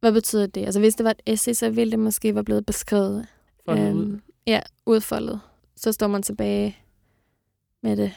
Hvad 0.00 0.12
betyder 0.12 0.46
det? 0.46 0.64
Altså 0.64 0.80
hvis 0.80 0.94
det 0.94 1.04
var 1.04 1.10
et 1.10 1.20
essay, 1.26 1.52
så 1.52 1.70
ville 1.70 1.90
det 1.90 1.98
måske 1.98 2.34
være 2.34 2.44
blevet 2.44 2.66
beskrevet. 2.66 3.26
Øhm, 3.68 3.96
ud. 3.98 4.20
Ja, 4.46 4.60
udfoldet. 4.86 5.40
Så 5.76 5.92
står 5.92 6.06
man 6.06 6.22
tilbage 6.22 6.76
med 7.82 7.96
det 7.96 8.12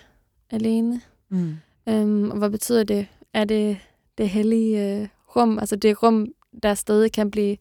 alene. 0.52 1.02
Mm. 1.30 1.56
Øhm, 1.90 2.32
og 2.32 2.38
hvad 2.38 2.50
betyder 2.50 2.84
det? 2.84 3.08
Er 3.34 3.44
det 3.44 3.78
det 4.18 4.30
hellige 4.30 5.02
øh, 5.02 5.08
rum, 5.36 5.60
altså 5.60 5.76
det 5.76 6.04
rum, 6.04 6.28
der 6.64 6.74
stadig 6.74 7.12
kan 7.12 7.32
blive 7.32 7.58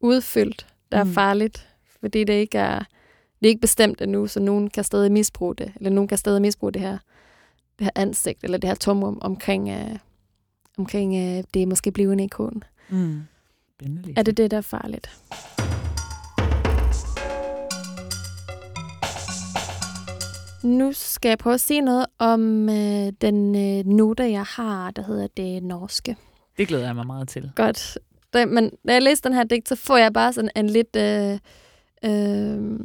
udfyldt, 0.00 0.66
der 0.92 0.98
er 0.98 1.04
Mm. 1.04 1.12
farligt, 1.12 1.68
fordi 2.00 2.24
det 2.24 2.32
ikke 2.32 2.58
er, 2.58 2.78
det 3.40 3.46
er 3.46 3.48
ikke 3.48 3.60
bestemt 3.60 4.00
endnu, 4.00 4.26
så 4.26 4.40
nogen 4.40 4.70
kan 4.70 4.84
stadig 4.84 5.12
misbruge 5.12 5.54
det, 5.54 5.72
eller 5.76 5.90
nogen 5.90 6.08
kan 6.08 6.18
stadig 6.18 6.42
misbruge 6.42 6.72
det 6.72 6.82
her, 6.82 6.98
det 7.78 7.84
her 7.84 7.90
ansigt, 7.94 8.44
eller 8.44 8.58
det 8.58 8.68
her 8.70 8.74
tomrum 8.74 9.18
omkring, 9.20 9.68
øh, 9.68 9.98
omkring 10.78 11.16
øh, 11.16 11.44
det 11.54 11.68
måske 11.68 11.92
blivende 11.92 12.24
ikon. 12.24 12.62
Mm. 12.88 13.22
Er 14.16 14.22
det 14.22 14.36
det, 14.36 14.50
der 14.50 14.56
er 14.56 14.60
farligt? 14.60 15.10
Nu 20.64 20.92
skal 20.92 21.28
jeg 21.28 21.38
prøve 21.38 21.54
at 21.54 21.60
sige 21.60 21.80
noget 21.80 22.06
om 22.18 22.68
øh, 22.68 23.12
den 23.20 23.54
øh, 23.54 23.84
note, 23.86 24.30
jeg 24.30 24.42
har, 24.42 24.90
der 24.90 25.02
hedder 25.02 25.26
det 25.36 25.62
norske. 25.62 26.16
Det 26.56 26.68
glæder 26.68 26.84
jeg 26.84 26.94
mig 26.94 27.06
meget 27.06 27.28
til. 27.28 27.52
Godt. 27.56 27.98
Da, 28.32 28.46
men 28.46 28.70
da 28.88 28.92
jeg 28.92 29.02
læste 29.02 29.28
den 29.28 29.36
her 29.36 29.44
digt, 29.44 29.68
så 29.68 29.76
får 29.76 29.96
jeg 29.96 30.12
bare 30.12 30.32
sådan 30.32 30.50
en 30.56 30.70
lidt... 30.70 30.96
Øh, 30.96 31.32
øh, 32.04 32.80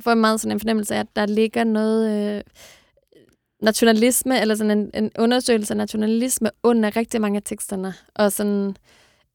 får 0.00 0.10
jeg 0.10 0.18
meget 0.18 0.40
sådan 0.40 0.52
en 0.52 0.60
fornemmelse 0.60 0.94
af, 0.94 1.00
at 1.00 1.06
der 1.16 1.26
ligger 1.26 1.64
noget 1.64 2.34
øh, 2.36 2.42
nationalisme, 3.64 4.40
eller 4.40 4.54
sådan 4.54 4.78
en, 4.78 4.90
en 4.94 5.10
undersøgelse 5.18 5.72
af 5.72 5.76
nationalisme 5.76 6.50
under 6.62 6.96
rigtig 6.96 7.20
mange 7.20 7.36
af 7.36 7.42
teksterne. 7.42 7.94
Og 8.14 8.32
sådan 8.32 8.76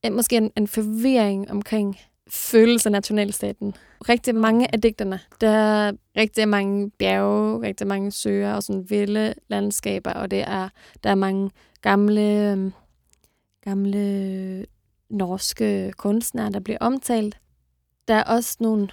en, 0.04 0.14
måske 0.14 0.38
en, 0.38 0.52
en 0.58 0.68
forvirring 0.68 1.52
omkring 1.52 1.98
følelse 2.30 2.90
af 2.90 2.92
nationalstaten. 2.92 3.76
Rigtig 4.10 4.36
mange 4.36 4.74
af 4.74 4.82
digterne, 4.82 5.20
der 5.42 5.50
er 5.50 5.92
rigtig 6.18 6.48
mange 6.48 6.90
bjerge, 6.90 7.62
rigtig 7.62 7.88
mange 7.88 8.12
søer 8.12 8.54
og 8.54 8.64
sådan 8.64 8.90
vilde 8.90 9.34
landskaber, 9.48 10.12
og 10.12 10.32
det 10.32 10.42
er, 10.42 10.70
der 11.04 11.10
er 11.10 11.16
mange 11.16 11.52
gamle, 11.82 12.52
øhm, 12.52 12.74
gamle 13.64 14.66
norske 15.10 15.94
kunstnere, 15.98 16.52
der 16.52 16.60
bliver 16.60 16.78
omtalt. 16.82 17.38
Der 18.08 18.14
er 18.14 18.24
også 18.24 18.58
nogle 18.60 18.90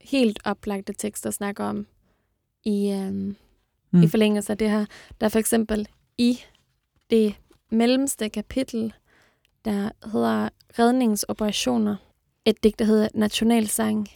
helt 0.00 0.38
oplagte 0.44 0.92
tekster, 0.92 1.30
der 1.30 1.34
snakker 1.34 1.64
om 1.64 1.86
i, 2.64 2.90
øhm, 2.90 3.36
mm. 3.90 4.02
i 4.02 4.06
forlængelse 4.08 4.52
af 4.52 4.58
det 4.58 4.70
her. 4.70 4.86
Der 5.20 5.26
er 5.26 5.30
for 5.30 5.38
eksempel 5.38 5.88
i 6.18 6.38
det 7.10 7.34
mellemste 7.70 8.28
kapitel, 8.28 8.92
der 9.64 9.90
hedder 10.12 10.48
Redningsoperationer, 10.78 11.96
et 12.44 12.62
digt, 12.62 12.78
der 12.78 12.84
hedder 12.84 13.08
Nationalsang 13.14 14.08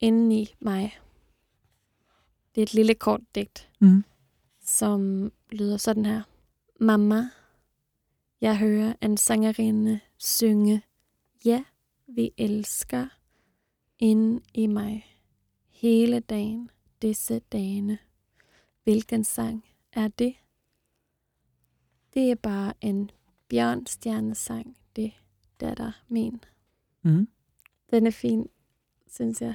inden 0.00 0.32
i 0.32 0.54
mig. 0.60 0.98
Det 2.54 2.60
er 2.60 2.62
et 2.62 2.74
lille 2.74 2.94
kort 2.94 3.20
digt, 3.34 3.68
Mm. 3.80 4.04
som 4.62 5.32
lyder 5.52 5.76
sådan 5.76 6.06
her. 6.06 6.22
Mamma, 6.80 7.28
jeg 8.40 8.58
hører 8.58 8.94
en 9.02 9.16
sangerinde 9.16 10.00
synge, 10.18 10.82
ja, 11.44 11.64
vi 12.08 12.30
elsker, 12.36 13.06
ind 13.98 14.40
i 14.54 14.66
mig, 14.66 15.16
hele 15.70 16.20
dagen, 16.20 16.70
disse 17.02 17.38
dagene. 17.38 17.98
Hvilken 18.88 19.24
sang 19.24 19.64
er 19.92 20.08
det? 20.08 20.34
Det 22.14 22.30
er 22.30 22.34
bare 22.34 22.72
en 22.80 23.10
bjørnstjernesang, 23.48 24.76
det 24.96 25.12
datter 25.60 25.92
min. 26.08 26.40
Mm. 27.02 27.28
Den 27.90 28.06
er 28.06 28.10
fin, 28.10 28.46
synes 29.10 29.40
jeg. 29.40 29.54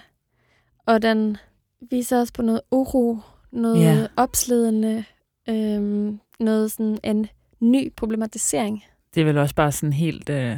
Og 0.86 1.02
den 1.02 1.38
viser 1.82 2.20
også 2.20 2.34
på 2.34 2.42
noget 2.42 2.62
uro, 2.72 3.18
noget 3.52 3.98
yeah. 3.98 4.10
opslidende, 4.16 5.04
øhm, 5.50 6.20
noget 6.40 6.72
sådan 6.72 7.00
en 7.04 7.28
ny 7.60 7.94
problematisering. 7.96 8.84
Det 9.16 9.22
er 9.22 9.26
vel 9.26 9.38
også 9.38 9.56
bare 9.56 9.72
sådan 9.72 9.94
helt 9.94 10.30
øh, 10.30 10.58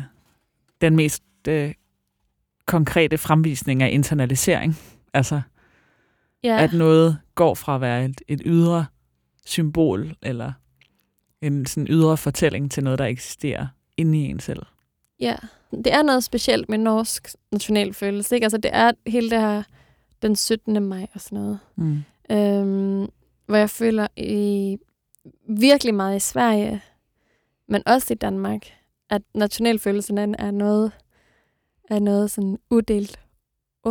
den 0.81 0.95
mest 0.95 1.23
øh, 1.47 1.73
konkrete 2.65 3.17
fremvisning 3.17 3.83
af 3.83 3.89
internalisering. 3.91 4.75
Altså, 5.13 5.41
Ja, 6.43 6.63
at 6.63 6.73
noget 6.73 7.19
går 7.35 7.53
fra 7.53 7.75
at 7.75 7.81
være 7.81 8.05
et, 8.05 8.21
et 8.27 8.41
ydre 8.45 8.85
symbol, 9.45 10.15
eller 10.21 10.53
en 11.41 11.65
sådan 11.65 11.87
ydre 11.89 12.17
fortælling, 12.17 12.71
til 12.71 12.83
noget, 12.83 12.99
der 12.99 13.05
eksisterer 13.05 13.67
inde 13.97 14.17
i 14.17 14.21
en 14.21 14.39
selv. 14.39 14.65
ja. 15.19 15.35
Det 15.71 15.93
er 15.93 16.01
noget 16.01 16.23
specielt 16.23 16.69
med 16.69 16.77
norsk 16.77 17.27
nationalfølelse. 17.51 18.35
Ikke? 18.35 18.45
Altså, 18.45 18.57
det 18.57 18.71
er 18.73 18.91
hele 19.07 19.29
det 19.29 19.39
her 19.39 19.63
den 20.21 20.35
17. 20.35 20.83
maj 20.83 21.07
og 21.13 21.21
sådan 21.21 21.35
noget. 21.39 21.59
Mm. 21.75 22.03
Øhm, 22.31 23.09
hvor 23.45 23.55
jeg 23.57 23.69
føler 23.69 24.07
i 24.17 24.77
virkelig 25.49 25.93
meget 25.93 26.15
i 26.15 26.19
Sverige, 26.19 26.81
men 27.67 27.83
også 27.85 28.13
i 28.13 28.15
Danmark, 28.15 28.61
at 29.09 29.21
nationalfølelsen 29.33 30.17
er 30.17 30.51
noget, 30.51 30.91
er 31.89 31.99
noget 31.99 32.31
sådan 32.31 32.57
uddelt 32.69 33.19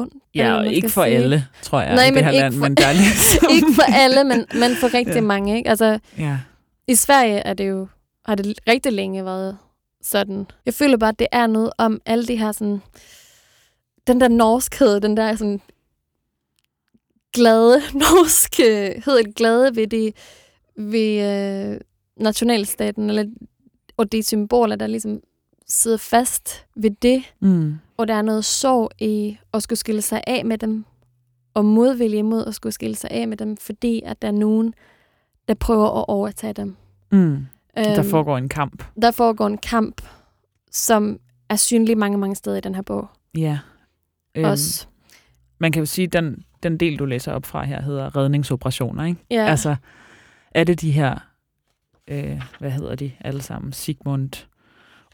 eller 0.01 0.09
Ja, 0.35 0.55
og 0.55 0.67
ikke 0.73 0.89
for 0.89 1.05
sige. 1.05 1.17
alle, 1.17 1.47
tror 1.63 1.81
jeg, 1.81 1.95
Nej, 1.95 2.05
i 2.05 2.07
det 2.07 2.15
men 2.15 2.25
her 2.25 2.31
ikke 2.31 2.41
land, 2.41 2.55
for- 2.55 2.61
men 2.61 2.75
der 2.75 2.87
er 2.87 2.93
ligesom... 3.03 3.49
ikke 3.55 3.67
for 3.75 3.83
alle, 3.95 4.25
men, 4.25 4.47
men 4.55 4.77
for 4.81 4.95
rigtig 4.99 5.15
Ja. 5.15 5.21
mange. 5.21 5.57
Ikke? 5.57 5.71
Altså, 5.71 5.99
ja. 6.19 6.39
i 6.89 6.95
Sverige 6.95 7.37
er 7.39 7.55
det 7.55 7.69
jo, 7.69 7.89
har 8.27 8.35
det 8.35 8.59
rigtig 8.69 8.93
længe 8.93 9.25
været 9.25 9.59
sådan. 10.03 10.47
Jeg 10.67 10.75
føler 10.75 10.97
bare, 10.97 11.09
at 11.11 11.19
det 11.19 11.27
er 11.33 11.47
noget 11.47 11.71
om 11.79 12.01
alle 12.07 12.27
de 12.27 12.37
her 12.37 12.53
sådan, 12.53 12.83
den 14.07 14.21
der 14.21 14.29
norskhed, 14.29 15.01
den 15.01 15.17
der 15.17 15.37
sådan 15.37 15.61
glade 17.33 17.83
norskhed, 18.05 19.35
glade 19.35 19.77
ved, 19.77 19.87
de, 19.87 20.13
ved 20.77 21.23
øh, 21.73 21.81
nationalstaten, 22.17 23.09
eller, 23.11 23.25
og 23.97 24.13
de 24.13 24.23
symboler, 24.23 24.77
der 24.77 24.87
ligesom 24.87 25.21
sidder 25.69 25.97
fast 25.97 26.67
ved 26.77 26.91
det, 27.03 27.35
Mm. 27.41 27.75
og 27.97 28.09
der 28.09 28.15
er 28.15 28.23
noget 28.23 28.45
sorg 28.45 28.91
i 28.99 29.39
at 29.55 29.63
skulle 29.63 29.79
skille 29.79 30.03
sig 30.03 30.23
af 30.27 30.45
med 30.45 30.59
dem, 30.59 30.85
og 31.55 31.65
modvilje 31.65 32.23
mod 32.23 32.47
at 32.47 32.55
skulle 32.55 32.73
skille 32.73 32.97
sig 32.97 33.11
af 33.11 33.29
med 33.29 33.37
dem, 33.37 33.57
fordi 33.57 34.03
at 34.05 34.23
der 34.23 34.29
er 34.29 34.33
nogen, 34.33 34.75
der 35.49 35.55
prøver 35.55 35.99
at 35.99 36.05
overtage 36.09 36.53
dem. 36.53 36.77
Mm. 37.13 37.47
Der 37.77 37.99
Øhm, 37.99 38.11
foregår 38.11 38.39
en 38.39 38.49
kamp. 38.49 38.85
der 39.03 39.11
foregår 39.11 39.47
en 39.47 39.59
kamp, 39.59 40.03
som 40.71 41.21
er 41.49 41.57
synlig 41.57 41.99
mange, 41.99 42.19
mange 42.19 42.37
steder 42.37 42.57
i 42.57 42.61
den 42.61 42.75
her 42.75 42.83
bog. 42.83 43.09
Ja. 43.37 43.59
Øhm. 44.35 44.45
Også. 44.51 44.87
man 45.59 45.73
kan 45.73 45.81
jo 45.81 45.87
sige, 45.87 46.07
den, 46.07 46.45
den 46.63 46.77
del, 46.81 46.99
du 46.99 47.05
læser 47.05 47.33
op 47.33 47.47
fra 47.47 47.65
her, 47.65 47.83
hedder 47.83 48.17
redningsoperationer, 48.17 49.05
ikke? 49.05 49.21
Ja. 49.31 49.47
Altså, 49.47 49.77
er 50.51 50.65
det 50.65 50.81
de 50.81 50.91
her, 50.91 51.19
øh, 52.09 52.43
hvad 52.59 52.71
hedder 52.71 52.95
de 52.95 53.13
alle 53.21 53.43
sammen, 53.43 53.73
Sigmund 53.73 54.31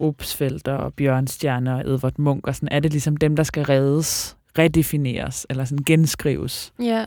Obsfeldt 0.00 0.68
og 0.68 0.94
Bjørnstjerne 0.94 1.74
og 1.74 1.80
Edvard 1.80 2.18
Munch, 2.18 2.42
og 2.44 2.54
sådan, 2.54 2.68
er 2.72 2.80
det 2.80 2.90
ligesom 2.90 3.16
dem, 3.16 3.36
der 3.36 3.42
skal 3.42 3.64
reddes, 3.64 4.36
redefineres, 4.58 5.46
eller 5.50 5.64
sådan 5.64 5.84
genskrives? 5.84 6.72
Ja. 6.82 7.06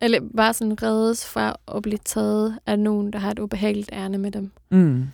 Eller 0.00 0.20
bare 0.36 0.54
sådan 0.54 0.82
reddes 0.82 1.26
fra 1.26 1.56
at 1.76 1.82
blive 1.82 1.98
taget 2.04 2.58
af 2.66 2.78
nogen, 2.78 3.12
der 3.12 3.18
har 3.18 3.30
et 3.30 3.38
ubehageligt 3.38 3.90
ærne 3.92 4.18
med 4.18 4.30
dem. 4.30 4.50
Mm. 4.70 5.06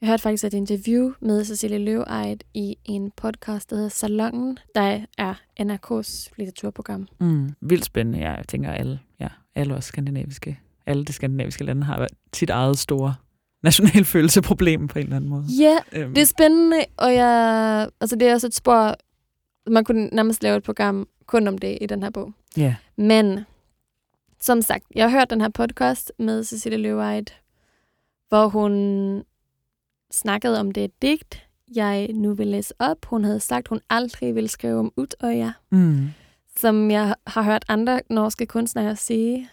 Jeg 0.00 0.08
hørte 0.08 0.22
faktisk 0.22 0.44
et 0.44 0.54
interview 0.54 1.12
med 1.20 1.44
Cecilie 1.44 1.78
Løveejt 1.78 2.44
i 2.54 2.76
en 2.84 3.12
podcast, 3.16 3.70
der 3.70 3.76
hedder 3.76 3.88
Salongen, 3.88 4.58
der 4.74 5.00
er 5.18 5.34
NRK's 5.60 6.30
litteraturprogram. 6.36 7.08
Mm. 7.20 7.54
Vildt 7.60 7.84
spændende. 7.84 8.18
Ja, 8.18 8.32
jeg 8.32 8.44
tænker, 8.48 8.70
alle, 8.70 9.00
ja, 9.20 9.28
alle 9.54 9.74
også 9.74 9.88
skandinaviske, 9.88 10.58
alle 10.86 11.04
de 11.04 11.12
skandinaviske 11.12 11.64
lande 11.64 11.82
har 11.82 12.06
sit 12.34 12.50
eget 12.50 12.78
store 12.78 13.14
nationalfølelseproblem 13.66 14.88
på 14.88 14.98
en 14.98 15.04
eller 15.04 15.16
anden 15.16 15.30
måde. 15.30 15.44
Ja, 15.60 15.76
Øhm, 15.92 16.14
det 16.14 16.20
er 16.20 16.26
spændende, 16.26 16.84
og 16.96 17.14
jeg, 17.14 17.88
altså 18.00 18.16
det 18.16 18.28
er 18.28 18.32
også 18.34 18.46
et 18.46 18.54
spor, 18.54 18.94
man 19.70 19.84
kunne 19.84 20.06
nærmest 20.12 20.42
lave 20.42 20.56
et 20.56 20.62
program 20.62 21.08
kun 21.26 21.48
om 21.48 21.58
det 21.58 21.78
i 21.80 21.86
den 21.86 22.02
her 22.02 22.10
bog. 22.10 22.32
ja. 22.56 22.74
Men 22.96 23.40
som 24.40 24.62
sagt, 24.62 24.84
jeg 24.94 25.10
har 25.10 25.18
hørt 25.18 25.30
den 25.30 25.40
her 25.40 25.48
podcast 25.48 26.12
med 26.18 26.44
Cecilie 26.44 26.78
Løveejt, 26.78 27.40
hvor 28.28 28.48
hun 28.48 29.22
snakkede 30.10 30.60
om 30.60 30.70
det 30.70 31.02
digt, 31.02 31.46
jeg 31.74 32.08
nu 32.14 32.34
vil 32.34 32.46
læse 32.46 32.74
op. 32.78 33.04
Hun 33.06 33.24
havde 33.24 33.40
sagt, 33.40 33.68
hun 33.68 33.80
aldrig 33.90 34.34
ville 34.34 34.48
skrive 34.48 34.78
om 34.78 34.92
Utøya, 34.96 35.52
Mm. 35.70 36.08
som 36.56 36.90
jeg 36.90 37.14
har 37.26 37.42
hørt 37.42 37.64
andre 37.68 38.00
norske 38.10 38.46
kunstnere 38.46 38.96
sige, 38.96 39.48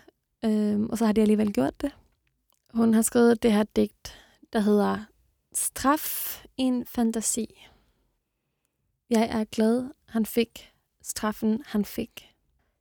øhm, 0.45 0.85
og 0.89 0.97
så 0.97 1.05
har 1.05 1.13
de 1.13 1.21
alligevel 1.21 1.53
gjort 1.53 1.81
det. 1.81 1.91
Hun 2.73 2.93
har 2.93 3.01
skrevet 3.01 3.43
det 3.43 3.51
her 3.51 3.63
digt, 3.63 4.27
der 4.53 4.59
hedder 4.59 5.05
Straf 5.53 6.45
en 6.57 6.85
fantasi. 6.85 7.67
Jeg 9.09 9.29
er 9.29 9.43
glad, 9.43 9.89
han 10.05 10.25
fik 10.25 10.73
straffen, 11.01 11.63
han 11.65 11.85
fik. 11.85 12.35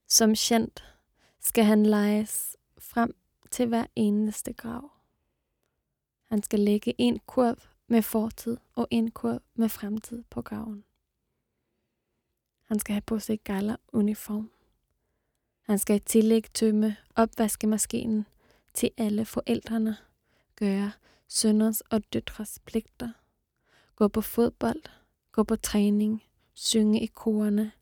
Som 0.09 0.35
kendt 0.35 0.85
skal 1.41 1.65
han 1.65 1.87
lejes 1.87 2.57
frem 2.79 3.15
til 3.51 3.69
hver 3.69 3.87
eneste 3.97 4.53
grav. 4.53 4.91
Han 6.25 6.43
skal 6.43 6.61
lægge 6.61 6.95
en 6.99 7.19
kurv 7.27 7.57
med 7.87 8.03
fortid 8.03 8.57
og 8.75 8.89
en 8.91 9.11
kurv 9.11 9.43
med 9.55 9.69
fremtid 9.69 10.23
på 10.31 10.43
graven. 10.43 10.85
Han 12.63 12.79
skal 12.79 12.93
have 12.93 13.03
på 13.03 13.19
sig 13.19 13.41
gala 13.41 13.77
uniform. 13.93 14.51
Han 15.63 15.79
skal 15.79 15.97
i 15.97 15.99
tillæg 15.99 16.45
tømme 16.55 16.97
opvaskemaskinen 17.15 18.27
til 18.75 18.91
alle 18.97 19.25
forældrene, 19.25 19.97
gøre 20.57 20.93
sønners 21.29 21.81
og 21.81 22.13
døtres 22.13 22.59
pligter, 22.65 23.11
gå 23.97 24.09
på 24.09 24.21
fodbold, 24.21 24.83
gå 25.33 25.43
på 25.43 25.57
træning, 25.57 26.23
synge 26.55 27.01
i 27.01 27.07
korene. 27.07 27.73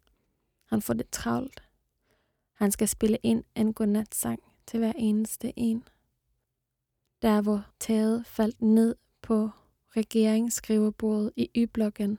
Han 0.64 0.82
får 0.82 0.94
det 0.94 1.10
travlt. 1.10 1.62
Han 2.52 2.72
skal 2.72 2.88
spille 2.88 3.18
ind 3.22 3.44
en 3.54 3.74
godnatsang 3.74 4.42
til 4.66 4.78
hver 4.78 4.92
eneste 4.96 5.52
en. 5.56 5.84
Der 7.22 7.42
hvor 7.42 7.66
taget 7.80 8.26
faldt 8.26 8.62
ned 8.62 8.94
på 9.22 9.50
regeringsskrivebordet 9.96 11.32
i 11.36 11.50
Y-blokken, 11.56 12.18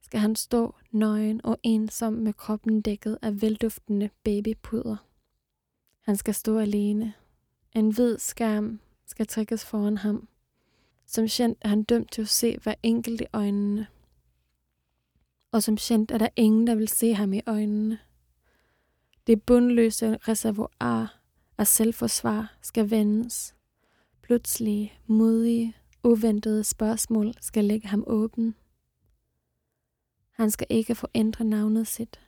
skal 0.00 0.20
han 0.20 0.36
stå 0.36 0.74
nøgen 0.90 1.40
og 1.44 1.58
ensom 1.62 2.12
med 2.12 2.32
kroppen 2.32 2.80
dækket 2.80 3.18
af 3.22 3.42
velduftende 3.42 4.10
babypuder. 4.24 4.96
Han 6.00 6.16
skal 6.16 6.34
stå 6.34 6.58
alene. 6.58 7.14
En 7.74 7.94
hvid 7.94 8.18
skærm 8.18 8.80
skal 9.06 9.26
trækkes 9.26 9.64
foran 9.64 9.98
ham. 9.98 10.28
Som 11.06 11.26
kendt 11.28 11.58
er 11.60 11.68
han 11.68 11.82
dømt 11.82 12.12
til 12.12 12.22
at 12.22 12.28
se 12.28 12.58
hver 12.62 12.74
enkelt 12.82 13.20
i 13.20 13.26
øjnene. 13.32 13.86
Og 15.52 15.62
som 15.62 15.76
kendt 15.76 16.10
er 16.10 16.18
der 16.18 16.28
ingen, 16.36 16.66
der 16.66 16.74
vil 16.74 16.88
se 16.88 17.14
ham 17.14 17.32
i 17.32 17.40
øjnene. 17.46 17.98
Det 19.26 19.42
bundløse 19.42 20.16
reservoir 20.16 21.20
af 21.58 21.66
selvforsvar 21.66 22.56
skal 22.62 22.90
vendes. 22.90 23.54
Pludselige, 24.22 24.92
modige, 25.06 25.76
uventede 26.04 26.64
spørgsmål 26.64 27.34
skal 27.40 27.64
lægge 27.64 27.88
ham 27.88 28.04
åben. 28.06 28.54
Han 30.30 30.50
skal 30.50 30.66
ikke 30.70 30.94
få 30.94 31.06
ændre 31.14 31.44
navnet 31.44 31.86
sit. 31.86 32.20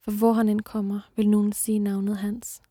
For 0.00 0.10
hvor 0.10 0.32
han 0.32 0.48
end 0.48 0.60
kommer, 0.60 1.10
vil 1.16 1.28
nogen 1.28 1.52
sige 1.52 1.78
navnet 1.78 2.16
hans. 2.16 2.62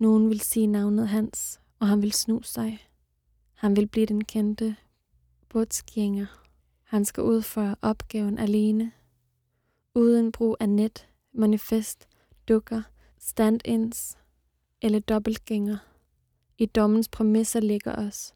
Nogen 0.00 0.28
vil 0.28 0.40
sige 0.40 0.66
navnet 0.66 1.08
hans, 1.08 1.60
og 1.78 1.88
han 1.88 2.02
vil 2.02 2.12
snu 2.12 2.42
sig. 2.42 2.88
Han 3.54 3.76
vil 3.76 3.88
blive 3.88 4.06
den 4.06 4.24
kendte 4.24 4.76
bådsgænger. 5.48 6.26
Han 6.82 7.04
skal 7.04 7.22
udføre 7.22 7.76
opgaven 7.82 8.38
alene. 8.38 8.92
Uden 9.94 10.32
brug 10.32 10.56
af 10.60 10.68
net, 10.68 11.08
manifest, 11.32 12.08
dukker, 12.48 12.82
stand-ins 13.18 14.18
eller 14.82 14.98
dobbeltgænger. 14.98 15.78
I 16.58 16.66
dommens 16.66 17.08
præmisser 17.08 17.60
ligger 17.60 18.08
os, 18.08 18.34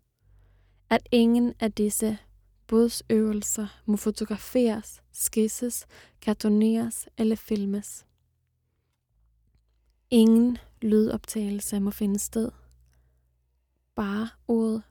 at 0.91 1.09
ingen 1.13 1.55
af 1.61 1.73
disse 1.73 2.19
bådsøvelser 2.67 3.67
må 3.87 3.97
fotograferes, 3.97 5.03
skisses, 5.13 5.87
kartoneres 6.21 7.09
eller 7.19 7.37
filmes. 7.37 8.07
Ingen 10.11 10.59
lydoptagelse 10.85 11.81
må 11.81 11.91
finde 11.91 12.19
sted. 12.19 12.51
Bare 13.95 14.29
ordet 14.49 14.83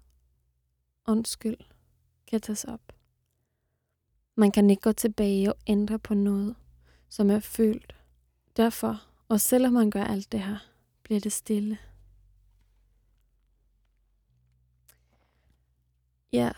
undskyld 1.05 1.57
kan 2.27 2.41
tages 2.41 2.63
op. 2.63 2.81
Man 4.35 4.51
kan 4.51 4.69
ikke 4.69 4.81
gå 4.81 4.91
tilbage 4.91 5.53
og 5.53 5.59
ændre 5.67 5.99
på 5.99 6.13
noget, 6.13 6.55
som 7.09 7.29
er 7.29 7.39
følt. 7.39 7.95
Derfor, 8.57 9.07
og 9.29 9.41
selvom 9.41 9.73
man 9.73 9.91
gør 9.91 10.03
alt 10.03 10.31
det 10.31 10.39
her, 10.39 10.57
bliver 11.03 11.19
det 11.19 11.31
stille. 11.31 11.77
Ja, 16.33 16.51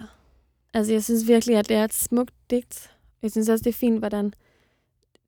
altså 0.74 0.94
jeg 0.94 1.04
synes 1.04 1.28
virkelig, 1.28 1.58
at 1.58 1.70
det 1.70 1.78
er 1.78 1.84
et 1.84 1.94
smukt 1.94 2.34
digt. 2.50 2.92
Jeg 3.22 3.32
synes 3.32 3.50
også, 3.50 3.64
det 3.64 3.70
er 3.70 3.74
fint, 3.74 4.00
hvordan 4.00 4.34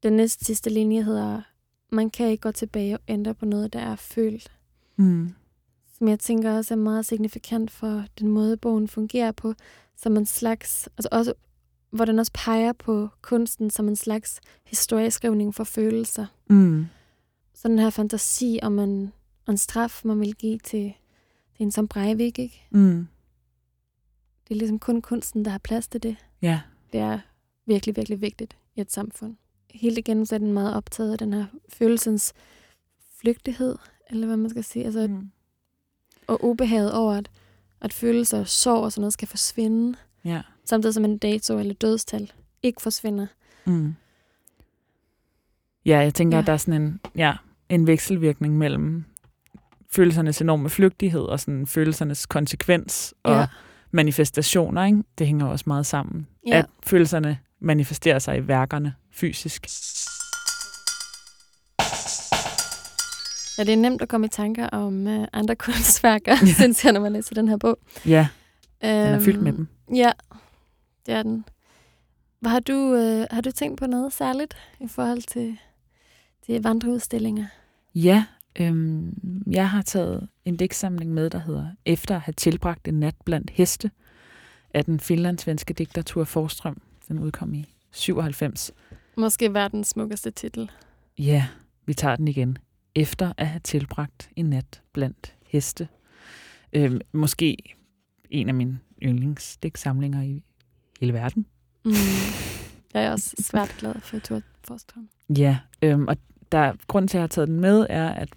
den 0.03 0.13
næste 0.13 0.45
sidste 0.45 0.69
linje 0.69 1.03
hedder, 1.03 1.41
man 1.91 2.09
kan 2.09 2.27
ikke 2.27 2.41
gå 2.41 2.51
tilbage 2.51 2.95
og 2.95 3.01
ændre 3.07 3.33
på 3.33 3.45
noget, 3.45 3.73
der 3.73 3.79
er 3.79 3.95
følt. 3.95 4.51
Mm. 4.95 5.33
Som 5.97 6.07
jeg 6.07 6.19
tænker 6.19 6.53
også 6.53 6.73
er 6.73 6.77
meget 6.77 7.05
signifikant 7.05 7.71
for 7.71 8.03
den 8.19 8.27
måde, 8.27 8.57
bogen 8.57 8.87
fungerer 8.87 9.31
på, 9.31 9.53
som 9.95 10.17
en 10.17 10.25
slags, 10.25 10.89
altså 10.97 11.09
også, 11.11 11.33
hvor 11.89 12.05
den 12.05 12.19
også 12.19 12.31
peger 12.33 12.73
på 12.73 13.09
kunsten 13.21 13.69
som 13.69 13.87
en 13.87 13.95
slags 13.95 14.39
historieskrivning 14.65 15.55
for 15.55 15.63
følelser. 15.63 16.25
Mm. 16.49 16.87
Så 17.53 17.67
den 17.67 17.79
her 17.79 17.89
fantasi 17.89 18.59
om 18.63 18.79
en, 18.79 19.13
en 19.49 19.57
straf, 19.57 20.01
man 20.05 20.19
vil 20.19 20.35
give 20.35 20.57
til, 20.57 20.93
til 21.55 21.63
en 21.63 21.71
som 21.71 21.87
Breivik, 21.87 22.39
ikke? 22.39 22.67
Mm. 22.69 23.07
Det 24.47 24.53
er 24.53 24.57
ligesom 24.57 24.79
kun 24.79 25.01
kunsten, 25.01 25.45
der 25.45 25.51
har 25.51 25.57
plads 25.57 25.87
til 25.87 26.03
det. 26.03 26.15
Ja. 26.41 26.61
Det 26.93 26.99
er 26.99 27.19
virkelig, 27.65 27.95
virkelig 27.95 28.21
vigtigt 28.21 28.57
i 28.75 28.81
et 28.81 28.91
samfund. 28.91 29.35
Helt 29.73 29.97
igennem 29.97 30.25
så 30.25 30.35
er 30.35 30.39
den 30.39 30.53
meget 30.53 30.73
optaget 30.75 31.11
af 31.11 31.17
den 31.17 31.33
her 31.33 31.45
følelsens 31.73 32.33
flygtighed, 33.21 33.75
eller 34.09 34.27
hvad 34.27 34.37
man 34.37 34.49
skal 34.49 34.63
sige. 34.63 34.85
Altså, 34.85 35.07
Mm. 35.07 35.31
og 36.27 36.43
ubehaget 36.45 36.93
over, 36.93 37.13
at, 37.13 37.29
at 37.81 37.93
følelser, 37.93 38.43
sorg 38.43 38.83
og 38.83 38.91
sådan 38.91 39.01
noget 39.01 39.13
skal 39.13 39.27
forsvinde, 39.27 39.97
Ja. 40.25 40.41
samtidig 40.65 40.93
som 40.93 41.05
en 41.05 41.17
dato 41.17 41.59
eller 41.59 41.73
dødstal 41.73 42.31
ikke 42.63 42.81
forsvinder. 42.81 43.27
Mm. 43.65 43.95
Ja, 45.85 45.99
jeg 45.99 46.13
tænker, 46.13 46.37
ja. 46.37 46.41
at 46.41 46.47
der 46.47 46.53
er 46.53 46.57
sådan 46.57 46.81
en, 46.81 46.99
ja, 47.15 47.33
en 47.69 47.87
vekselvirkning 47.87 48.57
mellem 48.57 49.03
følelsernes 49.89 50.41
enorme 50.41 50.69
flygtighed 50.69 51.21
og 51.21 51.39
sådan 51.39 51.67
følelsernes 51.67 52.25
konsekvens 52.25 53.13
og 53.23 53.33
Ja. 53.35 53.47
manifestationer. 53.91 54.85
Ikke? 54.85 55.03
Det 55.17 55.27
hænger 55.27 55.45
også 55.45 55.63
meget 55.67 55.85
sammen. 55.85 56.27
Ja. 56.47 56.57
At 56.57 56.65
følelserne 56.85 57.39
manifesterer 57.59 58.19
sig 58.19 58.37
i 58.37 58.47
værkerne 58.47 58.93
fysisk. 59.11 59.67
ja, 63.57 63.63
det 63.63 63.73
er 63.73 63.77
nemt 63.77 64.01
at 64.01 64.09
komme 64.09 64.25
i 64.27 64.29
tanker 64.29 64.67
om 64.69 65.07
uh, 65.07 65.25
andre 65.33 65.55
kunstværker, 65.65 66.35
Ja. 66.41 66.53
synes 66.53 66.85
jeg, 66.85 66.93
når 66.93 66.99
man 66.99 67.13
læser 67.13 67.35
den 67.35 67.47
her 67.47 67.57
bog. 67.57 67.79
Ja, 68.05 68.27
den 68.81 68.89
er 68.89 69.13
Øhm, 69.15 69.23
fyldt 69.23 69.41
med 69.41 69.53
dem. 69.53 69.67
Ja, 69.95 70.11
det 71.05 71.13
er 71.13 71.23
den. 71.23 71.45
Hvad 72.39 72.51
har 72.51 72.59
du, 72.59 72.93
øh, 72.93 73.25
har 73.31 73.41
du 73.41 73.51
tænkt 73.51 73.79
på 73.79 73.87
noget 73.87 74.13
særligt 74.13 74.57
i 74.79 74.87
forhold 74.87 75.21
til, 75.21 75.57
til 76.45 76.63
vandreudstillinger? 76.63 77.45
Ja, 77.95 78.25
øhm, 78.59 79.13
jeg 79.51 79.69
har 79.69 79.81
taget 79.81 80.27
en 80.45 80.57
digtsamling 80.57 81.11
med, 81.13 81.29
der 81.29 81.39
hedder 81.39 81.67
Efter 81.85 82.15
at 82.15 82.21
have 82.21 82.33
tilbragt 82.33 82.87
en 82.87 82.99
nat 82.99 83.15
blandt 83.25 83.49
heste, 83.49 83.91
af 84.73 84.85
den 84.85 84.99
finlandssvenske 84.99 85.73
digter 85.73 86.01
Ture 86.01 86.25
Forstrøm. 86.25 86.81
Den 87.07 87.19
udkom 87.19 87.53
i 87.53 87.65
97. 87.91 88.71
Måske 89.17 89.53
verdens 89.53 89.87
smukkeste 89.87 90.31
titel. 90.31 90.71
Ja, 91.17 91.47
Vi 91.85 91.93
tager 91.93 92.15
den 92.15 92.27
igen. 92.27 92.57
Efter 92.95 93.33
at 93.37 93.47
have 93.47 93.59
tilbragt 93.59 94.29
en 94.35 94.45
nat 94.45 94.81
blandt 94.93 95.35
heste. 95.45 95.87
Øh, 96.73 96.99
måske 97.11 97.57
en 98.29 98.47
af 98.49 98.53
mine 98.53 98.79
yndlingsdæksamlinger 99.03 100.21
i 100.21 100.43
hele 100.99 101.13
verden. 101.13 101.45
Mm. 101.85 101.91
Jeg 102.93 103.03
er 103.03 103.11
også 103.11 103.35
svært 103.39 103.75
glad 103.79 103.93
for 104.01 104.19
Tor 104.19 104.41
Forstrøm. 104.63 105.09
Ja, 105.37 105.57
øhm, 105.81 106.07
og 106.07 106.17
der, 106.51 106.73
grunden 106.87 107.07
til, 107.07 107.17
at 107.17 107.19
jeg 107.19 107.23
har 107.23 107.27
taget 107.27 107.47
den 107.47 107.59
med, 107.59 107.87
er, 107.89 108.09
at, 108.09 108.29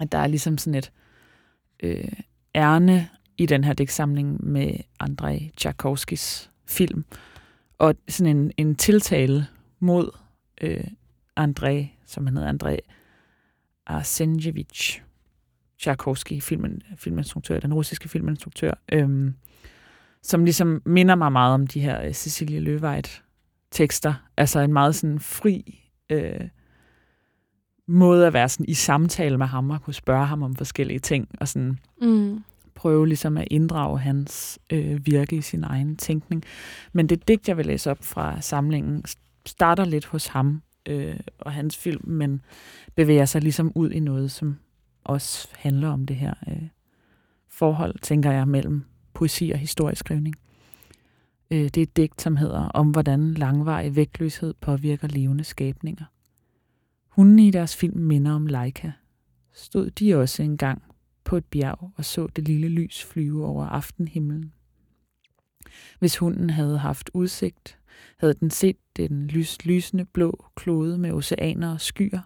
at 0.00 0.12
der 0.12 0.18
er 0.18 0.26
ligesom 0.26 0.58
sådan 0.58 0.74
et 0.74 0.92
øh, 1.82 2.12
ærne 2.54 3.08
i 3.38 3.46
den 3.46 3.64
her 3.64 3.72
dæksamling 3.72 4.44
med 4.44 4.74
Andrei 5.00 5.50
Tchaikovskis 5.56 6.50
film, 6.66 7.04
og 7.78 7.94
sådan 8.08 8.36
en, 8.36 8.52
en 8.56 8.74
tiltale 8.74 9.46
mod 9.80 10.10
øh, 10.60 10.84
André, 11.40 11.86
som 12.06 12.26
han 12.26 12.36
hedder, 12.36 12.52
André 12.52 12.76
Arsenjevich 13.86 15.02
Tchaikovsky, 15.78 16.42
filmen, 16.42 16.82
filminstruktør, 16.96 17.60
den 17.60 17.74
russiske 17.74 18.08
filminstruktør, 18.08 18.72
øhm, 18.92 19.34
som 20.22 20.44
ligesom 20.44 20.82
minder 20.84 21.14
mig 21.14 21.32
meget 21.32 21.54
om 21.54 21.66
de 21.66 21.80
her 21.80 22.02
øh, 22.02 22.12
Cecilie 22.12 22.60
Løvejt 22.60 23.22
tekster. 23.70 24.14
Altså 24.36 24.60
en 24.60 24.72
meget 24.72 24.94
sådan 24.94 25.20
fri 25.20 25.80
øh, 26.10 26.48
måde 27.86 28.26
at 28.26 28.32
være 28.32 28.48
sådan 28.48 28.66
i 28.68 28.74
samtale 28.74 29.38
med 29.38 29.46
ham 29.46 29.70
og 29.70 29.82
kunne 29.82 29.94
spørge 29.94 30.26
ham 30.26 30.42
om 30.42 30.56
forskellige 30.56 30.98
ting 30.98 31.28
og 31.40 31.48
sådan 31.48 31.78
Mm 32.00 32.44
prøve 32.74 33.08
ligesom 33.08 33.36
at 33.36 33.48
inddrage 33.50 33.98
hans 33.98 34.58
øh, 34.72 35.06
virke 35.06 35.36
i 35.36 35.40
sin 35.40 35.64
egen 35.64 35.96
tænkning. 35.96 36.44
Men 36.92 37.06
det 37.06 37.28
digt, 37.28 37.48
jeg 37.48 37.56
vil 37.56 37.66
læse 37.66 37.90
op 37.90 38.04
fra 38.04 38.40
samlingen, 38.40 39.04
starter 39.46 39.84
lidt 39.84 40.06
hos 40.06 40.26
ham 40.26 40.62
øh, 40.86 41.16
og 41.38 41.52
hans 41.52 41.76
film, 41.76 42.08
men 42.08 42.40
bevæger 42.94 43.24
sig 43.24 43.42
ligesom 43.42 43.72
ud 43.74 43.90
i 43.90 44.00
noget, 44.00 44.30
som 44.30 44.56
også 45.04 45.48
handler 45.56 45.88
om 45.88 46.06
det 46.06 46.16
her 46.16 46.34
øh, 46.48 46.68
forhold, 47.48 47.98
tænker 47.98 48.32
jeg, 48.32 48.48
mellem 48.48 48.84
poesi 49.14 49.50
og 49.50 49.58
historieskrivning. 49.58 50.34
Øh, 51.50 51.64
det 51.64 51.76
er 51.76 51.82
et 51.82 51.96
digt, 51.96 52.22
som 52.22 52.36
hedder 52.36 52.68
om, 52.68 52.90
hvordan 52.90 53.34
langvarig 53.34 53.96
vægtløshed 53.96 54.54
påvirker 54.60 55.08
levende 55.08 55.44
skabninger. 55.44 56.04
Hundene 57.08 57.46
i 57.46 57.50
deres 57.50 57.76
film 57.76 58.00
minder 58.00 58.32
om 58.32 58.46
Leica. 58.46 58.92
Stod 59.52 59.90
de 59.90 60.14
også 60.14 60.42
engang 60.42 60.82
på 61.24 61.36
et 61.36 61.44
bjerg 61.44 61.90
og 61.96 62.04
så 62.04 62.26
det 62.26 62.48
lille 62.48 62.68
lys 62.68 63.04
flyve 63.04 63.46
over 63.46 63.66
aftenhimlen. 63.66 64.52
Hvis 65.98 66.18
hunden 66.18 66.50
havde 66.50 66.78
haft 66.78 67.10
udsigt, 67.14 67.78
havde 68.18 68.34
den 68.34 68.50
set 68.50 68.76
den 68.96 69.26
lys, 69.26 69.64
lysende 69.64 70.04
blå 70.04 70.44
klode 70.56 70.98
med 70.98 71.12
oceaner 71.12 71.72
og 71.72 71.80
skyer. 71.80 72.20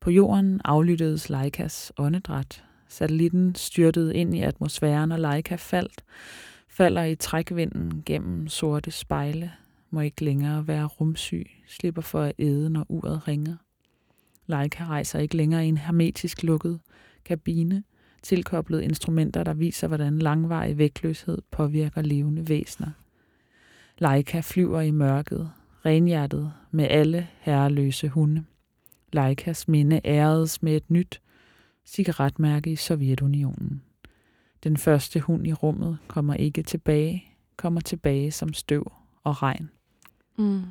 På 0.00 0.10
jorden 0.10 0.60
aflyttedes 0.64 1.30
Leikas 1.30 1.92
åndedræt. 1.98 2.64
Satellitten 2.88 3.54
styrtede 3.54 4.16
ind 4.16 4.34
i 4.34 4.40
atmosfæren, 4.40 5.12
og 5.12 5.20
Leica 5.20 5.54
faldt, 5.54 6.04
falder 6.68 7.04
i 7.04 7.14
trækvinden 7.14 8.02
gennem 8.06 8.48
sorte 8.48 8.90
spejle, 8.90 9.52
må 9.90 10.00
ikke 10.00 10.24
længere 10.24 10.68
være 10.68 10.86
rumsyg, 10.86 11.50
slipper 11.68 12.02
for 12.02 12.22
at 12.22 12.32
æde, 12.38 12.70
når 12.70 12.86
uret 12.88 13.28
ringer. 13.28 13.56
Leica 14.46 14.84
rejser 14.84 15.18
ikke 15.18 15.36
længere 15.36 15.64
i 15.64 15.68
en 15.68 15.78
hermetisk 15.78 16.42
lukket 16.42 16.80
kabine, 17.24 17.84
tilkoblet 18.22 18.80
instrumenter, 18.80 19.44
der 19.44 19.54
viser, 19.54 19.88
hvordan 19.88 20.18
langvarig 20.18 20.78
vægtløshed 20.78 21.38
påvirker 21.50 22.02
levende 22.02 22.48
væsener. 22.48 22.90
Leica 23.98 24.40
flyver 24.40 24.80
i 24.80 24.90
mørket, 24.90 25.50
renhjertet 25.84 26.52
med 26.70 26.86
alle 26.90 27.28
herreløse 27.40 28.08
hunde. 28.08 28.44
Leicas 29.12 29.68
minde 29.68 30.00
æredes 30.04 30.62
med 30.62 30.76
et 30.76 30.90
nyt 30.90 31.20
cigaretmærke 31.84 32.72
i 32.72 32.76
Sovjetunionen. 32.76 33.82
Den 34.64 34.76
første 34.76 35.20
hund 35.20 35.46
i 35.46 35.52
rummet 35.52 35.98
kommer 36.08 36.34
ikke 36.34 36.62
tilbage, 36.62 37.24
kommer 37.56 37.80
tilbage 37.80 38.30
som 38.30 38.52
støv 38.52 38.92
og 39.24 39.42
regn. 39.42 39.70
Mm. 40.38 40.62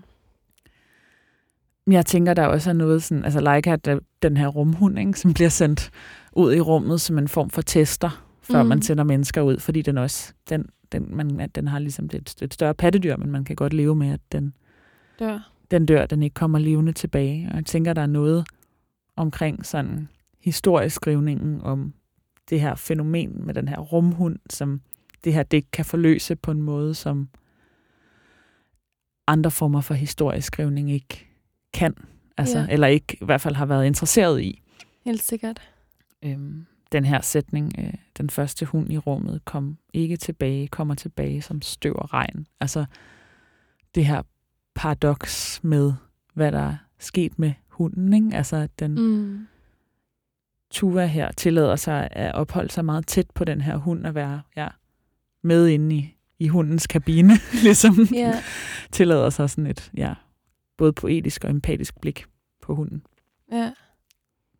Jeg 1.87 2.05
tænker, 2.05 2.33
der 2.33 2.45
også 2.45 2.69
er 2.69 2.73
noget 2.73 3.03
sådan, 3.03 3.25
altså 3.25 3.41
Leica 3.41 3.77
er 3.83 3.99
den 4.21 4.37
her 4.37 4.47
rumhund, 4.47 4.99
ikke, 4.99 5.19
som 5.19 5.33
bliver 5.33 5.49
sendt 5.49 5.91
ud 6.33 6.53
i 6.53 6.59
rummet 6.59 7.01
som 7.01 7.17
en 7.17 7.27
form 7.27 7.49
for 7.49 7.61
tester, 7.61 8.25
før 8.41 8.63
mm. 8.63 8.69
Man 8.69 8.81
sender 8.81 9.03
mennesker 9.03 9.41
ud, 9.41 9.59
fordi 9.59 9.81
den 9.81 9.97
også, 9.97 10.33
den, 10.49 10.65
den, 10.91 11.15
man, 11.15 11.39
at 11.39 11.55
den 11.55 11.67
har 11.67 11.79
ligesom 11.79 12.09
det 12.09 12.21
et, 12.21 12.41
et 12.41 12.53
større 12.53 12.73
pattedyr, 12.73 13.17
men 13.17 13.31
man 13.31 13.43
kan 13.43 13.55
godt 13.55 13.73
leve 13.73 13.95
med, 13.95 14.09
at 14.11 14.19
den, 14.31 14.53
Dør. 15.19 15.51
den 15.71 15.85
dør, 15.85 16.05
den 16.05 16.23
ikke 16.23 16.33
kommer 16.33 16.59
levende 16.59 16.91
tilbage. 16.91 17.47
Og 17.51 17.55
jeg 17.55 17.65
tænker, 17.65 17.93
der 17.93 18.01
er 18.01 18.07
noget 18.07 18.47
omkring 19.15 19.65
sådan 19.65 20.07
historieskrivningen 20.39 21.61
om 21.61 21.93
det 22.49 22.61
her 22.61 22.75
fænomen 22.75 23.45
med 23.45 23.53
den 23.53 23.67
her 23.67 23.77
rumhund, 23.77 24.39
som 24.49 24.81
det 25.23 25.33
her 25.33 25.43
det 25.43 25.71
kan 25.71 25.85
forløse 25.85 26.35
på 26.35 26.51
en 26.51 26.61
måde, 26.61 26.93
som 26.93 27.29
andre 29.27 29.51
former 29.51 29.81
for 29.81 29.93
historieskrivning 29.93 30.91
ikke 30.91 31.32
kan. 31.73 31.95
Altså, 32.37 32.59
Ja. 32.59 32.65
Eller 32.69 32.87
ikke 32.87 33.17
i 33.21 33.25
hvert 33.25 33.41
fald 33.41 33.55
har 33.55 33.65
været 33.65 33.85
interesseret 33.85 34.41
i. 34.41 34.61
Helt 35.05 35.23
sikkert. 35.23 35.61
Øhm, 36.23 36.65
den 36.91 37.05
her 37.05 37.21
sætning, 37.21 37.73
øh, 37.79 37.93
den 38.17 38.29
første 38.29 38.65
hund 38.65 38.91
i 38.91 38.97
rummet 38.97 39.45
kom 39.45 39.77
ikke 39.93 40.17
tilbage, 40.17 40.67
kommer 40.67 40.95
tilbage 40.95 41.41
som 41.41 41.61
støv 41.61 41.93
og 41.95 42.13
regn. 42.13 42.47
Altså 42.59 42.85
det 43.95 44.05
her 44.05 44.21
paradoks 44.75 45.59
med, 45.63 45.93
hvad 46.33 46.51
der 46.51 46.59
er 46.59 46.75
sket 46.99 47.39
med 47.39 47.53
hunden. 47.67 48.13
Ikke? 48.13 48.37
Altså 48.37 48.55
at 48.55 48.79
den 48.79 48.95
Mm. 48.95 49.47
Tuva 50.71 51.05
her 51.05 51.31
tillader 51.31 51.75
sig 51.75 52.07
at 52.11 52.35
opholde 52.35 52.71
sig 52.71 52.85
meget 52.85 53.07
tæt 53.07 53.25
på 53.35 53.43
den 53.43 53.61
her 53.61 53.77
hund 53.77 54.05
og 54.05 54.15
være 54.15 54.41
ja, 54.55 54.67
med 55.43 55.67
inde 55.67 55.95
i, 55.95 56.15
i 56.39 56.47
hundens 56.47 56.87
kabine, 56.87 57.33
ligesom 57.63 58.07
Ja. 58.13 58.43
tillader 58.91 59.29
sig 59.29 59.49
sådan 59.49 59.67
et 59.67 59.91
ja, 59.97 60.13
både 60.83 60.93
poetisk 60.93 61.43
og 61.43 61.49
empatisk 61.49 62.01
blik 62.01 62.25
på 62.61 62.75
hunden. 62.75 63.05
ja. 63.51 63.73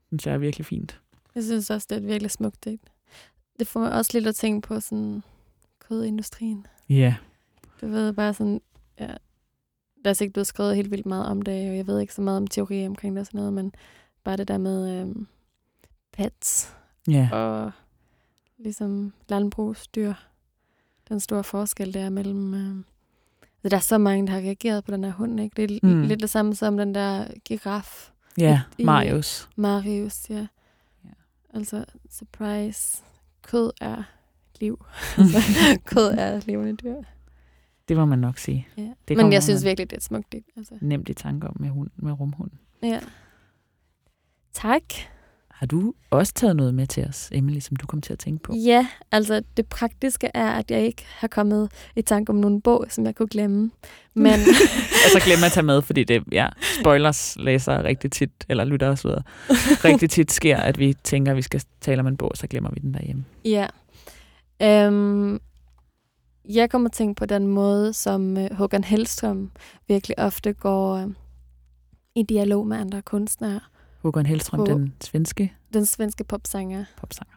Synes 0.07 0.25
jeg 0.27 0.33
er 0.33 0.37
virkelig 0.37 0.65
fint. 0.65 1.01
Jeg 1.35 1.43
synes 1.43 1.69
også, 1.69 1.87
det 1.89 1.95
er 1.95 1.99
et 1.99 2.07
virkelig 2.07 2.31
smukt 2.31 2.65
digt. 2.65 2.91
Det 3.59 3.67
får 3.67 3.79
mig 3.79 3.91
også 3.91 4.11
lidt 4.13 4.27
at 4.27 4.35
tænke 4.35 4.67
på 4.67 4.79
sådan 4.79 5.23
kødindustrien. 5.79 6.67
Ja, 6.89 7.15
Du 7.81 7.87
ved, 7.87 8.13
bare 8.13 8.33
sådan, 8.33 8.61
ja, 8.99 9.07
der 10.03 10.09
er 10.09 10.13
sikkert 10.13 10.33
blevet 10.33 10.47
skrevet 10.47 10.75
helt 10.75 10.91
vildt 10.91 11.05
meget 11.05 11.25
om 11.25 11.41
det, 11.41 11.69
og 11.69 11.77
jeg 11.77 11.87
ved 11.87 11.99
ikke 11.99 12.13
så 12.13 12.21
meget 12.21 12.37
om 12.37 12.47
teori 12.47 12.87
omkring 12.87 13.15
det 13.15 13.19
og 13.21 13.25
sådan 13.25 13.37
noget, 13.37 13.53
men 13.53 13.73
bare 14.23 14.37
det 14.37 14.47
der 14.47 14.57
med 14.57 15.01
øhm, 15.01 15.27
pets 16.11 16.75
ja, 17.07 17.29
og 17.31 17.71
ligesom 18.57 19.13
landbrugsdyr. 19.29 20.13
Den 21.09 21.19
store 21.19 21.43
forskel, 21.43 21.93
der 21.93 22.01
er 22.01 22.09
mellem... 22.09 22.53
Øh, 22.53 22.75
altså, 22.77 22.92
der 23.71 23.77
er 23.77 23.81
så 23.81 23.97
mange, 23.97 24.27
der 24.27 24.33
har 24.33 24.39
reageret 24.39 24.83
på 24.83 24.91
den 24.91 25.03
her 25.03 25.11
hund, 25.11 25.39
ikke? 25.39 25.67
Det 25.67 25.71
er 25.71 25.79
Mm. 25.87 26.01
lidt 26.01 26.19
det 26.21 26.29
samme 26.29 26.55
som 26.55 26.77
den 26.77 26.95
der 26.95 27.25
giraf, 27.45 28.11
ja, 28.37 28.61
i- 28.77 28.83
Marius. 28.83 29.49
Marius, 29.55 30.29
ja. 30.29 30.47
Ja. 31.05 31.09
Altså, 31.53 31.85
surprise. 32.09 33.03
Kød 33.41 33.71
er 33.81 34.03
liv. 34.59 34.85
Altså, 35.17 35.37
kød 35.85 36.11
er 36.17 36.41
levende 36.45 36.75
dyr. 36.75 36.95
Det 37.87 37.97
må 37.97 38.05
man 38.05 38.19
nok 38.19 38.37
sige. 38.37 38.67
Ja. 38.77 38.89
Det 39.07 39.17
Men 39.17 39.33
jeg 39.33 39.43
synes 39.43 39.63
virkelig, 39.65 39.89
det 39.89 39.95
er 39.95 39.99
et 39.99 40.03
smukt 40.03 40.31
digt. 40.31 40.49
Altså. 40.57 40.73
nemt 40.81 41.09
i 41.09 41.13
tanke 41.13 41.47
om 41.47 41.55
med, 41.59 41.69
hund, 41.69 41.89
med 41.95 42.11
rumhunden. 42.19 42.59
Ja. 42.83 42.99
Tak. 44.53 44.83
Har 45.63 45.67
du 45.67 45.93
også 46.09 46.33
taget 46.33 46.55
noget 46.55 46.73
med 46.73 46.87
til 46.87 47.05
os, 47.09 47.29
Emily, 47.31 47.59
som 47.59 47.75
du 47.75 47.87
kom 47.87 48.01
til 48.01 48.13
at 48.13 48.19
tænke 48.19 48.43
på? 48.43 48.53
Ja, 48.53 48.87
altså 49.11 49.41
det 49.57 49.67
praktiske 49.67 50.29
er, 50.33 50.51
at 50.51 50.71
jeg 50.71 50.81
ikke 50.81 51.05
har 51.07 51.27
kommet 51.27 51.71
i 51.95 52.01
tanke 52.01 52.29
om 52.29 52.35
nogen 52.35 52.61
bog, 52.61 52.85
som 52.89 53.05
jeg 53.05 53.15
kunne 53.15 53.27
glemme. 53.27 53.71
Men 54.13 54.33
altså 55.03 55.21
glem 55.25 55.37
at 55.45 55.51
tage 55.51 55.63
med, 55.63 55.81
fordi 55.81 56.03
det, 56.03 56.23
ja, 56.31 56.47
spoilers 56.79 57.35
læser 57.39 57.83
rigtig 57.83 58.11
tit, 58.11 58.31
eller 58.49 58.63
lytter 58.63 58.89
og 58.89 58.97
så 58.97 59.07
videre, 59.07 59.23
rigtig 59.89 60.09
tit 60.09 60.31
sker, 60.31 60.57
at 60.57 60.79
vi 60.79 60.95
tænker, 61.03 61.31
at 61.31 61.37
vi 61.37 61.41
skal 61.41 61.61
tale 61.81 61.99
om 61.99 62.07
en 62.07 62.17
bog, 62.17 62.31
så 62.35 62.47
glemmer 62.47 62.69
vi 62.73 62.79
den 62.79 62.93
derhjemme. 62.93 63.25
ja, 63.45 63.67
øhm, 64.61 65.39
jeg 66.49 66.69
kommer 66.69 66.89
til 66.89 66.93
at 66.93 66.97
tænke 66.97 67.19
på 67.19 67.25
den 67.25 67.47
måde, 67.47 67.93
som 67.93 68.37
øh, 68.37 68.53
Håkan 68.53 68.83
Hellstrøm 68.83 69.51
virkelig 69.87 70.19
ofte 70.19 70.53
går 70.53 70.95
øh, 70.95 71.07
i 72.15 72.23
dialog 72.23 72.67
med 72.67 72.77
andre 72.77 73.01
kunstnere. 73.01 73.59
Håkon 74.03 74.25
Hellstrøm, 74.25 74.59
På- 74.59 74.65
den 74.65 74.93
svenske 75.01 75.53
Den 75.73 75.85
svenske 75.85 76.23
popsanger, 76.23 76.85
popsanger. 76.97 77.33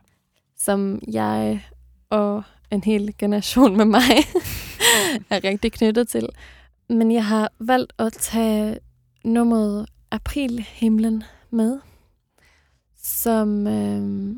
som 0.56 1.00
jeg 1.12 1.64
og 2.10 2.42
en 2.70 2.84
hel 2.84 3.14
generation 3.18 3.76
med 3.76 3.84
mig 3.84 4.00
er 5.30 5.44
rigtig 5.44 5.72
knyttet 5.72 6.08
til. 6.08 6.28
Men 6.88 7.12
jeg 7.12 7.26
har 7.26 7.52
valgt 7.58 7.92
at 7.98 8.12
tage 8.12 8.78
nummeret 9.24 9.86
Aprilhimlen 10.10 11.24
med, 11.50 11.78
som 13.02 13.66
øh, 13.66 14.36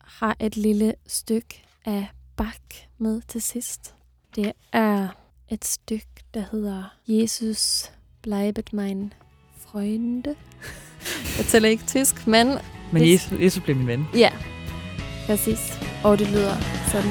har 0.00 0.36
et 0.40 0.56
lille 0.56 0.94
stykke 1.06 1.64
af 1.84 2.06
Bach 2.36 2.60
med 2.98 3.20
til 3.28 3.42
sidst. 3.42 3.94
Det 4.34 4.52
er 4.72 5.08
et 5.48 5.64
stykke, 5.64 6.08
der 6.34 6.44
hedder 6.52 6.96
Jesus 7.08 7.92
bleibet 8.22 8.70
mein 8.74 9.10
Freunde. 9.56 10.34
Jeg 11.38 11.46
taler 11.46 11.68
ikke 11.68 11.84
tysk, 11.86 12.26
men 12.26 12.52
Men 12.90 13.12
Jesus, 13.12 13.32
Jesus 13.40 13.62
blev 13.64 13.76
min 13.76 13.86
ven. 13.86 14.06
ja, 14.14 14.28
præcis. 15.26 15.78
Og 16.04 16.18
det 16.18 16.28
lyder 16.30 16.56
sådan. 16.92 17.10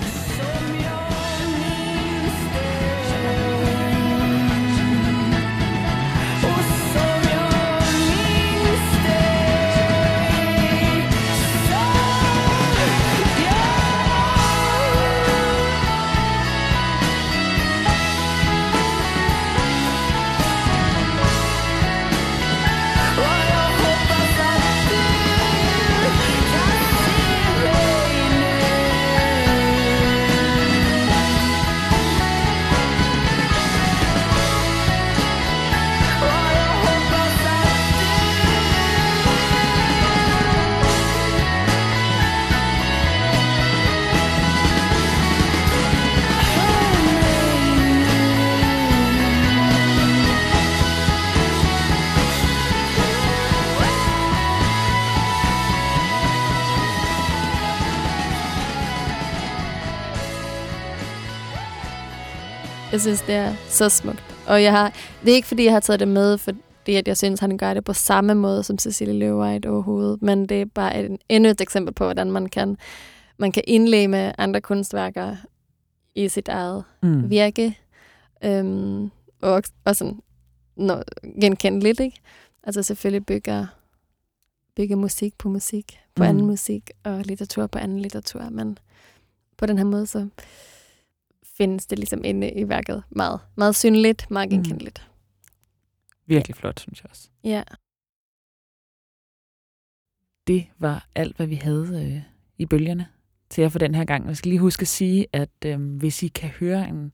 Jeg 62.96 63.02
synes, 63.02 63.22
det 63.22 63.36
er 63.36 63.56
så 63.70 63.90
smukt. 63.90 64.24
Og 64.48 64.64
jeg 64.64 64.72
har, 64.72 64.94
det 65.24 65.32
er 65.32 65.36
ikke, 65.36 65.48
fordi 65.48 65.64
jeg 65.64 65.74
har 65.74 65.80
taget 65.80 66.00
det 66.00 66.08
med, 66.08 66.38
fordi 66.38 66.96
at 66.96 67.08
jeg 67.08 67.18
synes, 67.18 67.40
han 67.40 67.58
gør 67.58 67.74
det 67.74 67.84
på 67.84 67.94
samme 67.94 68.36
måde 68.36 68.64
som 68.64 68.78
Cecilie 68.80 69.14
Løvvejt 69.20 69.66
overhovedet. 69.66 70.22
Men 70.22 70.50
det 70.50 70.62
er 70.62 70.66
bare 70.66 71.00
et, 71.04 71.18
endnu 71.30 71.50
et 71.50 71.62
eksempel 71.62 71.94
på, 71.94 72.04
hvordan 72.04 72.32
man 72.32 72.46
kan, 72.50 72.78
man 73.38 73.52
kan 73.52 73.64
indlemme 73.68 74.40
andre 74.42 74.62
kunstværker 74.62 75.36
i 76.16 76.30
sit 76.30 76.48
eget 76.48 76.84
Mm. 77.04 77.30
virke. 77.30 77.78
Øhm, 78.44 79.12
og, 79.42 79.64
og 79.86 79.96
sådan 79.96 80.20
nå, 80.76 81.04
genkendeligt, 81.42 82.00
ikke? 82.00 82.18
Altså 82.64 82.84
selvfølgelig 82.84 83.26
bygger, 83.26 83.66
bygger 84.76 84.96
musik 84.96 85.38
på 85.38 85.50
musik, 85.50 86.00
på 86.16 86.24
Mm. 86.24 86.30
anden 86.30 86.46
musik, 86.46 86.92
og 87.04 87.22
litteratur 87.26 87.68
på 87.68 87.78
anden 87.80 88.00
litteratur. 88.00 88.50
Men 88.52 88.78
på 89.58 89.66
den 89.66 89.78
her 89.78 89.86
måde, 89.86 90.08
så 90.08 90.28
findes 91.58 91.86
det 91.86 92.00
ligesom 92.00 92.22
inde 92.24 92.52
i 92.52 92.70
værket 92.70 93.04
meget, 93.10 93.40
meget 93.56 93.76
synligt, 93.76 94.32
meget 94.32 94.50
Mm. 94.52 94.56
genkendeligt. 94.58 95.10
Virkelig 96.26 96.56
flot, 96.56 96.80
synes 96.80 97.02
jeg 97.04 97.10
også. 97.12 97.30
Ja. 97.44 97.64
Det 100.48 100.66
var 100.80 101.08
alt, 101.16 101.36
hvad 101.36 101.48
vi 101.48 101.56
havde 101.56 102.04
øh, 102.16 102.22
i 102.58 102.66
bølgerne 102.66 103.08
til 103.50 103.62
jer 103.62 103.70
for 103.70 103.80
den 103.80 103.96
her 103.96 104.06
gang. 104.06 104.28
Jeg 104.28 104.38
skal 104.38 104.50
lige 104.50 104.60
huske 104.60 104.82
at 104.82 104.88
sige, 104.88 105.28
at 105.34 105.50
øh, 105.66 105.98
hvis 105.98 106.24
I 106.24 106.28
kan 106.28 106.50
høre 106.50 106.90
en, 106.90 107.12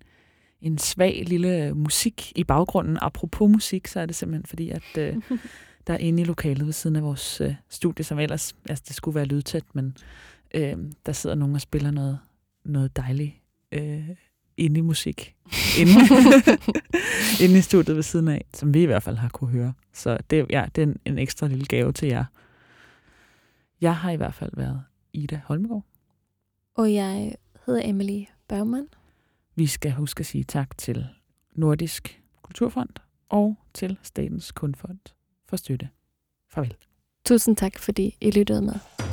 en 0.61 0.77
svag 0.77 1.23
lille 1.27 1.73
musik 1.73 2.31
i 2.37 2.43
baggrunden, 2.43 2.97
apropos 3.01 3.51
musik, 3.51 3.87
så 3.87 3.99
er 3.99 4.05
det 4.05 4.15
simpelthen 4.15 4.45
fordi, 4.45 4.69
at 4.69 4.97
øh, 4.97 5.15
der 5.87 5.93
er 5.93 5.97
inde 5.97 6.21
i 6.21 6.25
lokalet 6.25 6.65
ved 6.65 6.73
siden 6.73 6.95
af 6.95 7.03
vores 7.03 7.41
øh, 7.41 7.55
studie, 7.69 8.05
som 8.05 8.19
ellers, 8.19 8.55
altså 8.69 8.83
det 8.87 8.95
skulle 8.95 9.15
være 9.15 9.25
lydtæt, 9.25 9.75
men 9.75 9.97
øh, 10.53 10.77
der 11.05 11.11
sidder 11.11 11.35
nogen 11.35 11.55
og 11.55 11.61
spiller 11.61 11.91
noget, 11.91 12.19
noget 12.65 12.95
dejligt 12.95 13.33
øh, 13.71 14.09
indie 14.61 14.83
musik 14.83 15.35
inde, 15.79 15.93
inde 17.43 17.57
i 17.57 17.61
studiet 17.61 17.95
ved 17.95 18.03
siden 18.03 18.27
af, 18.27 18.45
som 18.53 18.73
vi 18.73 18.81
i 18.81 18.85
hvert 18.85 19.03
fald 19.03 19.17
har 19.17 19.29
kunne 19.29 19.49
høre. 19.49 19.73
Så 19.93 20.17
det, 20.29 20.45
ja, 20.49 20.65
det 20.75 20.81
er 20.81 20.85
en, 20.85 20.97
en 21.05 21.17
ekstra 21.17 21.47
lille 21.47 21.65
gave 21.65 21.91
til 21.91 22.07
jer. 22.07 22.25
Jeg 23.81 23.95
har 23.95 24.11
i 24.11 24.15
hvert 24.15 24.33
fald 24.33 24.51
været 24.53 24.83
Ida 25.13 25.41
Holmgaard. 25.45 25.85
Og 26.75 26.93
jeg 26.93 27.35
hedder 27.65 27.81
Emily 27.83 28.23
Bergman. 28.47 28.87
Vi 29.55 29.67
skal 29.67 29.91
huske 29.91 30.19
at 30.19 30.25
sige 30.25 30.43
tak 30.43 30.77
til 30.77 31.05
Nordisk 31.55 32.21
Kulturfond 32.41 32.89
og 33.29 33.55
til 33.73 33.97
Statens 34.03 34.51
Kunstfond 34.51 34.99
for 35.45 35.57
støtte. 35.57 35.89
Farvel. 36.49 36.75
Tusind 37.25 37.57
tak, 37.57 37.79
fordi 37.79 38.17
I 38.21 38.31
lyttede 38.31 38.61
med. 38.61 39.10